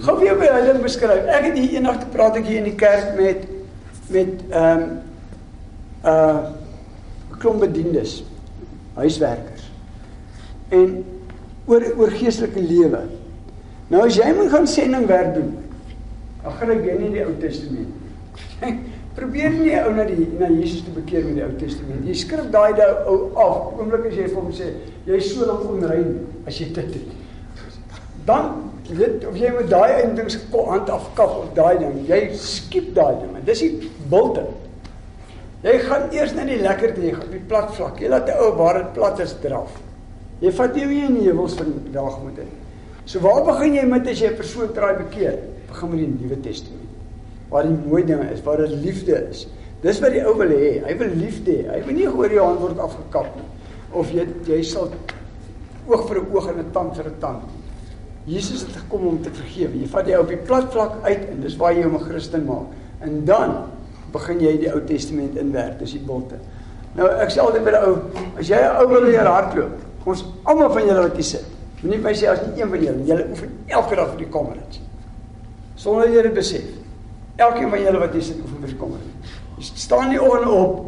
Gou 0.04 0.16
vir 0.18 0.26
jou 0.26 0.36
by 0.42 0.50
ding 0.66 0.82
beskryf. 0.84 1.30
Ek 1.30 1.48
het 1.48 1.56
hier 1.56 1.78
eendag 1.78 2.02
gepraat 2.02 2.40
ek 2.42 2.50
hier 2.50 2.60
in 2.60 2.68
die 2.68 2.76
kerk 2.80 3.14
met 3.20 3.46
met 4.10 4.44
ehm 4.50 4.84
um, 4.84 4.90
uh 6.04 6.40
klomp 7.40 7.62
bedienis, 7.64 8.18
huiswerkers. 9.00 9.70
En 10.76 10.98
oor 11.72 11.86
oor 11.96 12.12
geestelike 12.12 12.60
lewe. 12.60 13.06
Nou 13.88 14.04
as 14.04 14.18
jy 14.20 14.34
moet 14.36 14.52
gaan 14.52 14.68
sendingwerk 14.68 15.32
doen, 15.38 15.54
dan 16.44 16.58
gryp 16.60 16.84
jy 16.84 16.98
nie 17.00 17.14
die 17.16 17.24
Ou 17.24 17.38
Testament. 17.40 17.96
Probeer 19.18 19.50
nie 19.50 19.76
ou 19.82 19.94
na 19.96 20.06
die 20.06 20.28
na 20.40 20.48
Jesus 20.54 20.84
te 20.86 20.94
bekeer 20.94 21.26
met 21.26 21.40
die 21.40 21.44
Ou 21.44 21.54
Testament. 21.60 22.06
Jy 22.06 22.16
skryf 22.22 22.52
daai 22.54 22.78
ou 23.10 23.32
af. 23.34 23.74
Oomblik 23.80 24.06
as 24.12 24.18
jy 24.20 24.28
vir 24.30 24.38
hom 24.38 24.52
sê 24.54 24.74
jy 25.08 25.18
is 25.18 25.32
so 25.34 25.48
lank 25.50 25.66
onrein 25.66 26.14
as 26.48 26.60
jy 26.62 26.70
dit 26.76 26.94
het. 27.00 27.16
Dan 28.30 28.70
weet 28.90 29.26
of 29.26 29.38
jy 29.38 29.52
met 29.54 29.70
daai 29.70 30.02
eindings 30.04 30.38
hand 30.54 30.90
afkap 30.90 31.36
of 31.42 31.52
daai 31.58 31.78
ding, 31.82 32.00
jy 32.10 32.22
skiep 32.38 32.94
daai 32.96 33.20
ding. 33.22 33.38
Dis 33.46 33.62
die 33.66 33.92
bulte. 34.10 34.46
Jy 35.64 35.76
gaan 35.84 36.08
eers 36.16 36.34
na 36.38 36.46
die 36.48 36.62
lekker 36.62 36.94
ding, 36.96 37.18
op 37.20 37.32
die 37.34 37.44
plat 37.50 37.74
vlak. 37.76 38.00
Jy 38.00 38.10
laat 38.14 38.30
'n 38.30 38.40
ou 38.40 38.56
waar 38.56 38.84
dit 38.84 38.94
plat 38.94 39.20
is 39.20 39.36
draf. 39.42 39.72
Jy 40.40 40.52
vat 40.52 40.76
nie 40.76 40.88
weer 40.88 41.10
in 41.10 41.16
die 41.20 41.28
heuwels 41.28 41.56
van 41.60 41.74
die 41.74 41.92
dag 41.92 42.22
moet 42.24 42.38
in. 42.40 42.52
So 43.06 43.20
waar 43.20 43.44
begin 43.44 43.74
jy 43.74 43.86
met 43.86 44.08
as 44.08 44.20
jy 44.20 44.30
'n 44.30 44.36
persoon 44.36 44.74
traai 44.74 44.96
bekeer? 44.96 45.40
Begin 45.68 45.90
met 45.90 46.00
die 46.00 46.08
Nuwe 46.08 46.40
Testament. 46.40 46.79
Waar 47.50 47.64
die 47.64 47.78
mooi 47.90 48.04
dinge 48.06 48.32
is, 48.34 48.44
waar 48.46 48.58
dit 48.58 48.76
liefde 48.84 49.16
is. 49.30 49.48
Dis 49.82 50.02
wat 50.04 50.12
die 50.12 50.26
ou 50.26 50.36
wil 50.38 50.52
hê. 50.52 50.82
Hy 50.86 50.98
wil 51.00 51.16
liefde 51.16 51.52
hê. 51.52 51.70
Hy 51.72 51.80
wil 51.86 51.96
nie 51.96 52.08
hoor 52.08 52.36
jou 52.36 52.46
hand 52.46 52.60
word 52.60 52.82
afgekap 52.84 53.32
nie. 53.36 53.48
Of 53.92 54.12
jy 54.14 54.28
jy 54.46 54.62
sal 54.64 54.92
oog 55.88 56.08
vir 56.08 56.20
'n 56.22 56.28
oog 56.34 56.48
en 56.50 56.60
'n 56.60 56.72
tand 56.72 56.96
vir 56.96 57.06
'n 57.06 57.20
tand. 57.20 57.44
Jesus 58.26 58.62
het 58.62 58.76
gekom 58.76 59.08
om 59.08 59.22
te 59.22 59.32
vergewe. 59.32 59.78
Jy 59.80 59.88
vat 59.88 60.08
jy 60.08 60.16
op 60.16 60.28
die 60.28 60.38
plat 60.38 60.72
vlak 60.72 60.92
uit 61.04 61.30
en 61.32 61.42
dis 61.42 61.58
waar 61.58 61.74
jy 61.74 61.84
hom 61.84 61.96
'n 61.96 62.06
Christen 62.10 62.46
maak. 62.46 62.68
En 63.02 63.26
dan 63.26 63.56
begin 64.12 64.40
jy 64.40 64.58
die 64.58 64.74
Ou 64.74 64.82
Testament 64.86 65.38
inwerk, 65.38 65.80
dis 65.80 65.92
die 65.92 66.06
bolte. 66.06 66.36
Nou 66.98 67.08
ek 67.22 67.32
sê 67.32 67.42
altyd 67.44 67.64
by 67.64 67.72
die 67.72 67.86
ou, 67.86 67.96
as 68.38 68.50
jy 68.50 68.58
'n 68.58 68.82
ou 68.82 68.88
wil 68.88 69.06
leer 69.06 69.26
hardloop, 69.26 69.78
ons 70.06 70.26
almal 70.44 70.72
van 70.72 70.86
julle 70.88 71.02
wat 71.02 71.16
hier 71.16 71.24
sit. 71.24 71.46
Moenie 71.82 72.02
my 72.02 72.14
sê 72.14 72.28
as 72.28 72.42
nie 72.48 72.62
een 72.62 72.70
van 72.70 72.84
julle, 72.84 73.06
julle 73.06 73.26
oefen 73.30 73.52
elke 73.68 73.96
dag 73.96 74.10
vir 74.10 74.18
die 74.18 74.30
Comrades. 74.30 74.82
Sonder 75.76 76.10
jy 76.10 76.22
dit 76.22 76.34
besef. 76.34 76.79
Elkeen 77.40 77.70
van 77.72 77.82
julle 77.82 78.00
wat 78.02 78.16
hier 78.16 78.26
sit 78.28 78.40
oefen 78.44 78.60
vir 78.60 78.72
die 78.74 78.78
Comrades. 78.80 79.34
Jy 79.60 79.68
staan 79.80 80.10
nie 80.12 80.20
oggend 80.20 80.52
op. 80.52 80.86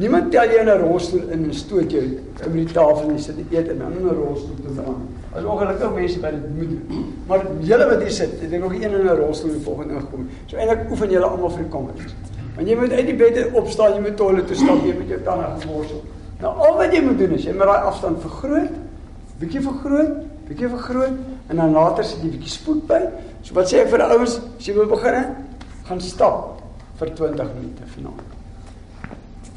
Niemand 0.00 0.30
tel 0.32 0.50
jou 0.52 0.60
in 0.60 0.68
'n 0.68 0.80
rolstoel 0.80 1.28
in 1.34 1.44
en 1.44 1.54
stoot 1.54 1.90
jou 1.90 2.02
op 2.46 2.52
die 2.52 2.64
tafel 2.64 3.08
en 3.08 3.14
jy 3.16 3.20
sit 3.20 3.36
eet 3.50 3.68
en 3.68 3.78
dan 3.78 3.92
in 3.92 4.06
'n 4.08 4.14
rolstoel 4.14 4.56
te 4.64 4.72
staan. 4.72 5.08
As 5.32 5.44
ongelukkig 5.44 5.94
mense 5.94 6.18
by 6.20 6.30
dit 6.30 6.56
moet 6.56 6.68
doen. 6.68 7.14
Maar 7.26 7.46
julle 7.60 7.86
wat 7.86 8.00
hier 8.00 8.10
sit, 8.10 8.42
ek 8.42 8.60
nog 8.60 8.72
een 8.72 8.82
in 8.82 9.04
'n 9.04 9.16
rolstoel 9.16 9.50
die 9.50 9.60
volgende 9.60 9.94
ingekom. 9.94 10.28
So 10.46 10.56
eintlik 10.56 10.90
oefen 10.90 11.10
julle 11.10 11.26
almal 11.26 11.50
vir 11.50 11.62
die 11.62 11.68
Comrades. 11.68 12.14
Want 12.56 12.68
jy 12.68 12.76
moet 12.76 12.92
uit 12.92 13.06
die 13.06 13.14
bed 13.14 13.52
opstaan, 13.52 13.92
jy 13.92 14.00
moet 14.00 14.16
toilet 14.16 14.46
toe 14.46 14.56
stap, 14.56 14.84
jy 14.84 14.94
moet 14.98 15.08
jou 15.08 15.20
tande 15.22 15.66
borsel. 15.66 16.02
Nou 16.40 16.52
al 16.56 16.76
wat 16.76 16.92
jy 16.92 17.02
moet 17.02 17.18
doen 17.18 17.32
is 17.32 17.44
jy 17.44 17.52
moet 17.52 17.66
daai 17.66 17.84
afstand 17.88 18.20
vergroot, 18.20 18.72
bietjie 19.40 19.60
vergroot, 19.60 20.12
bietjie 20.48 20.68
vergroot 20.68 21.16
en 21.46 21.56
dan 21.56 21.72
later 21.72 22.04
sit 22.04 22.22
jy 22.22 22.30
bietjie 22.30 22.50
spoed 22.50 22.86
by. 22.86 23.00
So 23.42 23.54
wat 23.54 23.72
sê 23.72 23.84
ek 23.84 23.88
vir 23.88 23.98
die 23.98 24.06
ouens, 24.16 24.40
as 24.58 24.66
jy 24.66 24.74
wil 24.74 24.86
begin, 24.86 25.14
gaan 25.86 26.00
stap 26.00 26.62
vir 26.98 27.12
20 27.14 27.52
minute 27.54 27.86
vanaand. 27.94 28.22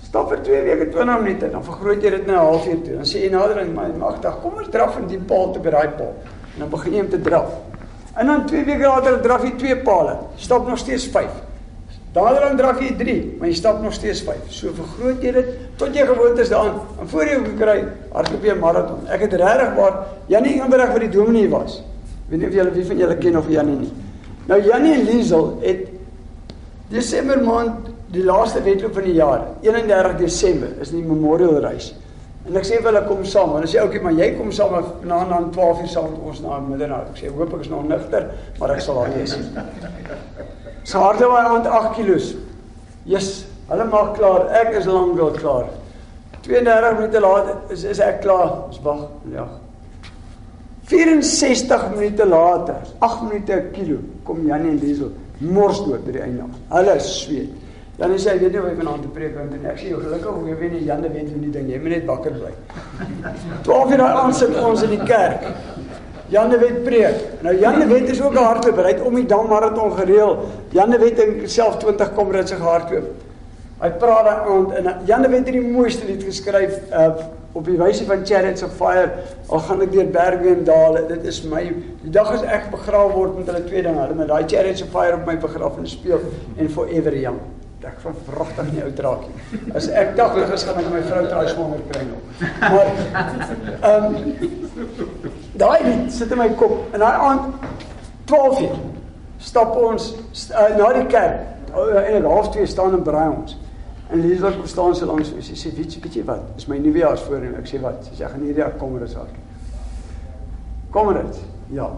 Stap 0.10 0.30
vir 0.32 0.44
2 0.46 0.62
weke 0.66 0.90
20 0.94 1.22
minute, 1.24 1.50
dan 1.54 1.64
vergroot 1.66 2.04
jy 2.04 2.10
dit 2.10 2.28
na 2.28 2.34
'n 2.34 2.46
halfuur 2.46 2.82
toe. 2.84 2.96
Dan 2.96 3.06
sê 3.06 3.24
jy 3.24 3.30
nader 3.30 3.60
aan 3.60 3.74
my 3.74 3.90
magtig, 3.98 4.42
kom 4.42 4.58
ons 4.58 4.70
draf 4.70 4.98
in 4.98 5.08
die 5.08 5.20
paal 5.20 5.54
te 5.54 5.60
by 5.60 5.70
daai 5.70 5.90
paal. 5.98 6.14
En 6.54 6.60
dan 6.60 6.70
begin 6.70 6.94
jy 6.94 7.02
om 7.02 7.10
te 7.10 7.22
draf. 7.22 7.50
En 8.16 8.26
dan 8.26 8.46
2 8.46 8.66
weke 8.66 8.88
later 8.88 9.22
draf 9.22 9.44
jy 9.44 9.52
twee 9.58 9.78
palle. 9.78 10.18
Stap 10.36 10.68
nog 10.68 10.78
steeds 10.78 11.08
5. 11.08 11.30
Daardie 12.12 12.42
dan 12.42 12.58
draf 12.58 12.80
jy 12.82 12.96
3, 12.98 13.36
maar 13.40 13.48
jy 13.48 13.54
stap 13.54 13.82
nog 13.82 13.94
steeds 13.94 14.22
5. 14.26 14.50
So 14.50 14.74
vergroot 14.74 15.22
jy 15.22 15.32
dit 15.32 15.46
tot 15.78 15.94
jy 15.94 16.06
gewoond 16.06 16.38
is 16.38 16.50
daaraan. 16.50 16.82
En 17.00 17.08
voor 17.08 17.26
jy 17.26 17.36
hom 17.36 17.56
kry, 17.58 17.86
hardloop 18.12 18.44
jy 18.44 18.54
'n 18.54 18.60
maraton. 18.60 19.08
Ek 19.08 19.22
het 19.22 19.34
regtig 19.34 19.76
waar 19.76 20.06
Janie 20.28 20.54
Ingebreg 20.56 20.92
vir 20.92 21.00
die 21.00 21.10
dominee 21.10 21.50
was. 21.50 21.84
Weet 22.30 22.40
nie 22.40 22.48
of 22.48 22.54
julle 22.54 22.72
wie 22.72 22.86
van 22.86 22.98
julle 22.98 23.18
ken 23.18 23.38
of 23.38 23.50
Janie 23.50 23.76
nie. 23.76 23.94
Nou 24.48 24.62
Janie 24.62 24.94
en 24.94 25.06
Liesel 25.06 25.60
het 25.62 25.99
Desember 26.90 27.38
maand 27.46 27.90
die 28.10 28.24
laaste 28.26 28.62
wedloop 28.66 28.96
van 28.98 29.06
die 29.06 29.18
jaar, 29.20 29.44
31 29.62 30.16
Desember, 30.18 30.72
is 30.82 30.90
die 30.90 31.04
memorial 31.06 31.60
reis. 31.62 31.92
En 32.48 32.56
ek 32.58 32.66
sê 32.66 32.80
vir 32.80 32.90
hulle 32.90 33.04
kom 33.06 33.22
saam, 33.30 33.52
en 33.60 33.68
as 33.68 33.76
jy 33.76 33.84
oukie, 33.84 34.02
maar 34.02 34.16
jy 34.18 34.32
kom 34.40 34.50
saam 34.56 34.74
na 35.06 35.20
na 35.30 35.42
12 35.54 35.84
uur 35.84 35.92
saam 35.92 36.08
met 36.16 36.24
ons 36.32 36.42
na 36.42 36.58
middernaand. 36.66 37.12
Ek 37.14 37.22
sê 37.22 37.30
hoop 37.30 37.54
ek 37.54 37.68
is 37.68 37.70
nog 37.70 37.86
nigter, 37.92 38.26
maar 38.58 38.74
ek 38.74 38.82
sal 38.82 39.04
daar 39.04 39.14
wees. 39.14 39.36
Sy 40.90 41.04
harte 41.04 41.30
was 41.30 41.52
aan 41.52 41.70
8 41.70 41.94
kg. 42.00 42.18
Yes, 43.10 43.30
hulle 43.70 43.86
maak 43.92 44.16
klaar. 44.18 44.50
Ek 44.64 44.74
is 44.82 44.90
lankal 44.90 45.36
klaar. 45.38 45.70
32 46.48 46.94
minute 46.98 47.22
later 47.22 47.76
is 47.76 47.86
is 47.86 48.02
ek 48.02 48.24
klaar. 48.26 48.64
Ons 48.72 48.82
wag. 48.82 49.06
Ja. 49.36 49.46
64 50.90 51.92
minute 51.94 52.26
later, 52.26 52.82
8 52.98 53.28
minute 53.30 53.54
'n 53.54 53.72
kilo, 53.76 53.98
kom 54.26 54.48
Janie 54.48 54.72
en 54.72 54.80
Liesel 54.82 55.12
mors 55.40 55.80
dood 55.86 56.06
by 56.06 56.12
die 56.12 56.22
einde. 56.24 56.48
Hulle 56.70 57.00
sweet. 57.00 57.56
Dan 58.00 58.14
sê 58.16 58.32
hy 58.32 58.40
weet 58.40 58.54
nie 58.56 58.62
hoe 58.64 58.70
hy 58.70 58.78
vanaand 58.80 59.02
te 59.04 59.10
preek 59.12 59.36
want 59.36 59.56
ek 59.60 59.80
sê 59.80 59.90
jy 59.90 59.98
gelukkig 60.00 60.32
hoe 60.32 60.48
jy 60.48 60.56
weet 60.60 60.72
nie 60.72 60.86
Janne 60.88 61.10
weet 61.12 61.32
hoe 61.34 61.42
die 61.44 61.52
ding 61.52 61.68
jy 61.68 61.80
moet 61.84 61.96
net 61.98 62.06
wakker 62.08 62.38
bly. 62.38 62.52
12 63.68 63.96
uur 63.96 64.04
aan 64.06 64.34
sit 64.34 64.56
ons 64.64 64.84
in 64.88 64.94
die 64.96 65.08
kerk. 65.10 65.48
Janne 66.32 66.60
weet 66.62 66.84
preek. 66.86 67.26
Nou 67.44 67.56
Janne 67.60 67.88
weet 67.90 68.10
is 68.14 68.22
ook 68.22 68.34
'n 68.34 68.46
hardloper. 68.46 68.86
Hy 68.86 68.94
het 68.94 69.02
om 69.02 69.16
die 69.16 69.26
dam 69.26 69.48
maraton 69.50 69.92
gereël. 69.98 70.38
Janne 70.72 71.00
weet 71.00 71.20
self 71.50 71.78
20 71.78 72.14
kom 72.14 72.32
rit 72.32 72.48
sy 72.48 72.56
hardloop. 72.56 73.10
Hy 73.80 73.90
praat 73.90 74.26
daai 74.26 74.40
aand 74.54 74.72
en 74.76 74.96
Janne 75.06 75.30
weet 75.30 75.46
het 75.48 75.56
die 75.56 75.72
mooiste 75.72 76.06
lied 76.06 76.24
geskryf 76.24 76.80
uh, 76.92 77.16
op 77.60 77.68
die 77.68 77.78
wyse 77.80 78.08
van 78.08 78.26
Chariots 78.26 78.64
of 78.64 78.74
Fire. 78.80 79.12
Al 79.52 79.64
gaan 79.68 79.86
ek 79.86 79.94
deur 79.94 80.10
berge 80.16 80.52
en 80.56 80.66
dale. 80.68 81.06
Dit 81.12 81.28
is 81.28 81.44
my 81.52 81.66
die 82.02 82.12
dag 82.16 82.32
as 82.34 82.44
ek 82.48 82.70
begrawe 82.74 83.14
word 83.14 83.40
met 83.40 83.52
hulle 83.52 83.64
twee 83.68 83.84
dinge. 83.86 84.00
Hulle 84.06 84.20
met 84.20 84.32
daai 84.32 84.44
Chariots 84.48 84.84
of 84.86 84.94
Fire 84.96 85.20
op 85.20 85.26
my 85.28 85.38
begrafenis 85.40 85.98
speel 86.00 86.24
en 86.58 86.72
forever 86.76 87.16
young 87.20 87.40
ek 87.90 88.00
van 88.04 88.16
vragtig 88.28 88.72
nie 88.74 88.82
oud 88.84 89.00
raak 89.06 89.22
nie. 89.28 89.60
As 89.78 89.88
ek 89.88 90.12
80 90.18 90.52
is 90.56 90.66
gaan 90.68 90.80
ek 90.82 90.90
my 90.92 91.00
vrou 91.06 91.22
try 91.32 91.44
swanger 91.48 91.84
kry 91.92 92.02
nog. 92.10 92.42
Maar 92.60 92.90
ehm 93.90 94.08
um, 94.10 94.50
daai 95.60 95.80
lied 95.86 96.12
sit 96.14 96.32
in 96.36 96.42
my 96.42 96.50
kop 96.60 96.94
en 96.94 97.04
daai 97.04 97.24
aand 97.30 97.70
12 98.32 98.62
uur 98.66 98.76
stap 99.50 99.76
ons 99.80 100.10
uh, 100.52 100.68
na 100.76 100.92
die 100.98 101.08
kerk 101.12 101.72
uh, 101.72 102.04
en 102.18 102.28
half 102.28 102.52
2 102.56 102.68
staan 102.68 103.00
en 103.00 103.04
braai 103.08 103.30
ons. 103.32 103.56
En 104.10 104.22
Liesel 104.22 104.52
kom 104.52 104.68
staan 104.68 104.96
so 104.96 105.06
langs 105.06 105.34
my. 105.34 105.42
Sy 105.42 105.54
sê, 105.54 105.76
"Weet 105.76 105.94
jy, 105.94 106.02
weet 106.02 106.14
jy 106.14 106.24
wat? 106.26 106.56
Dis 106.56 106.68
my 106.68 106.78
nuwejaarsvoorneme." 106.78 107.58
Ek 107.58 107.68
sê, 107.68 107.82
"Wat?" 107.82 108.06
Sy 108.06 108.16
sê, 108.16 108.26
"Ek 108.26 108.32
gaan 108.32 108.42
hierdie 108.42 108.64
jaar 108.64 108.78
kommer 108.78 109.02
is 109.04 109.14
haar." 109.14 109.28
Kommer 110.90 111.14
dit. 111.14 111.40
Ja. 111.68 111.92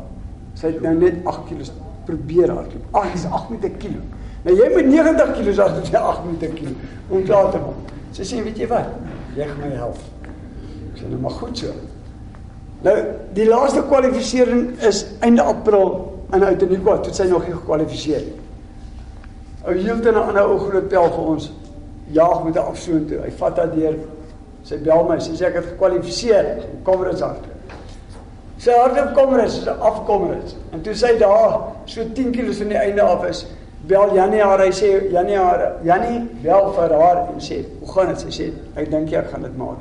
Sy 0.54 0.68
het 0.68 0.82
nou 0.82 0.96
net 0.96 1.14
8 1.24 1.48
kg 1.48 1.72
probeer 2.06 2.52
hardloop. 2.52 2.84
Ag, 2.92 3.12
dis 3.12 3.26
8 3.26 3.50
met 3.50 3.64
'n 3.64 3.78
kilo. 3.78 4.00
Nou 4.44 4.56
jy 4.58 4.70
moet 4.74 4.86
90 4.86 5.32
kg 5.38 5.60
as 5.60 5.90
jy 5.90 5.98
8 5.98 6.26
moet 6.26 6.40
kg 6.40 6.76
om 7.10 7.24
klaar 7.24 7.52
te 7.52 7.58
maak. 7.58 7.92
Sy 8.12 8.24
sê 8.24 8.44
weet 8.44 8.58
jy 8.58 8.68
wat? 8.68 8.90
Jy 9.36 9.46
gaan 9.48 9.60
my 9.62 9.76
help. 9.76 10.00
Ek 10.94 11.02
sê 11.02 11.10
nou 11.10 11.20
maar 11.22 11.38
goed 11.38 11.58
so. 11.58 11.68
Nou 12.82 12.96
die 13.38 13.46
laaste 13.46 13.84
kwalifisering 13.88 14.80
is 14.88 15.06
einde 15.22 15.42
April 15.46 16.08
in 16.34 16.44
Outeniqua, 16.44 16.98
toe 17.06 17.14
sy 17.14 17.28
nog 17.30 17.46
nie 17.46 17.54
gekwalifiseer 17.54 18.26
nie. 18.26 18.40
Ou 19.68 19.76
Hilton 19.78 20.16
'n 20.16 20.28
ander 20.28 20.50
ou 20.50 20.58
groot 20.58 20.88
pel 20.90 21.10
vir 21.10 21.26
ons 21.36 21.52
jaag 22.12 22.44
met 22.44 22.56
'n 22.56 22.66
afsoen 22.72 23.06
toe. 23.08 23.22
Hy 23.24 23.32
vat 23.32 23.58
haar 23.58 23.72
deur. 23.76 23.96
Sy 24.64 24.78
bel 24.78 25.04
my, 25.04 25.20
sy 25.20 25.32
sê 25.32 25.46
ek 25.46 25.56
het 25.56 25.66
gekwalifiseer. 25.66 26.46
Kom 26.84 27.04
rus 27.04 27.22
hard. 27.22 27.46
Sy 28.62 28.76
hardloop 28.78 29.16
kom 29.18 29.34
rus, 29.34 29.64
sy 29.64 29.70
afkom 29.70 30.28
rus. 30.30 30.56
En 30.74 30.82
toe 30.86 30.94
sy 30.94 31.16
daar 31.18 31.56
so 31.90 32.04
10 32.14 32.32
kg 32.32 32.54
van 32.60 32.68
die 32.68 32.78
einde 32.78 33.02
af 33.02 33.24
is, 33.26 33.46
bel 33.90 34.14
Janie 34.14 34.42
haar, 34.44 34.62
hy 34.62 34.70
sê 34.70 34.92
Janie 35.12 35.38
haar, 35.38 35.64
Janie 35.84 36.20
bel 36.44 36.70
vir 36.76 36.94
haar 36.94 37.24
en 37.34 37.40
sê, 37.42 37.66
"Hoe 37.80 37.92
gaan 37.94 38.08
dit?" 38.08 38.20
Sy 38.20 38.28
sê, 38.28 38.52
"Ek 38.76 38.92
dink 38.92 39.10
jy 39.10 39.24
gaan 39.32 39.42
dit 39.42 39.58
maak." 39.58 39.80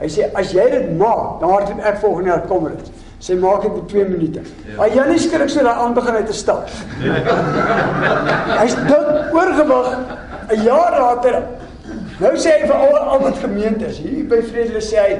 Hy 0.00 0.08
sê, 0.08 0.34
"As 0.34 0.52
jy 0.52 0.70
dit 0.70 0.98
maak, 0.98 1.40
dan 1.40 1.50
hardloop 1.50 1.84
ek 1.84 1.98
volgende 1.98 2.28
jaar 2.28 2.46
kom 2.48 2.64
dit." 2.64 2.90
Sy 3.18 3.34
maak 3.34 3.62
dit 3.62 3.72
in 3.72 3.86
2 3.86 4.04
minute. 4.04 4.40
Ja. 4.40 4.76
Maar 4.76 4.94
Janie 4.94 5.18
skrik 5.18 5.48
so 5.48 5.62
daar 5.62 5.74
aan 5.74 5.94
begin 5.94 6.14
hy 6.14 6.22
te 6.22 6.32
stap. 6.32 6.68
Hy's 8.60 8.74
dood 8.74 9.32
oorgewig 9.32 9.98
'n 10.50 10.62
jaar 10.62 10.98
later. 11.00 11.42
Nou 12.16 12.32
sê 12.40 12.54
hy 12.56 12.68
vir 12.68 12.72
al 12.72 12.94
al 12.96 13.18
wat 13.20 13.42
gemeentes 13.42 13.98
hier 14.00 14.22
by 14.30 14.38
Vredele 14.46 14.80
sê 14.80 15.02
hy, 15.02 15.16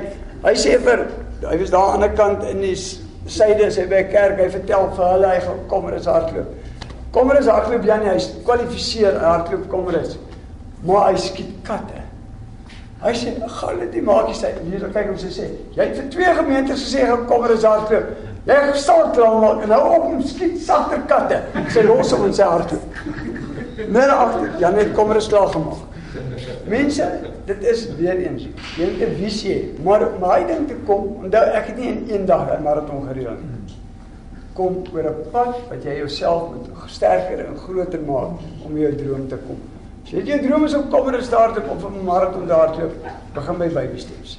hy 0.46 0.52
sê 0.56 0.78
vir 0.80 1.02
hy 1.42 1.58
was 1.60 1.72
daar 1.74 1.90
aan 1.92 2.00
die 2.00 2.06
ander 2.06 2.14
kant 2.16 2.46
in 2.48 2.62
die 2.64 2.76
syde 3.28 3.66
sê 3.74 3.84
by 3.90 4.00
'n 4.00 4.12
kerk, 4.12 4.38
hy 4.40 4.48
vertel 4.48 4.88
vir 4.96 5.04
hulle 5.12 5.28
hy 5.28 5.40
gaan 5.44 5.58
kom 5.68 5.90
dit 5.90 6.06
hardloop. 6.06 6.54
Kommerus 7.12 7.46
hardloop 7.46 7.84
Janie, 7.84 8.08
hy 8.08 8.42
kwalifiseer 8.44 9.18
hardloop 9.20 9.68
Kommerus. 9.68 10.16
Maar 10.84 11.10
hy 11.10 11.16
skiet 11.16 11.52
katte. 11.64 12.00
Hy 13.02 13.12
sê, 13.12 13.34
"Gaan 13.46 13.78
dit 13.78 13.92
nie 13.94 14.02
maak 14.02 14.28
jy 14.28 14.34
sê, 14.34 14.48
hier 14.70 14.88
kyk 14.88 15.06
hoe 15.06 15.18
sy 15.18 15.28
sê. 15.40 15.46
Jy 15.76 15.84
het 15.84 15.96
vir 15.96 16.10
twee 16.10 16.34
gemeentes 16.34 16.80
gesê 16.80 17.06
gaan 17.06 17.26
Kommerus 17.26 17.62
hardloop. 17.62 18.06
Jy 18.46 18.72
staan 18.74 19.12
klaar 19.12 19.40
maak 19.40 19.62
en 19.62 19.68
nou 19.68 19.80
op 19.96 20.02
hom 20.02 20.22
skiet 20.22 20.58
sagter 20.60 20.98
katte." 21.06 21.42
Sy 21.68 21.82
los 21.82 22.12
hom 22.12 22.24
in 22.24 22.32
sy 22.32 22.42
hardloop. 22.42 22.82
Net 23.88 24.08
agter, 24.08 24.50
Janie 24.58 24.78
het 24.78 24.94
Kommerus 24.94 25.28
klaar 25.28 25.48
gemaak. 25.48 25.85
Mense, 26.68 27.20
dit 27.44 27.64
is 27.64 27.88
weer 27.96 28.16
eens. 28.16 28.48
Jy 28.76 28.86
moet 28.90 29.08
'n 29.08 29.14
visie 29.22 29.54
hê, 29.54 29.82
maar 29.82 30.12
om 30.12 30.20
daai 30.20 30.46
ding 30.46 30.68
te 30.68 30.74
kom, 30.84 31.16
onthou 31.22 31.44
ek 31.44 31.66
het 31.66 31.76
nie 31.76 31.88
in 31.88 32.04
een 32.08 32.26
dag 32.26 32.58
'n 32.58 32.62
maraton 32.62 33.06
gereël 33.08 33.38
nie 33.38 33.56
kom 34.56 34.82
oor 34.92 35.06
'n 35.08 35.30
pad 35.32 35.56
wat 35.70 35.84
jy 35.84 35.96
jouself 35.98 36.52
moet 36.52 36.68
sterker 36.90 37.44
en 37.46 37.56
groter 37.56 38.00
maak 38.00 38.40
om 38.66 38.78
jou 38.78 38.94
droom 38.94 39.28
te 39.28 39.38
kom. 39.46 39.58
As 40.04 40.10
jy 40.12 40.22
jou 40.24 40.40
droom 40.46 40.64
is 40.64 40.74
om 40.74 40.88
kommer 40.88 41.18
te 41.18 41.24
start 41.24 41.58
op 41.58 41.84
'n 41.84 42.04
marathon 42.04 42.46
te 42.46 42.52
hardloop, 42.52 42.94
begin 43.34 43.58
by 43.58 43.68
baby 43.68 43.98
steps. 43.98 44.38